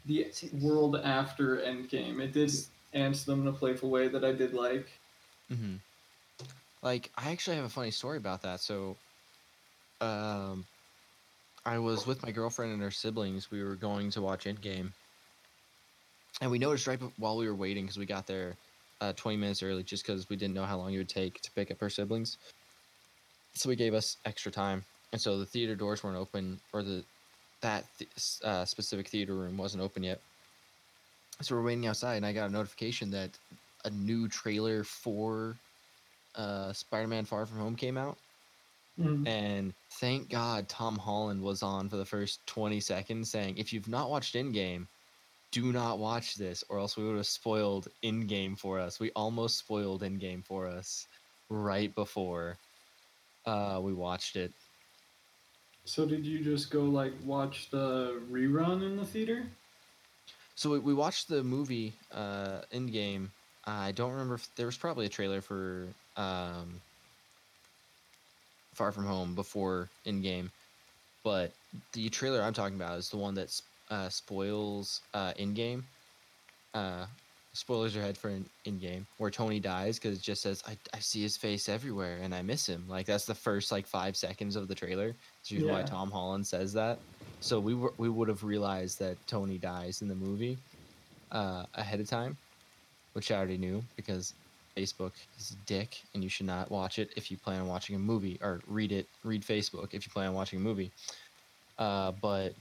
the 0.05 0.31
world 0.61 0.97
after 1.03 1.57
Endgame. 1.57 2.21
It 2.21 2.35
did 2.35 2.53
answer 2.93 3.25
them 3.31 3.41
in 3.41 3.49
a 3.49 3.53
playful 3.53 3.89
way 3.89 4.09
that 4.09 4.25
I 4.25 4.33
did 4.33 4.53
like. 4.53 4.87
Mm-hmm. 5.51 5.77
Like, 6.83 7.11
I 7.17 7.31
actually 7.31 7.57
have 7.57 7.65
a 7.65 7.71
funny 7.71 7.91
story 7.91 8.19
about 8.19 8.43
that. 8.43 8.61
So, 8.61 8.95
um, 10.03 10.67
I 11.65 11.79
was 11.79 12.07
with 12.07 12.23
my 12.23 12.31
girlfriend 12.31 12.75
and 12.75 12.83
her 12.83 12.91
siblings. 12.91 13.51
We 13.51 13.65
were 13.65 13.75
going 13.75 14.11
to 14.11 14.21
watch 14.21 14.45
Endgame, 14.45 14.93
and 16.43 16.51
we 16.51 16.59
noticed 16.59 16.87
right 16.87 17.01
while 17.17 17.39
we 17.39 17.49
were 17.49 17.55
waiting 17.55 17.85
because 17.85 17.99
we 17.99 18.05
got 18.05 18.27
there 18.27 18.55
uh, 19.01 19.15
20 19.15 19.39
minutes 19.39 19.63
early, 19.63 19.83
just 19.83 20.07
because 20.07 20.29
we 20.29 20.37
didn't 20.37 20.55
know 20.55 20.67
how 20.67 20.77
long 20.77 20.93
it 20.93 20.99
would 20.99 21.09
take 21.09 21.41
to 21.41 21.51
pick 21.53 21.71
up 21.71 21.81
her 21.81 21.91
siblings. 21.91 22.37
So 23.55 23.71
we 23.71 23.77
gave 23.77 23.95
us 23.95 24.19
extra 24.27 24.53
time, 24.53 24.85
and 25.13 25.21
so 25.21 25.39
the 25.39 25.47
theater 25.47 25.77
doors 25.77 26.03
weren't 26.03 26.17
open, 26.17 26.61
or 26.73 26.83
the 26.83 27.07
that 27.63 27.87
th- 27.99 28.11
uh, 28.45 28.65
specific 28.65 29.09
theater 29.09 29.35
room 29.35 29.57
wasn't 29.57 29.83
open 29.83 30.03
yet. 30.03 30.23
So 31.43 31.55
we're 31.57 31.63
waiting 31.65 31.87
outside, 31.87 32.17
and 32.17 32.27
I 32.27 32.33
got 32.33 32.49
a 32.51 32.53
notification 32.53 33.11
that 33.11 33.39
a 33.85 33.91
new 33.91 34.29
trailer 34.29 34.85
for 34.85 35.61
uh, 36.35 36.73
Spider-Man: 36.73 37.25
Far 37.27 37.47
From 37.47 37.59
Home 37.59 37.77
came 37.77 37.97
out, 37.99 38.19
Mm. 38.99 39.27
and 39.27 39.75
thank 40.01 40.31
God 40.31 40.69
Tom 40.69 40.97
Holland 40.99 41.43
was 41.43 41.63
on 41.63 41.89
for 41.89 41.97
the 41.97 42.05
first 42.07 42.47
20 42.47 42.81
seconds, 42.81 43.31
saying, 43.31 43.59
"If 43.59 43.73
you've 43.73 43.89
not 43.89 44.11
watched 44.11 44.35
Endgame, 44.35 44.89
do 45.53 45.73
not 45.73 45.99
watch 45.99 46.35
this, 46.37 46.65
or 46.69 46.79
else 46.79 46.97
we 46.97 47.05
would 47.07 47.17
have 47.17 47.27
spoiled 47.27 47.89
Endgame 48.05 48.59
for 48.59 48.79
us. 48.81 49.01
We 49.01 49.11
almost 49.13 49.59
spoiled 49.59 50.03
Endgame 50.03 50.45
for 50.45 50.67
us 50.67 51.09
right 51.51 51.95
before 51.95 52.61
uh, 53.47 53.81
we 53.83 53.95
watched 53.95 54.37
it. 54.37 54.55
So 55.87 56.05
did 56.05 56.27
you 56.27 56.43
just 56.43 56.71
go 56.71 56.83
like 56.83 57.13
watch 57.25 57.71
the 57.71 58.21
rerun 58.31 58.83
in 58.83 58.97
the 58.97 59.05
theater? 59.05 59.47
So 60.57 60.71
we, 60.71 60.81
we 60.81 60.95
watched 60.95 61.29
the 61.29 61.45
movie 61.45 61.93
uh, 62.13 62.63
Endgame. 62.75 63.29
I 63.65 63.93
don't 63.93 64.11
remember 64.11 64.35
if 64.35 64.49
there 64.57 64.67
was 64.67 64.77
probably 64.77 65.07
a 65.07 65.09
trailer 65.09 65.41
for 65.41 65.87
um, 66.17 66.81
Far 68.75 68.91
From 68.91 69.05
Home 69.05 69.35
before 69.35 69.89
Endgame, 70.07 70.51
but 71.23 71.53
the 71.93 72.09
trailer 72.09 72.43
I'm 72.43 72.53
talking 72.53 72.77
about 72.77 72.99
is 72.99 73.09
the 73.09 73.17
one 73.17 73.35
that 73.35 73.61
uh, 73.89 74.09
spoils 74.09 75.03
uh, 75.15 75.35
Endgame. 75.39 75.83
Uh, 76.75 77.07
spoilers 77.57 77.97
ahead 77.97 78.19
for 78.19 78.29
in 78.29 78.45
Endgame, 78.67 79.07
where 79.19 79.31
Tony 79.31 79.59
dies 79.59 79.99
because 79.99 80.19
it 80.19 80.23
just 80.23 80.43
says 80.43 80.63
I, 80.67 80.77
I 80.93 80.99
see 80.99 81.23
his 81.23 81.37
face 81.37 81.69
everywhere 81.69 82.19
and 82.23 82.35
I 82.35 82.43
miss 82.43 82.67
him. 82.67 82.85
Like 82.89 83.07
that's 83.07 83.25
the 83.25 83.35
first 83.35 83.73
like 83.73 83.87
five 83.87 84.17
seconds 84.17 84.57
of 84.57 84.69
the 84.69 84.75
trailer. 84.75 85.15
That's 85.47 85.53
usually 85.53 85.71
why 85.71 85.83
Tom 85.83 86.11
Holland 86.11 86.45
says 86.45 86.73
that. 86.73 86.99
So 87.39 87.61
we 87.61 87.73
were, 87.73 87.93
we 87.99 88.09
would 88.09 88.27
have 88.27 88.43
realized 88.43 88.99
that 88.99 89.17
Tony 89.29 89.59
dies 89.59 90.03
in 90.03 90.09
the 90.09 90.15
movie 90.17 90.59
uh, 91.31 91.67
ahead 91.75 92.01
of 92.01 92.09
time, 92.09 92.37
which 93.13 93.31
I 93.31 93.37
already 93.37 93.57
knew 93.57 93.81
because 93.95 94.35
Facebook 94.77 95.13
is 95.39 95.53
a 95.53 95.67
dick, 95.67 96.03
and 96.15 96.25
you 96.25 96.29
should 96.29 96.47
not 96.47 96.69
watch 96.69 96.99
it 96.99 97.11
if 97.15 97.31
you 97.31 97.37
plan 97.37 97.61
on 97.61 97.69
watching 97.69 97.95
a 97.95 97.99
movie 98.01 98.41
or 98.43 98.61
read 98.67 98.91
it. 98.91 99.07
Read 99.23 99.43
Facebook 99.43 99.95
if 99.95 100.05
you 100.05 100.11
plan 100.11 100.31
on 100.31 100.35
watching 100.35 100.59
a 100.59 100.63
movie. 100.63 100.91
Uh, 101.79 102.11
but 102.21 102.53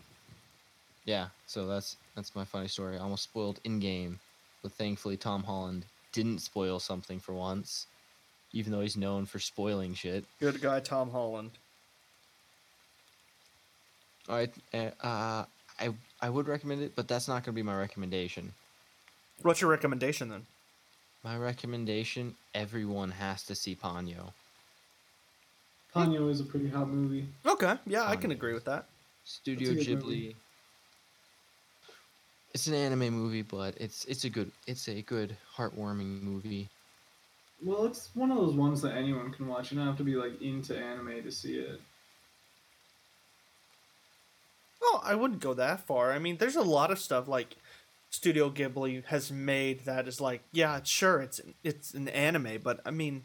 yeah, 1.06 1.30
so 1.48 1.66
that's 1.66 1.98
that's 2.16 2.36
my 2.36 2.46
funny 2.46 2.68
story. 2.68 2.98
I 2.98 3.00
almost 3.00 3.24
spoiled 3.24 3.60
Endgame, 3.64 4.20
but 4.62 4.72
thankfully 4.74 5.18
Tom 5.18 5.42
Holland 5.42 5.88
didn't 6.12 6.38
spoil 6.38 6.80
something 6.80 7.20
for 7.20 7.34
once, 7.34 7.88
even 8.54 8.72
though 8.72 8.82
he's 8.82 8.96
known 8.96 9.26
for 9.26 9.40
spoiling 9.40 9.96
shit. 9.96 10.24
good 10.40 10.62
guy 10.62 10.80
Tom 10.82 11.10
Holland. 11.10 11.50
All 14.28 14.36
right, 14.36 14.53
uh, 14.73 15.05
uh, 15.05 15.45
I 15.80 15.93
I 16.21 16.30
would 16.30 16.47
recommend 16.47 16.82
it, 16.82 16.95
but 16.95 17.07
that's 17.07 17.28
not 17.28 17.43
going 17.43 17.43
to 17.43 17.51
be 17.51 17.63
my 17.63 17.78
recommendation. 17.78 18.53
What's 19.41 19.61
your 19.61 19.69
recommendation 19.69 20.30
then? 20.30 20.45
My 21.23 21.38
recommendation: 21.38 22.36
everyone 22.53 23.11
has 23.11 23.43
to 23.43 23.55
see 23.55 23.76
Ponyo. 23.76 24.32
Ponyo 25.95 26.30
is 26.30 26.39
a 26.39 26.43
pretty 26.43 26.67
hot 26.67 26.89
movie. 26.89 27.28
Okay, 27.45 27.76
yeah, 27.86 28.05
I 28.07 28.15
can 28.15 28.32
agree 28.32 28.53
with 28.53 28.65
that. 28.65 28.86
Studio 29.23 29.73
good 29.73 29.80
Ghibli. 29.80 30.03
movie. 30.03 30.36
It's 32.53 32.67
an 32.67 32.73
anime 32.73 33.09
movie, 33.09 33.41
but 33.43 33.76
it's 33.78 34.05
it's 34.05 34.23
a 34.23 34.30
good 34.30 34.51
it's 34.65 34.88
a 34.88 35.01
good 35.03 35.36
heartwarming 35.55 36.23
movie. 36.23 36.69
Well, 37.63 37.86
it's 37.86 38.09
one 38.15 38.32
of 38.32 38.38
those 38.38 38.53
ones 38.55 38.82
that 38.82 38.95
anyone 38.95 39.32
can 39.32 39.47
watch. 39.47 39.71
You 39.71 39.78
don't 39.78 39.88
have 39.88 39.97
to 39.97 40.03
be 40.03 40.15
like 40.15 40.41
into 40.41 40.78
anime 40.78 41.23
to 41.23 41.32
see 41.32 41.55
it. 41.55 41.80
Oh, 44.88 45.02
I 45.04 45.16
wouldn't 45.16 45.40
go 45.42 45.54
that 45.56 45.88
far. 45.88 46.12
I 46.12 46.20
mean, 46.20 46.38
there's 46.38 46.56
a 46.56 46.62
lot 46.62 46.92
of 46.92 47.00
stuff 47.00 47.28
like 47.28 47.56
Studio 48.10 48.50
Ghibli 48.52 49.04
has 49.06 49.32
made 49.32 49.86
that 49.86 50.08
is 50.08 50.22
like, 50.22 50.44
yeah, 50.52 50.80
sure, 50.84 51.22
it's 51.22 51.42
it's 51.64 51.94
an 51.94 52.08
anime, 52.10 52.60
but 52.64 52.80
I 52.86 52.92
mean, 52.92 53.24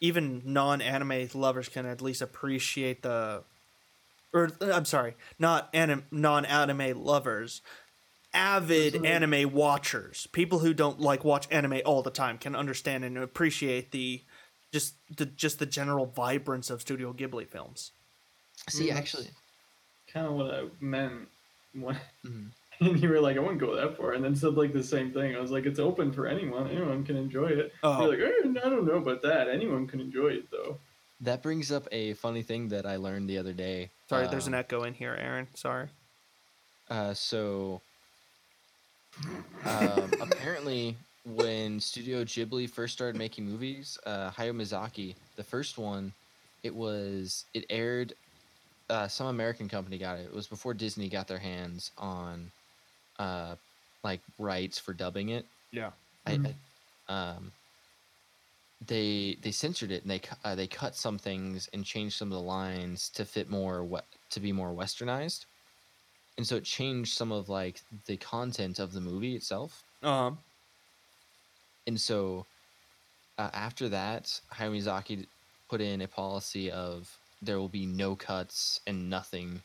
even 0.00 0.42
non-anime 0.44 1.28
lovers 1.34 1.68
can 1.68 1.86
at 1.86 2.02
least 2.02 2.22
appreciate 2.22 3.02
the, 3.02 3.44
or 4.32 4.50
I'm 4.60 4.84
sorry, 4.84 5.16
not 5.38 5.68
anim, 5.72 6.04
non-anime 6.10 7.02
lovers, 7.02 7.62
avid 8.32 8.92
There's 8.94 9.04
a- 9.04 9.08
anime 9.08 9.52
watchers, 9.52 10.26
people 10.32 10.58
who 10.60 10.74
don't 10.74 11.00
like 11.00 11.24
watch 11.24 11.48
anime 11.50 11.80
all 11.84 12.02
the 12.02 12.10
time 12.10 12.38
can 12.38 12.54
understand 12.54 13.04
and 13.04 13.16
appreciate 13.18 13.90
the, 13.90 14.22
just 14.72 14.94
the 15.16 15.26
just 15.26 15.58
the 15.58 15.66
general 15.66 16.06
vibrance 16.06 16.70
of 16.70 16.80
Studio 16.82 17.12
Ghibli 17.12 17.48
films. 17.48 17.92
See, 18.68 18.88
Mm. 18.90 18.94
actually, 18.94 19.30
Kind 20.12 20.26
of 20.26 20.32
what 20.32 20.52
I 20.54 20.64
meant 20.80 21.28
when 21.74 21.96
mhm. 22.24 22.46
and 22.80 23.00
you 23.02 23.08
were 23.08 23.20
like, 23.20 23.36
I 23.36 23.40
wouldn't 23.40 23.60
go 23.60 23.76
that 23.76 23.96
far, 23.96 24.12
and 24.12 24.24
then 24.24 24.34
said 24.34 24.54
like 24.54 24.72
the 24.72 24.82
same 24.82 25.12
thing. 25.12 25.36
I 25.36 25.40
was 25.40 25.50
like, 25.50 25.66
it's 25.66 25.78
open 25.78 26.12
for 26.12 26.26
anyone. 26.26 26.68
Anyone 26.68 27.04
can 27.04 27.16
enjoy 27.16 27.46
it. 27.48 27.72
Oh. 27.82 28.00
You're 28.10 28.10
like, 28.10 28.56
eh, 28.56 28.60
I 28.64 28.68
don't 28.68 28.86
know 28.86 28.94
about 28.94 29.22
that. 29.22 29.48
Anyone 29.48 29.86
can 29.86 30.00
enjoy 30.00 30.28
it 30.28 30.50
though. 30.50 30.78
that 31.22 31.42
brings 31.42 31.70
up 31.70 31.86
a 31.92 32.14
funny 32.14 32.42
thing 32.42 32.68
that 32.70 32.86
I 32.86 32.96
learned 32.96 33.28
the 33.28 33.36
other 33.38 33.52
day. 33.52 33.90
Sorry, 34.08 34.26
there's 34.28 34.46
an 34.46 34.54
Um, 34.54 34.60
echo 34.60 34.82
in 34.84 34.94
here, 34.94 35.14
Aaron. 35.20 35.46
Sorry. 35.54 35.88
Uh, 36.88 37.12
so 37.14 37.82
um, 39.66 40.10
apparently, 40.20 40.96
when 41.24 41.78
Studio 41.80 42.24
Ghibli 42.24 42.68
first 42.68 42.94
started 42.94 43.18
making 43.18 43.44
movies, 43.44 43.98
uh, 44.06 44.30
Hayao 44.30 44.54
Miyazaki, 44.54 45.14
the 45.36 45.44
first 45.44 45.78
one, 45.78 46.12
it 46.62 46.74
was 46.74 47.44
it 47.54 47.64
aired. 47.70 48.14
Uh, 48.90 49.08
some 49.08 49.28
American 49.28 49.68
company 49.68 49.98
got 49.98 50.18
it. 50.20 50.26
It 50.26 50.32
was 50.34 50.48
before 50.48 50.74
Disney 50.74 51.08
got 51.10 51.28
their 51.28 51.38
hands 51.38 51.92
on, 51.98 52.52
uh, 53.18 53.56
like 54.04 54.24
rights 54.38 54.78
for 54.78 54.94
dubbing 54.94 55.30
it. 55.30 55.50
Yeah. 55.72 55.92
I, 56.26 56.38
Mhm. 56.38 56.54
I 57.08 57.12
um, 57.12 57.54
they 58.80 59.36
they 59.42 59.52
censored 59.52 59.90
it 59.90 60.02
and 60.02 60.10
they 60.10 60.20
uh, 60.44 60.54
they 60.54 60.66
cut 60.66 60.94
some 60.96 61.18
things 61.18 61.68
and 61.68 61.84
changed 61.84 62.16
some 62.16 62.28
of 62.32 62.36
the 62.36 62.42
lines 62.42 63.10
to 63.10 63.24
fit 63.24 63.48
more 63.48 63.84
what 63.84 64.06
to 64.30 64.40
be 64.40 64.52
more 64.52 64.74
westernized, 64.74 65.46
and 66.38 66.46
so 66.46 66.56
it 66.56 66.64
changed 66.64 67.14
some 67.16 67.32
of 67.32 67.48
like 67.48 67.82
the 68.06 68.16
content 68.18 68.78
of 68.80 68.92
the 68.92 69.00
movie 69.02 69.36
itself. 69.36 69.84
Um. 70.02 70.44
And 71.86 72.00
so 72.00 72.48
uh, 73.38 73.50
after 73.54 73.88
that, 73.90 74.40
Hayao 74.54 74.72
Miyazaki 74.72 75.30
put 75.68 75.80
in 75.80 76.02
a 76.02 76.08
policy 76.08 76.70
of 76.70 77.19
there 77.42 77.58
will 77.58 77.68
be 77.68 77.86
no 77.86 78.14
cuts 78.14 78.80
and 78.86 79.08
nothing 79.08 79.60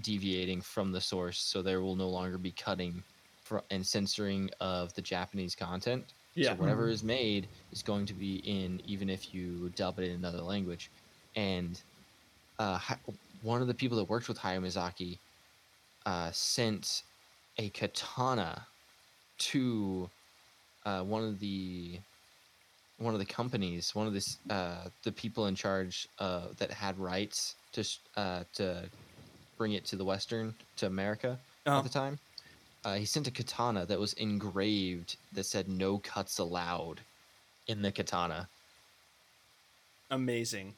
deviating 0.00 0.60
from 0.60 0.92
the 0.92 1.00
source, 1.00 1.38
so 1.38 1.62
there 1.62 1.80
will 1.80 1.96
no 1.96 2.08
longer 2.08 2.38
be 2.38 2.52
cutting 2.52 3.02
fr- 3.42 3.58
and 3.70 3.84
censoring 3.84 4.50
of 4.60 4.94
the 4.94 5.02
Japanese 5.02 5.54
content. 5.54 6.12
Yeah. 6.34 6.50
So 6.50 6.54
whatever 6.56 6.88
is 6.88 7.02
made 7.02 7.48
is 7.72 7.82
going 7.82 8.06
to 8.06 8.14
be 8.14 8.36
in, 8.36 8.80
even 8.84 9.10
if 9.10 9.34
you 9.34 9.70
dub 9.74 9.98
it 9.98 10.04
in 10.04 10.12
another 10.12 10.40
language. 10.40 10.90
And 11.34 11.80
uh, 12.58 12.78
one 13.42 13.60
of 13.60 13.66
the 13.66 13.74
people 13.74 13.98
that 13.98 14.08
worked 14.08 14.28
with 14.28 14.38
Hayao 14.38 14.60
Miyazaki 14.60 15.18
uh, 16.06 16.30
sent 16.32 17.02
a 17.58 17.70
katana 17.70 18.66
to 19.38 20.08
uh, 20.86 21.02
one 21.02 21.24
of 21.24 21.40
the 21.40 21.98
one 22.98 23.14
of 23.14 23.20
the 23.20 23.26
companies, 23.26 23.94
one 23.94 24.06
of 24.06 24.12
the 24.12 24.26
uh, 24.50 24.88
the 25.04 25.12
people 25.12 25.46
in 25.46 25.54
charge 25.54 26.08
uh, 26.18 26.48
that 26.58 26.70
had 26.70 26.98
rights 26.98 27.54
to 27.72 27.84
uh, 28.16 28.44
to 28.54 28.84
bring 29.56 29.72
it 29.72 29.84
to 29.86 29.96
the 29.96 30.04
Western 30.04 30.54
to 30.76 30.86
America 30.86 31.38
Oh. 31.66 31.78
at 31.78 31.84
the 31.84 31.90
time. 31.90 32.18
Uh, 32.84 32.94
he 32.94 33.04
sent 33.04 33.26
a 33.26 33.30
katana 33.30 33.84
that 33.86 33.98
was 33.98 34.12
engraved 34.14 35.16
that 35.32 35.44
said 35.44 35.68
"No 35.68 35.98
cuts 35.98 36.38
allowed" 36.38 37.00
in 37.66 37.82
the 37.82 37.92
katana. 37.92 38.48
Amazing. 40.10 40.74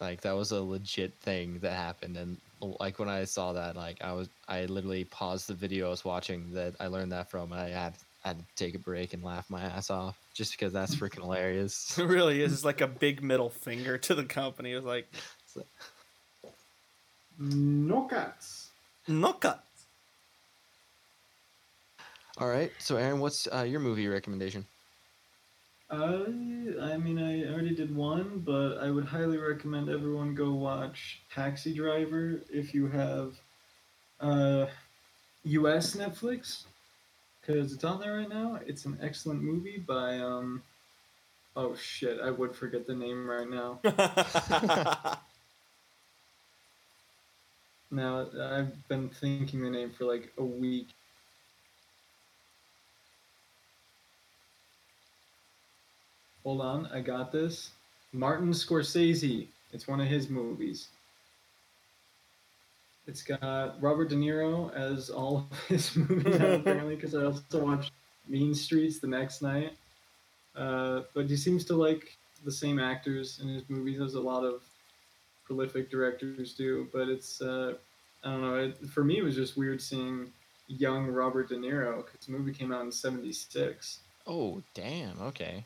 Like 0.00 0.22
that 0.22 0.32
was 0.34 0.50
a 0.50 0.60
legit 0.60 1.12
thing 1.20 1.58
that 1.60 1.72
happened, 1.74 2.16
and 2.16 2.36
like 2.80 2.98
when 2.98 3.08
I 3.08 3.24
saw 3.24 3.52
that, 3.52 3.76
like 3.76 4.02
I 4.02 4.12
was 4.12 4.28
I 4.48 4.64
literally 4.64 5.04
paused 5.04 5.46
the 5.48 5.54
video 5.54 5.86
I 5.86 5.90
was 5.90 6.04
watching 6.04 6.52
that 6.54 6.74
I 6.80 6.86
learned 6.88 7.12
that 7.12 7.30
from. 7.30 7.52
And 7.52 7.60
I 7.60 7.68
had 7.68 7.94
had 8.24 8.38
to 8.38 8.44
take 8.56 8.74
a 8.74 8.78
break 8.78 9.14
and 9.14 9.22
laugh 9.22 9.50
my 9.50 9.62
ass 9.62 9.90
off 9.90 10.16
just 10.34 10.52
because 10.52 10.72
that's 10.72 10.94
freaking 10.94 11.22
hilarious. 11.22 11.98
It 11.98 12.04
really 12.04 12.42
is. 12.42 12.52
It's 12.52 12.64
like 12.64 12.80
a 12.80 12.86
big 13.04 13.22
middle 13.22 13.50
finger 13.50 13.98
to 13.98 14.14
the 14.14 14.24
company. 14.24 14.72
It's 14.72 14.86
like, 14.86 15.12
No 17.38 18.02
cuts. 18.02 18.70
no 19.08 19.32
cut. 19.32 19.64
All 22.38 22.48
right, 22.48 22.72
so 22.78 22.96
Aaron, 22.96 23.20
what's 23.20 23.46
uh, 23.52 23.62
your 23.62 23.80
movie 23.80 24.08
recommendation? 24.08 24.64
Uh, 25.90 26.24
I 26.80 26.96
mean, 26.96 27.18
I 27.18 27.52
already 27.52 27.74
did 27.74 27.94
one, 27.94 28.40
but 28.46 28.78
I 28.78 28.90
would 28.90 29.04
highly 29.04 29.36
recommend 29.36 29.90
everyone 29.90 30.34
go 30.34 30.52
watch 30.52 31.20
Taxi 31.34 31.74
Driver 31.74 32.40
if 32.50 32.72
you 32.72 32.86
have 32.88 33.34
uh, 34.18 34.66
U.S. 35.44 35.94
Netflix, 35.94 36.64
because 37.42 37.72
it's 37.72 37.84
on 37.84 38.00
there 38.00 38.16
right 38.16 38.28
now. 38.28 38.60
It's 38.66 38.86
an 38.86 38.98
excellent 39.02 39.42
movie 39.42 39.78
by 39.78 40.18
um. 40.18 40.62
Oh 41.54 41.74
shit! 41.74 42.18
I 42.22 42.30
would 42.30 42.54
forget 42.54 42.86
the 42.86 42.94
name 42.94 43.28
right 43.28 43.48
now. 43.50 43.80
Now 47.92 48.26
I've 48.40 48.88
been 48.88 49.10
thinking 49.10 49.62
the 49.62 49.68
name 49.68 49.90
for 49.90 50.06
like 50.06 50.32
a 50.38 50.42
week. 50.42 50.88
Hold 56.42 56.62
on, 56.62 56.86
I 56.86 57.00
got 57.02 57.30
this. 57.30 57.70
Martin 58.12 58.50
Scorsese. 58.50 59.46
It's 59.72 59.86
one 59.86 60.00
of 60.00 60.06
his 60.06 60.30
movies. 60.30 60.88
It's 63.06 63.22
got 63.22 63.80
Robert 63.82 64.08
De 64.10 64.14
Niro 64.16 64.72
as 64.74 65.10
all 65.10 65.48
of 65.50 65.58
his 65.68 65.94
movies 65.96 66.36
apparently, 66.36 66.94
because 66.94 67.14
I 67.14 67.24
also 67.24 67.64
watched 67.64 67.92
Mean 68.28 68.54
Streets 68.54 69.00
the 69.00 69.08
next 69.08 69.42
night. 69.42 69.72
Uh, 70.54 71.02
but 71.14 71.26
he 71.28 71.36
seems 71.36 71.64
to 71.66 71.74
like 71.74 72.16
the 72.44 72.52
same 72.52 72.78
actors 72.78 73.40
in 73.42 73.48
his 73.48 73.62
movies 73.68 74.00
as 74.00 74.14
a 74.14 74.20
lot 74.20 74.44
of 74.44 74.62
prolific 75.44 75.90
directors 75.90 76.52
do. 76.54 76.88
But 76.92 77.08
it's, 77.08 77.40
uh, 77.40 77.74
I 78.24 78.30
don't 78.30 78.42
know, 78.42 78.54
it, 78.56 78.76
for 78.88 79.02
me, 79.02 79.18
it 79.18 79.22
was 79.24 79.34
just 79.34 79.56
weird 79.56 79.80
seeing 79.82 80.30
young 80.68 81.08
Robert 81.08 81.48
De 81.48 81.56
Niro 81.56 82.04
because 82.04 82.26
the 82.26 82.32
movie 82.32 82.52
came 82.52 82.72
out 82.72 82.82
in 82.82 82.92
76 82.92 83.98
Oh, 84.26 84.62
damn. 84.74 85.20
Okay. 85.20 85.64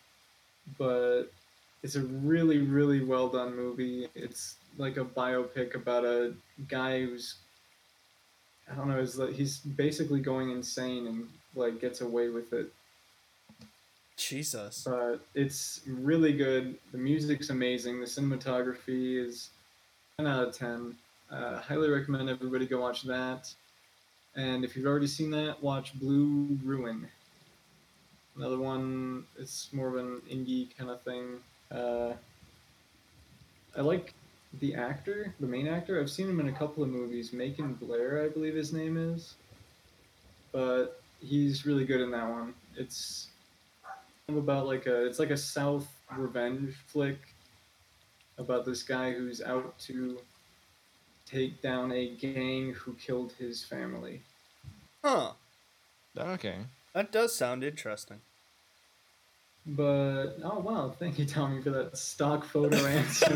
but 0.79 1.25
it's 1.83 1.95
a 1.95 2.01
really 2.01 2.59
really 2.59 3.05
well 3.05 3.29
done 3.29 3.55
movie 3.55 4.09
it's 4.17 4.57
like 4.79 4.97
a 4.97 5.05
biopic 5.05 5.75
about 5.75 6.05
a 6.05 6.35
guy 6.69 7.01
who's 7.01 7.37
i 8.71 8.75
don't 8.75 8.89
know 8.89 8.99
is 8.99 9.19
like 9.19 9.33
he's 9.33 9.59
basically 9.59 10.21
going 10.21 10.51
insane 10.51 11.07
and 11.07 11.29
like 11.55 11.81
gets 11.81 12.01
away 12.03 12.29
with 12.29 12.53
it. 12.53 12.73
Jesus. 14.17 14.85
but 14.85 15.21
it's 15.35 15.81
really 15.87 16.33
good. 16.33 16.77
The 16.93 16.99
music's 16.99 17.51
amazing. 17.51 18.01
The 18.01 18.07
cinematography 18.07 19.23
is 19.23 19.51
10 20.19 20.27
out 20.27 20.49
of 20.49 20.57
10 20.57 20.97
uh, 21.31 21.59
highly 21.59 21.91
recommend 21.91 22.29
everybody 22.31 22.67
go 22.67 22.81
watch 22.81 23.03
that. 23.03 23.53
And 24.37 24.65
if 24.65 24.77
you've 24.77 24.87
already 24.87 25.07
seen 25.07 25.31
that 25.33 25.63
watch 25.63 25.99
blue 25.99 26.59
ruin. 26.63 27.09
Another 28.37 28.59
one 28.59 29.25
it's 29.39 29.73
more 29.73 29.89
of 29.89 29.97
an 29.97 30.21
indie 30.31 30.69
kind 30.77 30.91
of 30.91 31.03
thing. 31.03 31.41
Uh, 31.71 32.13
i 33.77 33.81
like 33.81 34.15
the 34.61 34.75
actor 34.75 35.35
the 35.41 35.47
main 35.47 35.67
actor 35.69 36.01
i've 36.01 36.11
seen 36.11 36.29
him 36.29 36.41
in 36.41 36.49
a 36.49 36.53
couple 36.53 36.83
of 36.83 36.89
movies 36.89 37.33
macon 37.33 37.75
blair 37.75 38.25
i 38.25 38.29
believe 38.29 38.55
his 38.55 38.73
name 38.73 38.97
is 38.97 39.35
but 40.53 41.01
he's 41.21 41.67
really 41.67 41.85
good 41.85 42.01
in 42.01 42.11
that 42.11 42.29
one 42.29 42.55
it's 42.77 43.29
about 44.29 44.67
like 44.67 44.87
a 44.87 45.07
it's 45.07 45.19
like 45.19 45.31
a 45.31 45.37
south 45.37 45.87
revenge 46.17 46.75
flick 46.87 47.19
about 48.39 48.65
this 48.65 48.83
guy 48.83 49.13
who's 49.13 49.41
out 49.43 49.79
to 49.79 50.19
take 51.27 51.61
down 51.63 51.91
a 51.93 52.15
gang 52.17 52.73
who 52.75 52.93
killed 52.95 53.33
his 53.39 53.63
family 53.65 54.21
Huh. 55.05 55.33
Okay. 56.19 56.57
That 56.95 57.13
does 57.13 57.33
sound 57.37 57.63
interesting. 57.63 58.21
but 59.67 60.37
oh 60.45 60.59
wow 60.61 60.95
thank 60.99 61.19
you 61.19 61.25
tommy 61.27 61.61
for 61.63 61.71
that 61.71 61.97
stock 61.97 62.45
photo 62.45 62.77
answer 62.87 63.35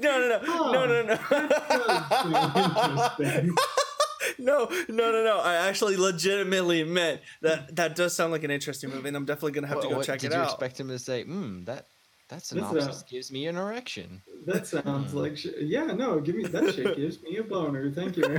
no, 0.00 0.18
no, 0.18 0.28
no, 0.28 0.40
Oh, 0.46 0.70
no, 0.72 0.86
no, 0.86 1.02
no. 1.02 1.14
That 1.30 1.48
does 1.68 2.22
seem 2.22 3.26
interesting. 3.26 3.56
no, 4.38 4.66
no, 4.88 5.12
no, 5.12 5.24
no. 5.24 5.40
I 5.40 5.54
actually 5.68 5.96
legitimately 5.96 6.84
meant 6.84 7.20
that. 7.42 7.74
That 7.76 7.94
does 7.96 8.14
sound 8.14 8.32
like 8.32 8.44
an 8.44 8.50
interesting 8.50 8.90
movie, 8.90 9.08
and 9.08 9.16
I'm 9.16 9.24
definitely 9.24 9.52
gonna 9.52 9.66
have 9.68 9.80
to 9.80 9.86
What- 9.86 9.90
go 9.92 9.96
what- 9.98 10.06
check 10.06 10.20
did 10.20 10.32
you 10.32 10.42
expect 10.42 10.78
him 10.80 10.88
to 10.88 10.98
say, 10.98 11.24
hmm, 11.24 11.64
that 11.64 11.86
that 12.28 12.42
a- 12.42 12.44
synopsis 12.44 13.02
gives 13.02 13.30
me 13.30 13.46
an 13.46 13.56
erection? 13.56 14.22
That 14.46 14.66
sounds 14.66 15.12
like 15.14 15.36
sh- 15.36 15.46
yeah. 15.58 15.84
No, 15.86 16.20
give 16.20 16.34
me 16.36 16.44
that 16.44 16.74
shit. 16.74 16.96
Gives 16.96 17.22
me 17.22 17.36
a 17.38 17.42
boner. 17.42 17.90
Thank 17.90 18.16
you. 18.16 18.24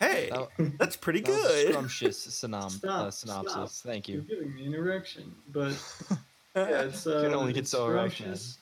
hey, 0.00 0.30
That, 0.30 0.78
that's 0.78 0.96
pretty 0.96 1.20
that 1.20 1.26
good. 1.26 1.68
scrumptious 1.70 2.26
synom- 2.26 2.70
Stop, 2.70 3.06
uh, 3.06 3.10
synopsis. 3.10 3.52
stop. 3.52 3.70
Thank 3.92 4.08
you. 4.08 4.24
You're 4.28 4.38
giving 4.40 4.54
me 4.54 4.66
an 4.66 4.74
erection, 4.74 5.34
but 5.52 5.72
yeah, 6.56 6.82
it's 6.82 7.06
uh, 7.06 7.22
can 7.22 7.34
only 7.34 7.52
get 7.52 7.66
so 7.66 7.86
erect, 7.88 8.14
scrumptious. 8.16 8.58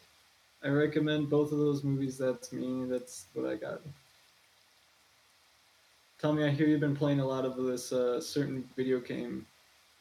I 0.65 0.69
recommend 0.69 1.29
both 1.29 1.53
of 1.53 1.59
those 1.59 1.83
movies. 1.83 2.17
That's 2.19 2.53
me. 2.53 2.85
That's 2.85 3.27
what 3.35 3.51
I 3.51 3.57
got. 3.57 3.81
Tell 6.21 6.33
me, 6.33 6.45
I 6.45 6.51
hear 6.51 6.69
you've 6.69 6.81
been 6.81 6.95
playing 6.97 7.19
a 7.21 7.27
lot 7.27 7.45
of 7.45 7.57
this 7.57 7.93
uh, 7.93 8.21
certain 8.21 8.69
video 8.77 9.01
game 9.01 9.45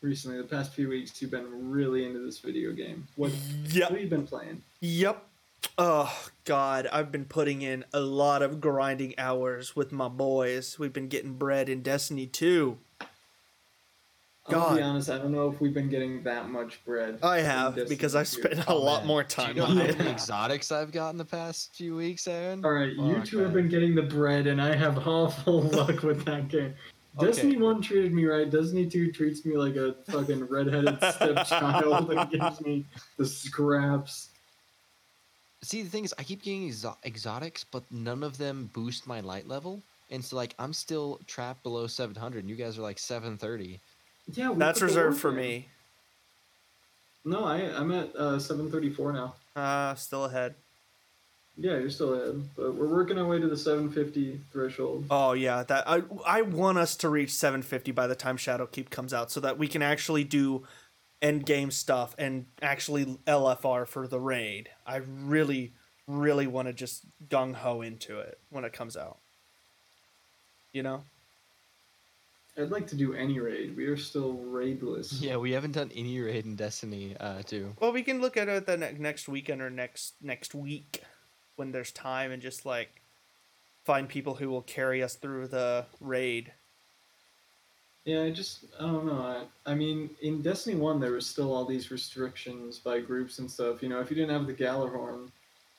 recently. 0.01 0.37
The 0.37 0.43
past 0.43 0.73
few 0.73 0.87
weeks, 0.89 1.19
you've 1.21 1.31
been 1.31 1.71
really 1.71 2.05
into 2.05 2.19
this 2.19 2.37
video 2.39 2.73
game. 2.73 3.07
What, 3.15 3.31
what 3.31 3.73
Yep. 3.73 3.89
have 3.89 3.99
you 4.01 4.07
been 4.07 4.27
playing? 4.27 4.61
Yep. 4.81 5.25
Oh 5.77 6.27
God, 6.45 6.87
I've 6.91 7.11
been 7.11 7.25
putting 7.25 7.61
in 7.63 7.85
a 7.93 7.99
lot 7.99 8.41
of 8.43 8.61
grinding 8.61 9.15
hours 9.17 9.75
with 9.75 9.91
my 9.91 10.09
boys. 10.09 10.77
We've 10.77 10.93
been 10.93 11.07
getting 11.07 11.33
bread 11.33 11.69
in 11.69 11.81
Destiny 11.81 12.27
2. 12.27 12.77
I'm 14.53 14.59
gonna 14.59 14.75
be 14.77 14.81
honest. 14.81 15.09
I 15.09 15.17
don't 15.17 15.31
know 15.31 15.49
if 15.51 15.59
we've 15.61 15.73
been 15.73 15.89
getting 15.89 16.23
that 16.23 16.49
much 16.49 16.83
bread. 16.85 17.19
I 17.23 17.39
have 17.39 17.75
because 17.87 18.15
I 18.15 18.21
2. 18.21 18.25
spent 18.25 18.59
a 18.59 18.69
Oh, 18.71 18.77
lot 18.81 18.99
man. 19.01 19.07
more 19.07 19.23
Do 19.23 19.29
time 19.29 19.55
you 19.55 19.61
know 19.61 19.67
on 19.67 19.77
how 19.77 19.83
many 19.85 20.09
exotics 20.09 20.71
I've 20.71 20.91
got 20.91 21.09
in 21.11 21.17
the 21.17 21.25
past 21.25 21.75
few 21.75 21.95
weeks, 21.95 22.27
Aaron? 22.27 22.63
All 22.65 22.71
right, 22.71 22.93
oh, 22.99 23.07
you 23.07 23.15
Oh, 23.17 23.21
two 23.23 23.39
have 23.39 23.53
been 23.53 23.69
getting 23.69 23.95
the 23.95 24.03
bread, 24.03 24.47
and 24.47 24.61
I 24.61 24.75
have 24.75 25.07
awful 25.07 25.61
luck 25.77 26.03
with 26.03 26.25
that 26.25 26.47
game. 26.47 26.73
Destiny 27.19 27.55
Okay. 27.55 27.61
One 27.61 27.81
treated 27.81 28.13
me 28.13 28.25
right. 28.25 28.49
Destiny 28.49 28.85
Two 28.89 29.11
treats 29.11 29.45
me 29.45 29.57
like 29.57 29.75
a 29.75 29.95
fucking 30.09 30.45
redheaded 30.45 30.97
stepchild 31.13 32.09
and 32.11 32.31
gives 32.31 32.61
me 32.61 32.85
the 33.17 33.25
scraps. 33.25 34.29
See, 35.63 35.83
the 35.83 35.89
thing 35.89 36.05
is, 36.05 36.13
I 36.17 36.23
keep 36.23 36.41
getting 36.41 36.67
exo- 36.69 36.95
exotics, 37.05 37.63
but 37.63 37.83
none 37.91 38.23
of 38.23 38.37
them 38.37 38.69
boost 38.73 39.05
my 39.07 39.19
light 39.19 39.47
level. 39.47 39.83
And 40.09 40.23
so, 40.23 40.35
like, 40.35 40.55
I'm 40.57 40.73
still 40.73 41.19
trapped 41.27 41.63
below 41.63 41.85
700, 41.85 42.39
and 42.39 42.49
you 42.49 42.55
guys 42.55 42.77
are 42.79 42.81
like 42.81 42.97
730. 42.97 43.79
Yeah, 44.33 44.53
That's 44.55 44.81
reserved 44.81 45.19
for 45.19 45.31
me. 45.31 45.67
No, 47.23 47.43
I 47.45 47.57
I'm 47.77 47.91
at 47.91 48.15
uh, 48.15 48.39
734 48.39 49.13
now. 49.13 49.35
Uh, 49.55 49.95
still 49.95 50.25
ahead. 50.25 50.55
Yeah, 51.57 51.77
you're 51.77 51.89
still 51.89 52.13
ahead, 52.13 52.49
but 52.55 52.73
we're 52.73 52.87
working 52.87 53.17
our 53.19 53.25
way 53.25 53.39
to 53.39 53.47
the 53.47 53.57
750 53.57 54.41
threshold. 54.51 55.05
Oh 55.11 55.33
yeah, 55.33 55.63
that 55.63 55.87
I 55.87 56.01
I 56.25 56.41
want 56.41 56.77
us 56.77 56.95
to 56.97 57.09
reach 57.09 57.31
750 57.31 57.91
by 57.91 58.07
the 58.07 58.15
time 58.15 58.37
Shadowkeep 58.37 58.89
comes 58.89 59.13
out, 59.13 59.31
so 59.31 59.39
that 59.41 59.57
we 59.57 59.67
can 59.67 59.81
actually 59.81 60.23
do 60.23 60.65
end 61.21 61.45
game 61.45 61.69
stuff 61.69 62.15
and 62.17 62.47
actually 62.61 63.05
LFR 63.27 63.87
for 63.87 64.07
the 64.07 64.19
raid. 64.19 64.69
I 64.87 64.97
really, 64.97 65.73
really 66.07 66.47
want 66.47 66.67
to 66.67 66.73
just 66.73 67.03
gung 67.29 67.53
ho 67.53 67.81
into 67.81 68.19
it 68.19 68.39
when 68.49 68.63
it 68.63 68.73
comes 68.73 68.97
out. 68.97 69.19
You 70.73 70.83
know? 70.83 71.03
I'd 72.57 72.69
like 72.69 72.87
to 72.87 72.95
do 72.95 73.13
any 73.13 73.39
raid. 73.39 73.75
We 73.77 73.85
are 73.85 73.97
still 73.97 74.33
raidless. 74.37 75.21
Yeah, 75.21 75.37
we 75.37 75.51
haven't 75.51 75.71
done 75.71 75.91
any 75.95 76.19
raid 76.19 76.45
in 76.45 76.55
Destiny 76.55 77.15
uh, 77.19 77.41
2. 77.43 77.75
Well, 77.79 77.93
we 77.93 78.03
can 78.03 78.19
look 78.21 78.35
at 78.37 78.49
it 78.49 78.65
the 78.65 78.77
ne- 78.77 78.95
next 78.99 79.29
weekend 79.29 79.61
or 79.61 79.69
next 79.69 80.15
next 80.21 80.53
week 80.53 81.01
when 81.55 81.71
there's 81.71 81.91
time 81.91 82.31
and 82.31 82.41
just 82.41 82.65
like 82.65 83.01
find 83.85 84.07
people 84.09 84.35
who 84.35 84.49
will 84.49 84.61
carry 84.61 85.01
us 85.01 85.15
through 85.15 85.47
the 85.47 85.85
raid. 85.99 86.51
Yeah, 88.03 88.23
I 88.23 88.31
just 88.31 88.65
I 88.79 88.83
don't 88.83 89.05
know. 89.05 89.45
I, 89.65 89.71
I 89.71 89.75
mean, 89.75 90.09
in 90.21 90.41
Destiny 90.41 90.75
One, 90.75 90.99
there 90.99 91.11
was 91.11 91.27
still 91.27 91.53
all 91.53 91.65
these 91.65 91.91
restrictions 91.91 92.79
by 92.79 92.99
groups 92.99 93.39
and 93.39 93.49
stuff. 93.49 93.81
You 93.81 93.89
know, 93.89 93.99
if 93.99 94.09
you 94.09 94.15
didn't 94.15 94.31
have 94.31 94.47
the 94.47 94.53
Gjallarhorn, 94.53 95.29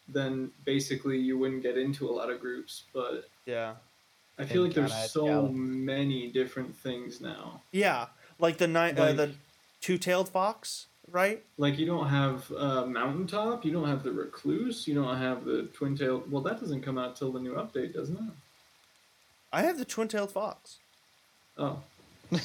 then 0.08 0.50
basically 0.64 1.18
you 1.18 1.36
wouldn't 1.36 1.62
get 1.62 1.76
into 1.76 2.08
a 2.08 2.12
lot 2.12 2.30
of 2.30 2.40
groups. 2.40 2.84
But 2.94 3.28
Yeah. 3.44 3.74
I 4.42 4.46
feel 4.46 4.64
like 4.64 4.74
there's 4.74 5.10
so 5.10 5.48
many 5.48 6.28
different 6.28 6.76
things 6.76 7.20
now. 7.20 7.62
Yeah, 7.70 8.06
like 8.38 8.58
the 8.58 8.66
ni- 8.66 8.92
uh, 8.92 9.12
the 9.12 9.32
two-tailed 9.80 10.28
fox, 10.28 10.86
right? 11.10 11.42
Like 11.58 11.78
you 11.78 11.86
don't 11.86 12.08
have 12.08 12.50
uh, 12.52 12.86
Mountaintop, 12.86 13.64
you 13.64 13.72
don't 13.72 13.88
have 13.88 14.02
the 14.02 14.12
Recluse, 14.12 14.86
you 14.88 14.94
don't 14.94 15.16
have 15.16 15.44
the 15.44 15.68
Twin 15.74 15.96
Tail. 15.96 16.24
Well, 16.30 16.42
that 16.42 16.60
doesn't 16.60 16.82
come 16.82 16.98
out 16.98 17.16
till 17.16 17.32
the 17.32 17.40
new 17.40 17.54
update, 17.54 17.94
doesn't 17.94 18.16
it? 18.16 18.32
I 19.52 19.62
have 19.62 19.78
the 19.78 19.84
twin-tailed 19.84 20.32
fox. 20.32 20.78
Oh, 21.58 21.80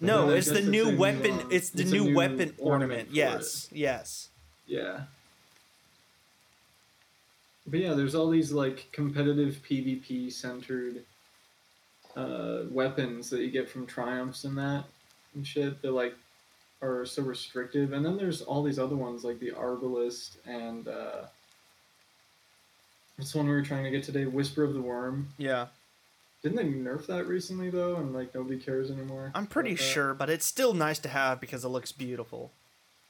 No, 0.00 0.30
it's 0.30 0.48
the 0.48 0.54
guess 0.60 0.64
new 0.68 0.96
weapon. 0.96 1.30
uh, 1.38 1.48
it's 1.50 1.70
the 1.70 1.82
a 1.82 1.86
new, 1.86 2.14
weapon 2.14 2.54
ornament. 2.58 3.08
for 3.08 3.14
Yes, 3.14 3.68
yes. 3.72 4.28
Yeah. 4.66 5.02
But 7.66 7.80
yeah, 7.80 7.94
there's 7.94 8.14
all 8.14 8.28
these 8.28 8.52
like 8.52 8.88
competitive 8.92 9.60
PvP 9.68 10.32
centered 10.32 11.04
uh, 12.16 12.62
weapons 12.70 13.30
that 13.30 13.40
you 13.40 13.50
get 13.50 13.68
from 13.70 13.86
triumphs 13.86 14.44
and 14.44 14.56
that 14.58 14.84
and 15.34 15.46
shit 15.46 15.80
that 15.82 15.92
like 15.92 16.14
are 16.82 17.06
so 17.06 17.22
restrictive. 17.22 17.92
And 17.92 18.04
then 18.04 18.16
there's 18.16 18.42
all 18.42 18.62
these 18.62 18.78
other 18.78 18.96
ones 18.96 19.24
like 19.24 19.38
the 19.38 19.52
Arbalest 19.52 20.36
and 20.46 20.88
uh, 20.88 21.22
what's 23.16 23.32
the 23.32 23.38
one 23.38 23.46
we 23.46 23.54
were 23.54 23.62
trying 23.62 23.84
to 23.84 23.90
get 23.90 24.02
today? 24.02 24.24
Whisper 24.26 24.64
of 24.64 24.74
the 24.74 24.82
Worm. 24.82 25.28
Yeah, 25.38 25.68
Didn't 26.42 26.56
they 26.56 26.64
nerf 26.64 27.06
that 27.06 27.28
recently 27.28 27.70
though, 27.70 27.96
and 27.96 28.12
like 28.12 28.34
nobody 28.34 28.58
cares 28.58 28.90
anymore? 28.90 29.30
I'm 29.34 29.46
pretty 29.46 29.76
sure, 29.76 30.12
but 30.12 30.28
it's 30.28 30.44
still 30.44 30.74
nice 30.74 30.98
to 31.00 31.08
have 31.08 31.40
because 31.40 31.64
it 31.64 31.68
looks 31.68 31.92
beautiful. 31.92 32.50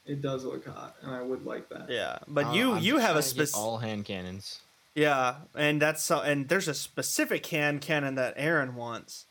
It 0.06 0.20
does 0.22 0.44
look 0.44 0.66
hot, 0.66 0.96
and 1.02 1.12
I 1.14 1.22
would 1.22 1.44
like 1.44 1.68
that. 1.68 1.88
Yeah, 1.88 2.18
but 2.28 2.46
Uh, 2.46 2.52
you 2.52 2.72
I'm 2.72 2.82
you 2.82 2.98
have 2.98 3.10
a 3.16 3.20
trying 3.20 3.22
to 3.22 3.28
get 3.38 3.48
specific. 3.48 3.56
all 3.58 3.78
hand 3.78 4.04
cannons. 4.04 4.60
Yeah, 4.94 5.36
and 5.54 5.80
that's 5.80 6.02
so, 6.02 6.20
and 6.20 6.48
there's 6.48 6.68
a 6.68 6.74
specific 6.74 7.46
hand 7.46 7.80
cannon 7.80 8.14
that 8.16 8.34
Aaron 8.36 8.74
wants. 8.74 9.24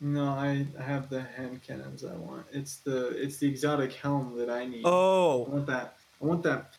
No, 0.00 0.24
I 0.28 0.66
I 0.78 0.82
have 0.82 1.08
the 1.08 1.22
hand 1.22 1.62
cannons 1.66 2.04
I 2.04 2.14
want. 2.14 2.46
It's 2.52 2.76
the 2.76 3.08
it's 3.20 3.38
the 3.38 3.48
exotic 3.48 3.94
helm 3.94 4.36
that 4.38 4.50
I 4.50 4.66
need. 4.66 4.82
Oh, 4.84 5.46
I 5.46 5.48
want 5.48 5.66
that. 5.66 5.96
I 6.20 6.24
want 6.26 6.42
that. 6.44 6.70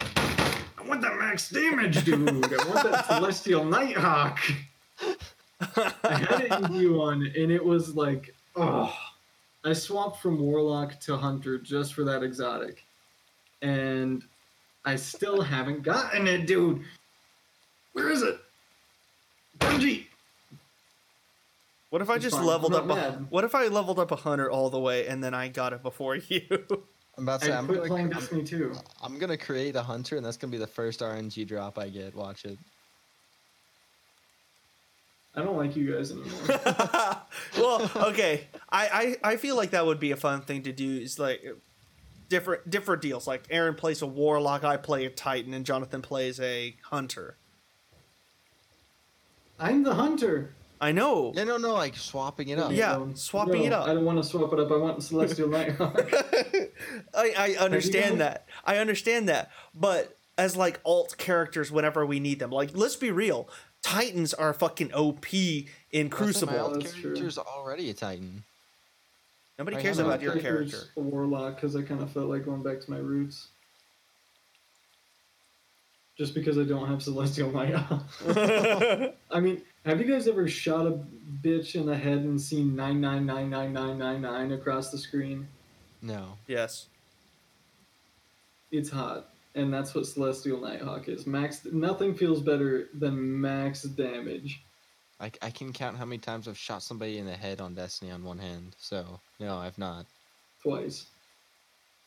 I 0.00 0.86
want 0.86 1.00
that 1.02 1.16
max 1.18 1.50
damage, 1.50 2.04
dude. 2.04 2.28
I 2.28 2.68
want 2.68 2.90
that 2.90 3.06
celestial 3.06 3.64
nighthawk. 3.64 4.38
I 5.60 6.14
had 6.14 6.40
it 6.42 6.52
in 6.52 6.62
V1, 6.64 7.42
and 7.42 7.52
it 7.52 7.64
was 7.64 7.94
like, 7.94 8.34
oh. 8.56 8.94
I 9.64 9.72
swapped 9.72 10.20
from 10.22 10.38
warlock 10.40 10.98
to 11.00 11.16
hunter 11.16 11.58
just 11.58 11.94
for 11.94 12.04
that 12.04 12.22
exotic, 12.22 12.84
and 13.62 14.22
I 14.84 14.96
still 14.96 15.42
haven't 15.42 15.82
gotten 15.82 16.26
it, 16.26 16.46
dude. 16.46 16.82
Where 17.92 18.08
is 18.10 18.22
it? 18.22 18.38
Bungie. 19.58 20.06
what 21.90 22.00
if 22.00 22.08
I 22.08 22.14
It's 22.14 22.22
just 22.24 22.36
fine. 22.36 22.46
leveled 22.46 22.74
up? 22.74 22.86
not 22.86 22.96
A, 22.98 23.10
mad. 23.12 23.26
what 23.30 23.44
if 23.44 23.54
I 23.54 23.66
leveled 23.66 23.98
up 23.98 24.10
a 24.10 24.16
hunter 24.16 24.50
all 24.50 24.70
the 24.70 24.78
way 24.78 25.06
and 25.06 25.22
then 25.22 25.34
I 25.34 25.48
got 25.48 25.72
it 25.74 25.82
before 25.82 26.16
you? 26.28 26.40
I'm 27.18 27.24
about 27.24 27.40
to 27.40 27.46
say, 27.46 27.52
I 27.52 27.58
I'm 27.58 27.66
quit 27.66 27.78
gonna, 27.80 27.88
playing 27.90 28.06
I'm, 28.06 28.12
Destiny 28.12 28.42
2. 28.44 28.72
I'm 29.02 29.18
gonna 29.18 29.36
create 29.36 29.76
a 29.76 29.82
hunter, 29.82 30.16
and 30.16 30.24
that's 30.24 30.38
gonna 30.38 30.50
be 30.50 30.56
the 30.56 30.66
first 30.66 31.00
RNG 31.00 31.46
drop 31.46 31.78
I 31.78 31.90
get. 31.90 32.14
Watch 32.14 32.46
it. 32.46 32.58
I 35.34 35.42
don't 35.42 35.56
like 35.56 35.76
you 35.76 35.94
guys 35.94 36.10
anymore. 36.10 37.20
well, 37.56 37.90
okay. 38.08 38.48
I, 38.70 39.16
I 39.22 39.32
I 39.32 39.36
feel 39.36 39.56
like 39.56 39.70
that 39.70 39.86
would 39.86 40.00
be 40.00 40.10
a 40.10 40.16
fun 40.16 40.42
thing 40.42 40.64
to 40.64 40.72
do. 40.72 40.98
Is 40.98 41.18
like 41.18 41.42
different 42.28 42.68
different 42.68 43.00
deals. 43.02 43.26
Like 43.26 43.44
Aaron 43.50 43.74
plays 43.74 44.02
a 44.02 44.06
warlock, 44.06 44.64
I 44.64 44.76
play 44.76 45.04
a 45.04 45.10
titan, 45.10 45.54
and 45.54 45.64
Jonathan 45.64 46.02
plays 46.02 46.40
a 46.40 46.76
hunter. 46.84 47.36
I'm 49.58 49.82
the 49.82 49.94
hunter. 49.94 50.54
I 50.80 50.92
know. 50.92 51.32
Yeah, 51.36 51.44
no, 51.44 51.58
no, 51.58 51.74
like 51.74 51.94
swapping 51.94 52.48
it 52.48 52.58
up. 52.58 52.72
Yeah, 52.72 52.96
Um, 52.96 53.14
swapping 53.14 53.64
it 53.64 53.72
up. 53.72 53.86
I 53.86 53.92
don't 53.92 54.06
want 54.06 54.16
to 54.16 54.24
swap 54.26 54.50
it 54.54 54.58
up. 54.58 54.70
I 54.72 54.76
want 54.78 55.02
Celestial 55.02 55.48
Nighthawk. 55.50 56.10
I, 57.14 57.34
I 57.36 57.56
understand 57.60 58.22
that. 58.22 58.46
I 58.64 58.78
understand 58.78 59.28
that. 59.28 59.50
But 59.74 60.16
as 60.38 60.56
like 60.56 60.80
alt 60.86 61.16
characters 61.18 61.70
whenever 61.70 62.06
we 62.06 62.18
need 62.18 62.38
them. 62.38 62.50
Like 62.50 62.70
let's 62.74 62.96
be 62.96 63.10
real. 63.10 63.48
Titans 63.82 64.34
are 64.34 64.52
fucking 64.52 64.92
OP 64.92 65.26
in 65.32 65.64
That's 65.92 65.94
why 65.94 66.02
My 66.02 66.08
Crucible. 66.08 66.58
alt 66.58 66.84
character's 66.84 67.38
already 67.38 67.90
a 67.90 67.94
Titan. 67.94 68.44
Nobody 69.58 69.76
I 69.76 69.82
cares 69.82 69.98
know. 69.98 70.06
about 70.06 70.22
your 70.22 70.36
character. 70.38 70.78
A 70.96 71.00
warlock 71.00 71.56
because 71.56 71.76
I 71.76 71.82
kind 71.82 72.02
of 72.02 72.10
felt 72.12 72.28
like 72.28 72.44
going 72.44 72.62
back 72.62 72.80
to 72.80 72.90
my 72.90 72.98
roots. 72.98 73.48
Just 76.16 76.34
because 76.34 76.58
I 76.58 76.64
don't 76.64 76.86
have 76.88 77.02
Celestial 77.02 77.50
Nighthawk. 77.52 78.04
I 79.30 79.40
mean, 79.40 79.62
have 79.86 80.00
you 80.00 80.06
guys 80.12 80.28
ever 80.28 80.46
shot 80.48 80.86
a 80.86 81.00
bitch 81.42 81.74
in 81.74 81.86
the 81.86 81.96
head 81.96 82.18
and 82.18 82.40
seen 82.40 82.76
nine 82.76 83.00
nine 83.00 83.24
nine 83.24 83.48
nine 83.48 83.72
nine 83.72 83.98
nine 83.98 84.20
nine 84.20 84.52
across 84.52 84.90
the 84.90 84.98
screen? 84.98 85.48
No. 86.02 86.36
yes. 86.46 86.86
It's 88.70 88.90
hot. 88.90 89.28
And 89.54 89.72
that's 89.72 89.94
what 89.94 90.06
Celestial 90.06 90.60
Nighthawk 90.60 91.08
is. 91.08 91.26
Max. 91.26 91.64
Nothing 91.64 92.14
feels 92.14 92.40
better 92.40 92.88
than 92.94 93.40
max 93.40 93.82
damage. 93.82 94.62
I, 95.20 95.30
I 95.42 95.50
can 95.50 95.72
count 95.72 95.98
how 95.98 96.04
many 96.06 96.18
times 96.18 96.48
I've 96.48 96.56
shot 96.56 96.82
somebody 96.82 97.18
in 97.18 97.26
the 97.26 97.36
head 97.36 97.60
on 97.60 97.74
Destiny 97.74 98.10
on 98.10 98.24
one 98.24 98.38
hand. 98.38 98.74
So 98.78 99.20
no, 99.38 99.58
I've 99.58 99.78
not. 99.78 100.06
twice. 100.62 101.06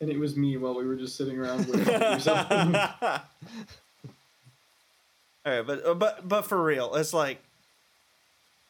and 0.00 0.10
it 0.10 0.18
was 0.18 0.36
me 0.36 0.56
while 0.56 0.74
we 0.74 0.86
were 0.86 0.96
just 0.96 1.16
sitting 1.16 1.38
around 1.38 1.66
waiting 1.68 1.84
to 1.84 2.20
something. 2.20 2.74
All 5.46 5.56
right, 5.56 5.66
but 5.66 5.86
uh, 5.86 5.94
but 5.94 6.28
but 6.28 6.42
for 6.42 6.62
real, 6.62 6.94
it's 6.94 7.14
like 7.14 7.38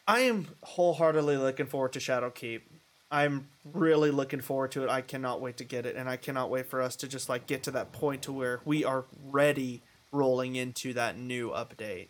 I 0.06 0.20
am 0.20 0.46
wholeheartedly 0.62 1.36
looking 1.36 1.66
forward 1.66 1.94
to 1.94 1.98
Shadowkeep. 1.98 2.60
I'm 3.10 3.48
really 3.64 4.10
looking 4.10 4.40
forward 4.40 4.72
to 4.72 4.84
it. 4.84 4.90
I 4.90 5.00
cannot 5.00 5.40
wait 5.40 5.56
to 5.58 5.64
get 5.64 5.86
it, 5.86 5.96
and 5.96 6.08
I 6.08 6.16
cannot 6.16 6.50
wait 6.50 6.66
for 6.66 6.82
us 6.82 6.96
to 6.96 7.08
just 7.08 7.28
like 7.28 7.46
get 7.46 7.62
to 7.64 7.70
that 7.72 7.92
point 7.92 8.22
to 8.22 8.32
where 8.32 8.60
we 8.64 8.84
are 8.84 9.04
ready 9.26 9.82
rolling 10.12 10.56
into 10.56 10.92
that 10.94 11.18
new 11.18 11.50
update 11.50 12.08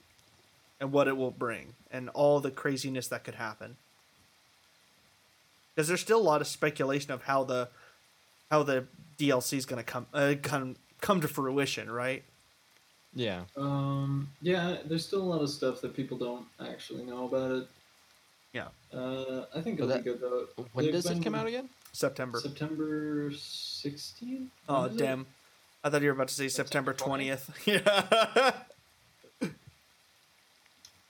and 0.80 0.92
what 0.92 1.08
it 1.08 1.16
will 1.16 1.30
bring 1.30 1.74
and 1.90 2.08
all 2.10 2.40
the 2.40 2.50
craziness 2.50 3.08
that 3.08 3.24
could 3.24 3.36
happen. 3.36 3.76
Because 5.74 5.88
there's 5.88 6.00
still 6.00 6.20
a 6.20 6.22
lot 6.22 6.40
of 6.40 6.46
speculation 6.46 7.12
of 7.12 7.22
how 7.22 7.44
the 7.44 7.68
how 8.50 8.62
the 8.62 8.86
DLC 9.18 9.58
is 9.58 9.66
going 9.66 9.78
to 9.78 9.84
come 9.84 10.06
uh, 10.12 10.34
come 10.42 10.76
come 11.00 11.20
to 11.20 11.28
fruition, 11.28 11.90
right? 11.90 12.24
Yeah. 13.14 13.42
um, 13.56 14.30
yeah, 14.42 14.78
there's 14.84 15.06
still 15.06 15.22
a 15.22 15.24
lot 15.24 15.40
of 15.40 15.50
stuff 15.50 15.80
that 15.80 15.94
people 15.94 16.18
don't 16.18 16.46
actually 16.60 17.04
know 17.04 17.26
about 17.26 17.50
it. 17.52 17.68
Yeah. 18.52 18.68
Uh, 18.92 19.44
I 19.54 19.60
think 19.60 19.78
Well, 19.78 19.90
it'll 19.90 20.02
be 20.02 20.10
good 20.10 20.20
though. 20.20 20.46
When 20.72 20.84
They've 20.86 20.94
does 20.94 21.06
it 21.06 21.22
come 21.22 21.34
out 21.34 21.46
again? 21.46 21.68
September. 21.92 22.40
September 22.40 23.30
16th. 23.30 24.48
Oh 24.68 24.82
When 24.82 24.90
is 24.90 24.96
it? 24.96 24.98
damn! 24.98 25.26
I 25.84 25.90
thought 25.90 26.00
you 26.02 26.08
were 26.08 26.14
about 26.14 26.28
to 26.28 26.34
say 26.34 26.48
September 26.48 26.92
September 26.92 26.92
twentieth. 26.92 27.50
Yeah. 27.66 28.52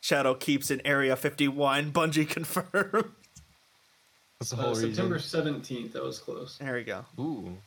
Shadowkeep's 0.03 0.71
in 0.71 0.81
Area 0.87 1.17
Fifty 1.17 1.49
One. 1.49 1.93
Bungie 1.93 2.29
confirmed. 2.29 3.13
That's 4.39 4.51
the 4.51 4.57
Uh, 4.57 4.61
whole 4.61 4.75
September 4.75 5.15
reason. 5.17 5.55
17th. 5.63 5.93
That 5.93 6.03
was 6.05 6.19
close. 6.21 6.57
There 6.59 6.75
we 6.75 6.85
go. 6.85 7.05
Ooh. 7.19 7.59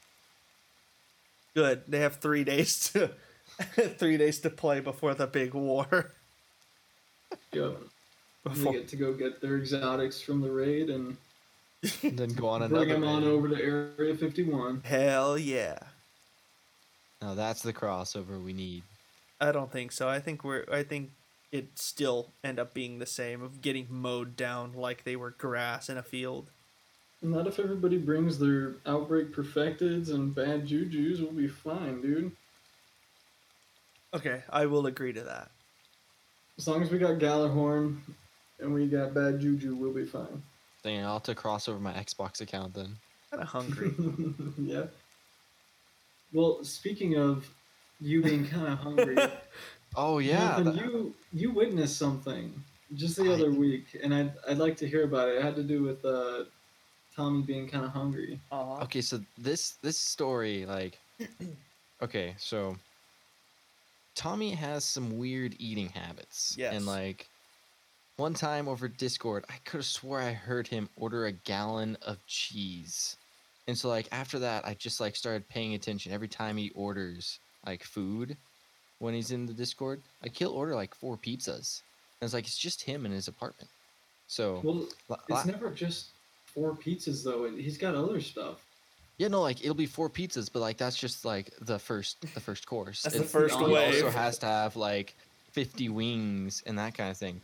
Good. 1.54 1.84
They 1.88 2.00
have 2.00 2.16
three 2.18 2.44
days 2.46 2.90
to 2.94 3.12
three 3.98 4.18
days 4.18 4.40
to 4.40 4.50
play 4.50 4.80
before 4.80 5.14
the 5.14 5.28
big 5.28 5.54
war. 5.54 6.12
Yep. 7.54 7.78
They 8.46 8.72
get 8.72 8.88
to 8.90 8.96
go 8.96 9.14
get 9.14 9.40
their 9.42 9.58
exotics 9.58 10.20
from 10.22 10.42
the 10.42 10.50
raid 10.52 10.90
and 10.90 11.16
And 12.04 12.18
then 12.18 12.30
go 12.34 12.48
on 12.48 12.62
another. 12.64 12.86
bring 12.86 13.02
them 13.02 13.04
on 13.08 13.24
over 13.24 13.48
to 13.50 13.56
Area 13.56 14.16
51. 14.16 14.82
hell 14.84 15.38
yeah. 15.38 15.78
Now 17.22 17.36
that's 17.36 17.62
the 17.62 17.74
crossover 17.74 18.44
we 18.44 18.54
need. 18.54 18.84
I 19.40 19.52
don't 19.52 19.72
think 19.72 19.92
so. 19.92 20.08
I 20.10 20.20
think 20.20 20.44
we're. 20.44 20.66
I 20.72 20.84
think 20.84 21.12
it 21.52 21.68
still 21.78 22.30
end 22.44 22.60
up 22.60 22.74
being 22.74 22.98
the 23.00 23.06
same 23.06 23.42
of 23.44 23.62
getting 23.62 23.86
mowed 23.90 24.36
down 24.36 24.74
like 24.74 25.04
they 25.04 25.16
were 25.16 25.32
grass 25.32 25.90
in 25.90 25.98
a 25.98 26.04
field. 26.04 26.50
Not 27.22 27.46
if 27.46 27.60
everybody 27.60 27.98
brings 27.98 28.40
their 28.40 28.74
outbreak 28.88 29.32
perfecteds 29.32 30.10
and 30.10 30.34
bad 30.34 30.68
jujus, 30.68 31.20
we'll 31.22 31.32
be 31.34 31.48
fine, 31.48 32.02
dude. 32.02 32.32
Okay, 34.14 34.42
I 34.50 34.66
will 34.66 34.88
agree 34.88 35.14
to 35.14 35.22
that. 35.22 35.52
As 36.58 36.68
long 36.68 36.82
as 36.82 36.90
we 36.90 36.98
got 36.98 37.20
Gjallarhorn 37.20 37.98
and 38.62 38.74
we 38.74 38.88
got 38.88 39.14
bad 39.14 39.40
juju, 39.40 39.76
we'll 39.76 39.94
be 39.94 40.06
fine. 40.06 40.42
Dang, 40.84 41.04
I'll 41.06 41.14
have 41.14 41.24
to 41.24 41.36
cross 41.36 41.68
over 41.68 41.80
my 41.80 41.94
Xbox 41.94 42.42
account 42.42 42.74
then. 42.74 42.96
Kind 43.30 43.44
of 43.44 43.50
hungry. 43.50 43.94
yeah. 44.60 44.84
Well, 46.34 46.64
speaking 46.64 47.18
of 47.18 47.50
you 48.00 48.22
being 48.24 48.48
kind 48.48 48.68
of 48.68 48.80
hungry, 48.80 49.18
Oh 49.96 50.20
yeah. 50.20 50.58
Nathan, 50.58 50.66
that- 50.66 50.76
you 50.76 51.14
you 51.34 51.52
witnessed 51.52 51.98
something 51.98 52.52
just 52.96 53.16
the 53.18 53.30
I- 53.30 53.34
other 53.34 53.52
week, 53.52 53.86
and 54.02 54.14
I'd 54.14 54.34
I'd 54.48 54.58
like 54.58 54.78
to 54.78 54.88
hear 54.88 55.04
about 55.04 55.30
it. 55.30 55.36
It 55.36 55.44
had 55.44 55.56
to 55.58 55.64
do 55.64 55.84
with 55.84 56.04
uh, 56.06 56.46
Tommy 57.16 57.42
being 57.42 57.68
kind 57.70 57.84
of 57.86 57.92
hungry. 57.92 58.40
Aw. 58.52 58.84
Okay, 58.84 59.02
so 59.02 59.20
this 59.38 59.72
this 59.82 59.98
story, 59.98 60.66
like, 60.66 60.98
okay, 62.02 62.36
so 62.38 62.78
Tommy 64.16 64.52
has 64.52 64.84
some 64.86 65.18
weird 65.18 65.56
eating 65.60 65.90
habits. 65.90 66.56
Yes. 66.58 66.74
And 66.76 66.86
like, 66.86 67.28
one 68.22 68.34
time 68.36 68.68
over 68.68 68.88
Discord, 68.88 69.44
I 69.50 69.56
could 69.66 69.78
have 69.80 69.86
swore 69.86 70.22
I 70.22 70.32
heard 70.32 70.68
him 70.68 70.88
order 70.96 71.26
a 71.26 71.32
gallon 71.32 71.98
of 72.04 72.24
cheese. 72.28 73.18
And 73.68 73.76
so 73.76 73.90
like 73.90 74.08
after 74.12 74.38
that, 74.40 74.64
I 74.66 74.76
just 74.76 75.00
like 75.02 75.16
started 75.16 75.50
paying 75.50 75.74
attention 75.74 76.12
every 76.12 76.28
time 76.28 76.56
he 76.56 76.70
orders 76.76 77.40
like 77.66 77.84
food 77.84 78.38
when 79.00 79.16
he's 79.16 79.32
in 79.32 79.48
the 79.48 79.54
Discord. 79.54 80.02
Like 80.22 80.36
he'll 80.38 80.52
order 80.52 80.76
like 80.76 80.94
four 80.94 81.18
pizzas. 81.18 81.82
And 82.22 82.28
it's 82.28 82.34
like 82.36 82.46
it's 82.46 82.60
just 82.60 82.84
him 82.84 83.08
in 83.08 83.12
his 83.12 83.28
apartment. 83.28 83.70
So 84.28 84.62
Well, 84.64 84.84
it's 85.10 85.30
la- 85.30 85.44
never 85.44 85.72
just 85.72 86.10
four 86.46 86.74
pizzas 86.76 87.24
though. 87.24 87.50
He's 87.50 87.80
got 87.80 87.96
other 87.96 88.22
stuff. 88.22 88.64
Yeah, 89.18 89.30
no, 89.30 89.42
like 89.42 89.62
it'll 89.62 89.74
be 89.74 89.88
four 89.88 90.12
pizzas, 90.12 90.48
but 90.54 90.60
like 90.60 90.78
that's 90.78 90.96
just 90.96 91.26
like 91.26 91.50
the 91.60 91.80
first 91.80 92.22
the 92.36 92.40
first 92.40 92.68
course. 92.68 93.02
That's 93.02 93.16
the 93.16 93.24
It- 93.24 93.30
first 93.30 93.58
he 93.58 93.64
wave. 93.66 93.96
also 94.06 94.12
has 94.12 94.38
to 94.40 94.46
have 94.46 94.76
like 94.76 95.16
fifty 95.52 95.90
wings 95.90 96.62
and 96.68 96.78
that 96.78 96.94
kind 96.96 97.10
of 97.10 97.18
thing. 97.18 97.42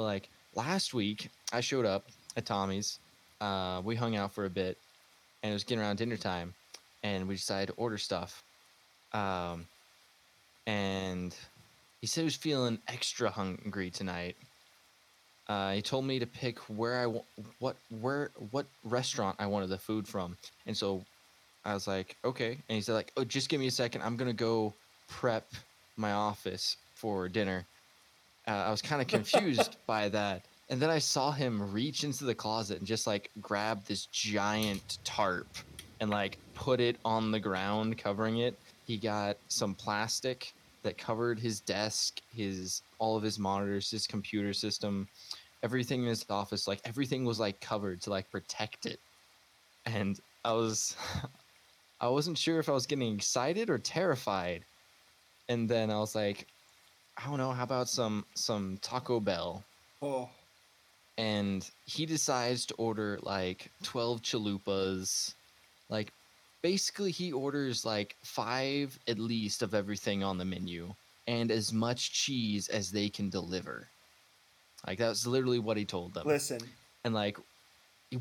But 0.00 0.04
like 0.04 0.30
last 0.54 0.94
week, 0.94 1.28
I 1.52 1.60
showed 1.60 1.84
up 1.84 2.06
at 2.34 2.46
Tommy's. 2.46 3.00
Uh, 3.38 3.82
we 3.84 3.96
hung 3.96 4.16
out 4.16 4.32
for 4.32 4.46
a 4.46 4.50
bit, 4.50 4.78
and 5.42 5.50
it 5.50 5.52
was 5.52 5.62
getting 5.62 5.84
around 5.84 5.96
dinner 5.96 6.16
time, 6.16 6.54
and 7.02 7.28
we 7.28 7.34
decided 7.34 7.66
to 7.66 7.72
order 7.74 7.98
stuff. 7.98 8.42
Um, 9.12 9.66
and 10.66 11.36
he 12.00 12.06
said 12.06 12.22
he 12.22 12.24
was 12.24 12.34
feeling 12.34 12.78
extra 12.88 13.28
hungry 13.28 13.90
tonight. 13.90 14.36
Uh, 15.50 15.72
he 15.72 15.82
told 15.82 16.06
me 16.06 16.18
to 16.18 16.26
pick 16.26 16.58
where 16.60 16.98
I 17.00 17.04
wa- 17.04 17.24
what 17.58 17.76
where 18.00 18.30
what 18.52 18.64
restaurant 18.84 19.36
I 19.38 19.48
wanted 19.48 19.68
the 19.68 19.76
food 19.76 20.08
from, 20.08 20.38
and 20.66 20.74
so 20.74 21.04
I 21.66 21.74
was 21.74 21.86
like, 21.86 22.16
okay. 22.24 22.52
And 22.52 22.76
he 22.76 22.80
said 22.80 22.94
like, 22.94 23.12
oh, 23.18 23.24
just 23.24 23.50
give 23.50 23.60
me 23.60 23.66
a 23.66 23.70
second. 23.70 24.00
I'm 24.00 24.16
gonna 24.16 24.32
go 24.32 24.72
prep 25.08 25.52
my 25.98 26.12
office 26.12 26.78
for 26.94 27.28
dinner. 27.28 27.66
Uh, 28.46 28.64
I 28.66 28.70
was 28.70 28.82
kind 28.82 29.00
of 29.00 29.08
confused 29.08 29.76
by 29.86 30.08
that, 30.10 30.46
and 30.68 30.80
then 30.80 30.90
I 30.90 30.98
saw 30.98 31.30
him 31.30 31.72
reach 31.72 32.04
into 32.04 32.24
the 32.24 32.34
closet 32.34 32.78
and 32.78 32.86
just 32.86 33.06
like 33.06 33.30
grab 33.40 33.84
this 33.84 34.06
giant 34.06 34.98
tarp 35.04 35.48
and 36.00 36.10
like 36.10 36.38
put 36.54 36.80
it 36.80 36.96
on 37.04 37.30
the 37.30 37.40
ground, 37.40 37.98
covering 37.98 38.38
it. 38.38 38.58
He 38.86 38.96
got 38.96 39.36
some 39.48 39.74
plastic 39.74 40.52
that 40.82 40.96
covered 40.96 41.38
his 41.38 41.60
desk, 41.60 42.20
his 42.34 42.82
all 42.98 43.16
of 43.16 43.22
his 43.22 43.38
monitors, 43.38 43.90
his 43.90 44.06
computer 44.06 44.52
system, 44.52 45.08
everything 45.62 46.02
in 46.02 46.08
his 46.08 46.24
office. 46.30 46.66
Like 46.66 46.80
everything 46.84 47.24
was 47.24 47.38
like 47.38 47.60
covered 47.60 48.00
to 48.02 48.10
like 48.10 48.30
protect 48.30 48.86
it. 48.86 49.00
And 49.86 50.18
I 50.44 50.52
was, 50.52 50.96
I 52.00 52.08
wasn't 52.08 52.38
sure 52.38 52.58
if 52.58 52.68
I 52.68 52.72
was 52.72 52.86
getting 52.86 53.14
excited 53.14 53.70
or 53.70 53.78
terrified. 53.78 54.64
And 55.48 55.68
then 55.68 55.90
I 55.90 55.98
was 55.98 56.14
like, 56.14 56.46
I 57.16 57.26
don't 57.28 57.38
know. 57.38 57.52
How 57.52 57.64
about 57.64 57.88
some 57.88 58.24
some 58.34 58.78
Taco 58.82 59.20
Bell? 59.20 59.64
Oh. 60.02 60.30
and 61.18 61.68
he 61.84 62.06
decides 62.06 62.64
to 62.66 62.74
order 62.76 63.18
like 63.22 63.70
12 63.82 64.22
chalupas. 64.22 65.34
Like 65.90 66.12
basically 66.62 67.10
he 67.10 67.32
orders 67.32 67.84
like 67.84 68.16
five 68.22 68.98
at 69.06 69.18
least 69.18 69.62
of 69.62 69.74
everything 69.74 70.24
on 70.24 70.38
the 70.38 70.44
menu 70.46 70.94
and 71.26 71.50
as 71.50 71.72
much 71.72 72.12
cheese 72.12 72.68
as 72.68 72.90
they 72.90 73.10
can 73.10 73.28
deliver. 73.28 73.88
Like 74.86 74.98
that's 74.98 75.26
literally 75.26 75.58
what 75.58 75.76
he 75.76 75.84
told 75.84 76.14
them. 76.14 76.26
Listen, 76.26 76.60
and 77.04 77.12
like 77.12 77.36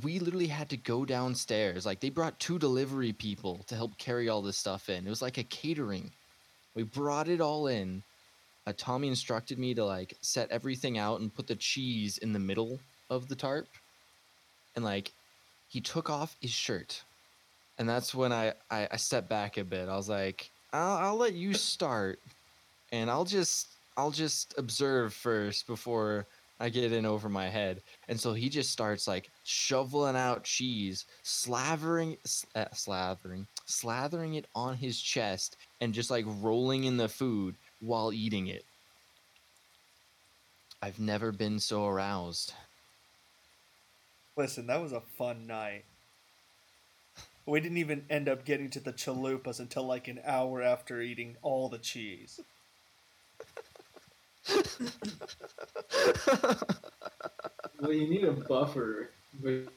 we 0.04 0.20
literally 0.20 0.48
had 0.48 0.70
to 0.70 0.78
go 0.78 1.06
downstairs. 1.06 1.86
Like 1.86 2.02
they 2.02 2.10
brought 2.10 2.40
two 2.40 2.60
delivery 2.60 3.14
people 3.14 3.64
to 3.68 3.76
help 3.76 3.98
carry 3.98 4.28
all 4.28 4.42
this 4.42 4.58
stuff 4.58 4.90
in. 4.90 5.08
It 5.08 5.10
was 5.10 5.22
like 5.22 5.38
a 5.38 5.44
catering. 5.44 6.12
We 6.76 6.84
brought 6.84 7.30
it 7.30 7.40
all 7.40 7.68
in 7.68 8.04
uh, 8.70 8.74
tommy 8.78 9.08
instructed 9.08 9.58
me 9.58 9.74
to 9.74 9.84
like 9.84 10.16
set 10.22 10.50
everything 10.52 10.98
out 10.98 11.20
and 11.20 11.34
put 11.34 11.48
the 11.48 11.56
cheese 11.56 12.20
in 12.20 12.34
the 12.34 12.40
middle 12.40 12.80
of 13.10 13.28
the 13.28 13.36
tarp. 13.36 13.68
And 14.76 14.86
like 14.86 15.12
he 15.68 15.82
took 15.82 16.10
off 16.10 16.36
his 16.40 16.52
shirt. 16.52 17.04
And 17.78 17.90
that's 17.90 18.14
when 18.14 18.32
i 18.32 18.54
i, 18.70 18.88
I 18.92 18.98
stepped 18.98 19.30
back 19.30 19.58
a 19.58 19.64
bit. 19.64 19.90
I 19.90 19.96
was 19.96 20.10
like 20.10 20.52
I'll, 20.72 20.98
I'll 20.98 21.18
let 21.18 21.34
you 21.34 21.54
start 21.54 22.20
and 22.92 23.10
i'll 23.10 23.26
just 23.26 23.70
i'll 23.98 24.12
just 24.12 24.54
observe 24.58 25.14
first 25.14 25.66
before 25.68 26.28
i 26.60 26.70
get 26.70 26.92
in 26.92 27.06
over 27.06 27.28
my 27.28 27.48
head. 27.48 27.82
And 28.08 28.20
so 28.20 28.34
he 28.34 28.50
just 28.50 28.70
starts 28.70 29.08
like 29.08 29.32
shoveling 29.46 30.16
out 30.16 30.44
cheese, 30.44 31.06
slavering, 31.24 32.18
uh, 32.54 32.66
slathering 32.74 34.36
it 34.36 34.46
on 34.54 34.76
his 34.76 35.00
chest, 35.02 35.58
and 35.82 35.94
just 35.94 36.12
like 36.12 36.26
rolling 36.28 36.84
in 36.84 36.98
the 36.98 37.08
food 37.08 37.56
while 37.80 38.12
eating 38.14 38.48
it. 38.48 38.66
I've 40.82 41.00
never 41.00 41.32
been 41.32 41.60
so 41.60 41.86
aroused. 41.88 42.54
listen, 44.38 44.68
that 44.68 44.82
was 44.82 44.94
a 44.94 45.02
fun 45.02 45.46
night. 45.48 45.84
We 47.46 47.60
didn't 47.60 47.78
even 47.78 48.06
end 48.10 48.30
up 48.30 48.46
getting 48.46 48.70
to 48.72 48.80
the 48.80 48.94
chalupas 48.94 49.60
until 49.60 49.84
like 49.84 50.08
an 50.08 50.22
hour 50.26 50.62
after 50.62 51.02
eating 51.02 51.36
all 51.42 51.68
the 51.68 51.80
cheese. 51.80 52.40
Well, 57.82 57.94
you 57.94 58.10
need 58.10 58.24
a 58.26 58.32
buffer 58.32 59.10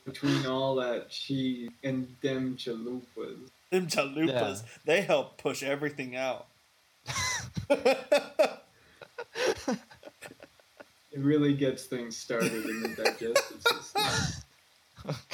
between 0.04 0.46
all 0.46 0.74
that 0.76 1.08
cheese 1.10 1.70
and 1.84 2.14
them 2.20 2.56
chalupas. 2.56 3.48
Them 3.70 3.86
chalupas, 3.86 4.28
Yeah. 4.62 4.68
they 4.84 5.00
help 5.02 5.38
push 5.38 5.62
everything 5.62 6.16
out. 6.16 6.46
It 11.12 11.20
really 11.20 11.52
gets 11.52 11.84
things 11.84 12.16
started 12.16 12.64
in 12.64 12.82
the 12.82 12.88
digestive 12.88 13.62
system. 13.62 14.42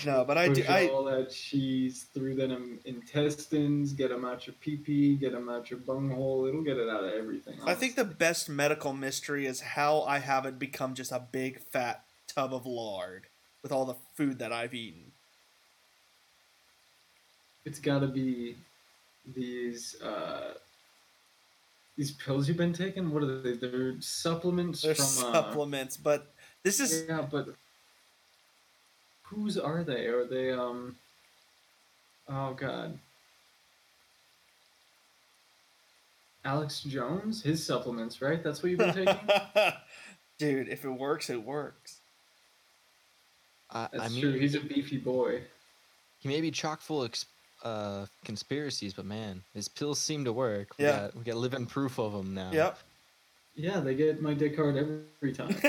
no, 0.04 0.24
but 0.24 0.36
I 0.36 0.48
do. 0.48 0.62
Push 0.62 0.68
I 0.68 0.88
all 0.88 1.04
that 1.04 1.30
cheese 1.30 2.06
through 2.12 2.34
them 2.34 2.80
intestines, 2.84 3.92
get 3.92 4.10
them 4.10 4.24
out 4.24 4.46
your 4.48 4.54
pee 4.60 4.76
pee, 4.76 5.14
get 5.14 5.30
them 5.30 5.48
out 5.48 5.70
your 5.70 5.78
bunghole. 5.78 6.46
It'll 6.46 6.64
get 6.64 6.78
it 6.78 6.88
out 6.88 7.04
of 7.04 7.12
everything. 7.12 7.60
I 7.64 7.74
think 7.74 7.94
the 7.94 8.04
best 8.04 8.48
medical 8.48 8.92
mystery 8.92 9.46
is 9.46 9.60
how 9.60 10.02
I 10.02 10.18
haven't 10.18 10.58
become 10.58 10.94
just 10.94 11.12
a 11.12 11.20
big 11.20 11.60
fat 11.60 12.04
tub 12.26 12.52
of 12.52 12.66
lard 12.66 13.28
with 13.62 13.70
all 13.70 13.84
the 13.84 13.96
food 14.16 14.40
that 14.40 14.52
I've 14.52 14.74
eaten. 14.74 15.12
it's 17.64 17.78
got 17.78 17.98
to 18.00 18.06
be 18.06 18.56
these 19.34 20.00
uh, 20.02 20.54
these 21.98 22.12
pills 22.12 22.46
you've 22.48 22.56
been 22.56 22.72
taking. 22.72 23.10
What 23.10 23.24
are 23.24 23.40
they? 23.42 23.52
They're 23.54 24.00
supplements 24.00 24.80
They're 24.82 24.94
from 24.94 25.04
supplements, 25.04 25.96
but 25.98 26.32
this 26.62 26.80
Uh, 26.80 26.84
is 26.84 27.04
yeah, 27.08 27.26
but 27.30 27.48
whose 29.24 29.58
are 29.58 29.82
they? 29.82 30.06
Are 30.06 30.24
they 30.24 30.52
um? 30.52 30.96
Oh 32.28 32.54
God. 32.54 32.98
Alex 36.44 36.80
Jones, 36.82 37.42
his 37.42 37.66
supplements, 37.66 38.22
right? 38.22 38.42
That's 38.42 38.62
what 38.62 38.70
you've 38.70 38.78
been 38.78 38.94
taking. 38.94 39.18
dude. 40.38 40.68
If 40.68 40.84
it 40.84 40.88
works, 40.90 41.28
it 41.28 41.42
works. 41.42 41.98
I, 43.70 43.88
That's 43.92 44.04
I 44.04 44.08
mean, 44.08 44.20
true. 44.22 44.32
He's 44.38 44.54
a 44.54 44.60
beefy 44.60 44.96
boy. 44.98 45.42
he 46.20 46.28
may 46.28 46.40
be 46.40 46.50
chock 46.50 46.80
full 46.80 47.02
of 47.02 47.10
ex- 47.10 47.26
uh, 47.64 48.06
conspiracies, 48.24 48.94
but 48.94 49.04
man, 49.04 49.42
his 49.54 49.68
pills 49.68 49.98
seem 50.00 50.24
to 50.24 50.32
work. 50.32 50.68
We 50.78 50.84
Yeah. 50.84 50.92
got, 51.00 51.16
we 51.16 51.24
got 51.24 51.36
living 51.36 51.66
proof 51.66 51.98
of 51.98 52.12
them 52.12 52.34
now. 52.34 52.50
Yep. 52.52 52.78
Yeah, 53.54 53.80
they 53.80 53.94
get 53.96 54.22
my 54.22 54.34
dick 54.34 54.54
hard 54.56 54.76
every 54.76 55.32
time, 55.32 55.56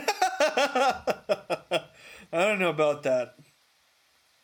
I 0.61 1.81
don't 2.31 2.59
know 2.59 2.69
about 2.69 3.01
that. 3.03 3.35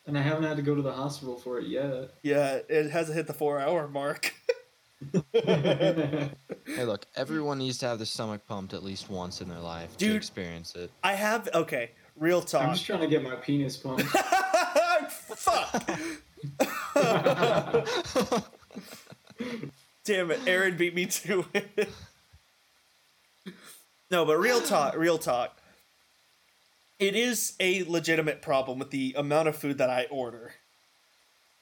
and 0.06 0.18
I 0.18 0.22
haven't 0.22 0.42
had 0.44 0.56
to 0.56 0.62
go 0.62 0.74
to 0.74 0.82
the 0.82 0.92
hospital 0.92 1.36
for 1.36 1.58
it 1.60 1.68
yet. 1.68 2.10
Yeah, 2.22 2.58
it 2.68 2.90
hasn't 2.90 3.16
hit 3.16 3.26
the 3.28 3.32
four 3.34 3.60
hour 3.60 3.86
mark. 3.88 4.34
Hey, 5.32 6.84
look, 6.84 7.06
everyone 7.14 7.58
needs 7.58 7.78
to 7.78 7.86
have 7.86 7.98
their 7.98 8.06
stomach 8.06 8.40
pumped 8.48 8.74
at 8.74 8.82
least 8.82 9.08
once 9.08 9.40
in 9.40 9.48
their 9.48 9.60
life 9.60 9.96
Dude. 9.96 10.10
to 10.10 10.16
experience 10.16 10.74
it. 10.74 10.90
I 11.04 11.12
have 11.14 11.48
okay, 11.54 11.92
real 12.16 12.42
talk. 12.42 12.62
I'm 12.66 12.72
just 12.74 12.84
trying 12.86 13.00
to 13.02 13.06
get 13.06 13.22
my 13.22 13.36
penis 13.36 13.76
pumped. 13.76 14.02
Fuck. 15.10 15.84
Damn 20.04 20.30
it, 20.30 20.40
Aaron 20.46 20.76
beat 20.76 20.94
me 20.94 21.06
to 21.06 21.44
it. 21.52 21.88
no, 24.10 24.24
but 24.24 24.38
real 24.38 24.60
talk, 24.60 24.96
real 24.96 25.18
talk. 25.18 25.58
It 26.98 27.14
is 27.14 27.54
a 27.60 27.82
legitimate 27.84 28.40
problem 28.40 28.78
with 28.78 28.90
the 28.90 29.14
amount 29.18 29.48
of 29.48 29.56
food 29.56 29.78
that 29.78 29.90
I 29.90 30.06
order. 30.10 30.54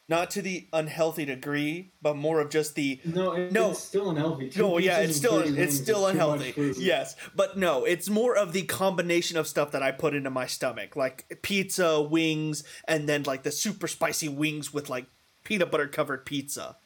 Not 0.07 0.31
to 0.33 0.43
the 0.43 0.69
unhealthy 0.71 1.25
degree, 1.25 1.93
but 2.03 2.15
more 2.15 2.39
of 2.41 2.51
just 2.51 2.75
the 2.75 3.01
no, 3.07 3.33
it, 3.33 3.51
No. 3.51 3.71
it's 3.71 3.81
still 3.83 4.11
unhealthy. 4.11 4.51
Two 4.51 4.61
no, 4.61 4.77
yeah, 4.79 4.99
it's 4.99 5.17
still 5.17 5.39
it's 5.41 5.79
still 5.79 6.07
is 6.07 6.13
too 6.13 6.19
much 6.19 6.37
unhealthy. 6.47 6.75
Yes, 6.77 7.17
but 7.35 7.57
no, 7.57 7.85
it's 7.87 8.11
more 8.11 8.37
of 8.37 8.53
the 8.53 8.65
combination 8.65 9.39
of 9.39 9.49
stuff 9.49 9.71
that 9.71 9.83
I 9.83 9.93
put 9.93 10.15
into 10.15 10.29
my 10.29 10.47
stomach, 10.47 10.95
like 10.95 11.39
pizza, 11.41 12.03
wings, 12.03 12.65
and 12.87 13.09
then 13.09 13.23
like 13.23 13.45
the 13.45 13.51
super 13.51 13.89
spicy 13.89 14.29
wings 14.29 14.75
with 14.75 14.91
like 14.91 15.07
peanut 15.45 15.71
butter 15.71 15.87
covered 15.87 16.25
pizza. 16.27 16.77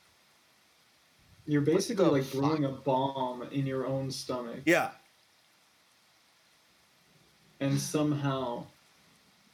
You're 1.46 1.62
basically 1.62 2.04
the 2.04 2.10
like 2.10 2.30
brewing 2.30 2.64
a 2.66 2.68
bomb 2.68 3.42
in 3.50 3.64
your 3.66 3.86
own 3.86 4.10
stomach, 4.10 4.60
Yeah, 4.66 4.90
and 7.60 7.78
somehow 7.80 8.64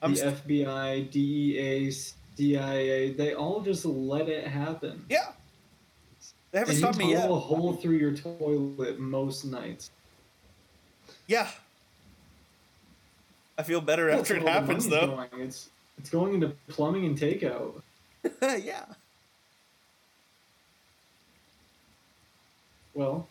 I'm 0.02 0.12
the 0.12 0.16
st- 0.18 0.46
FBI, 0.48 1.10
DEA, 1.10 1.90
CIA, 2.36 3.12
they 3.12 3.34
all 3.34 3.60
just 3.60 3.84
let 3.84 4.28
it 4.28 4.46
happen. 4.46 5.04
yeah. 5.08 5.32
They 6.50 6.58
haven't 6.60 6.74
and 6.74 6.78
stopped 6.78 6.98
you 7.00 7.06
me 7.06 7.12
yet. 7.12 7.22
tunnel 7.22 7.36
a 7.36 7.40
hole 7.40 7.72
through 7.74 7.96
your 7.96 8.14
toilet 8.16 9.00
most 9.00 9.44
nights. 9.44 9.90
Yeah. 11.26 11.48
I 13.58 13.64
feel 13.64 13.80
better 13.80 14.06
That's 14.08 14.20
after 14.30 14.36
it 14.36 14.44
where 14.44 14.54
all 14.54 14.60
the 14.60 14.66
happens, 14.66 14.88
though. 14.88 15.06
Going. 15.08 15.28
It's 15.46 15.68
it's 15.98 16.10
going 16.10 16.34
into 16.34 16.48
plumbing 16.68 17.06
and 17.06 17.18
takeout. 17.18 17.82
yeah. 18.42 18.84
Well, 22.94 23.28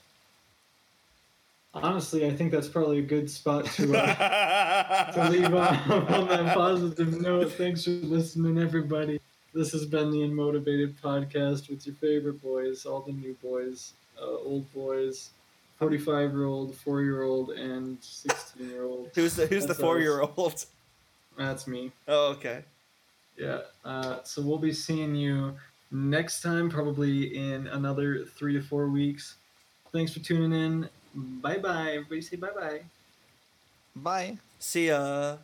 honestly, 1.73 2.25
I 2.25 2.31
think 2.35 2.51
that's 2.51 2.67
probably 2.67 2.99
a 2.99 3.03
good 3.03 3.29
spot 3.29 3.65
to 3.65 3.97
uh, 3.97 5.11
to 5.13 5.29
leave 5.29 5.53
on, 5.53 5.77
on 6.13 6.27
that 6.27 6.53
positive 6.53 7.19
note. 7.21 7.51
Thanks 7.53 7.85
for 7.85 7.91
listening, 7.91 8.57
everybody. 8.57 9.19
This 9.53 9.71
has 9.71 9.85
been 9.85 10.09
the 10.11 10.17
Unmotivated 10.17 10.95
Podcast 11.01 11.69
with 11.69 11.85
your 11.85 11.95
favorite 11.95 12.41
boys, 12.41 12.85
all 12.85 13.01
the 13.01 13.11
new 13.13 13.35
boys, 13.41 13.93
uh, 14.19 14.25
old 14.25 14.71
boys, 14.73 15.29
45 15.77 16.31
year 16.31 16.45
old, 16.45 16.75
4 16.75 17.01
year 17.03 17.23
old, 17.23 17.51
and 17.51 17.97
16 18.01 18.69
year 18.69 18.83
old. 18.85 19.11
who's 19.13 19.35
the 19.35 19.45
Who's 19.45 19.63
the 19.63 19.67
That's 19.67 19.79
us. 19.79 19.83
four 19.83 19.99
year 19.99 20.21
old? 20.21 20.65
That's 21.37 21.67
me. 21.67 21.91
Oh, 22.07 22.31
okay. 22.31 22.63
Yeah. 23.37 23.61
Uh, 23.83 24.23
so 24.23 24.41
we'll 24.41 24.57
be 24.57 24.73
seeing 24.73 25.15
you 25.15 25.55
next 25.91 26.41
time, 26.41 26.69
probably 26.69 27.37
in 27.37 27.67
another 27.67 28.25
three 28.25 28.53
to 28.53 28.61
four 28.61 28.89
weeks. 28.89 29.35
Thanks 29.91 30.13
for 30.13 30.19
tuning 30.19 30.53
in. 30.53 30.89
Bye 31.15 31.57
bye. 31.57 31.91
Everybody 31.93 32.21
say 32.21 32.37
bye 32.37 32.49
bye. 32.55 32.81
Bye. 33.95 34.37
See 34.59 34.87
ya. 34.87 35.37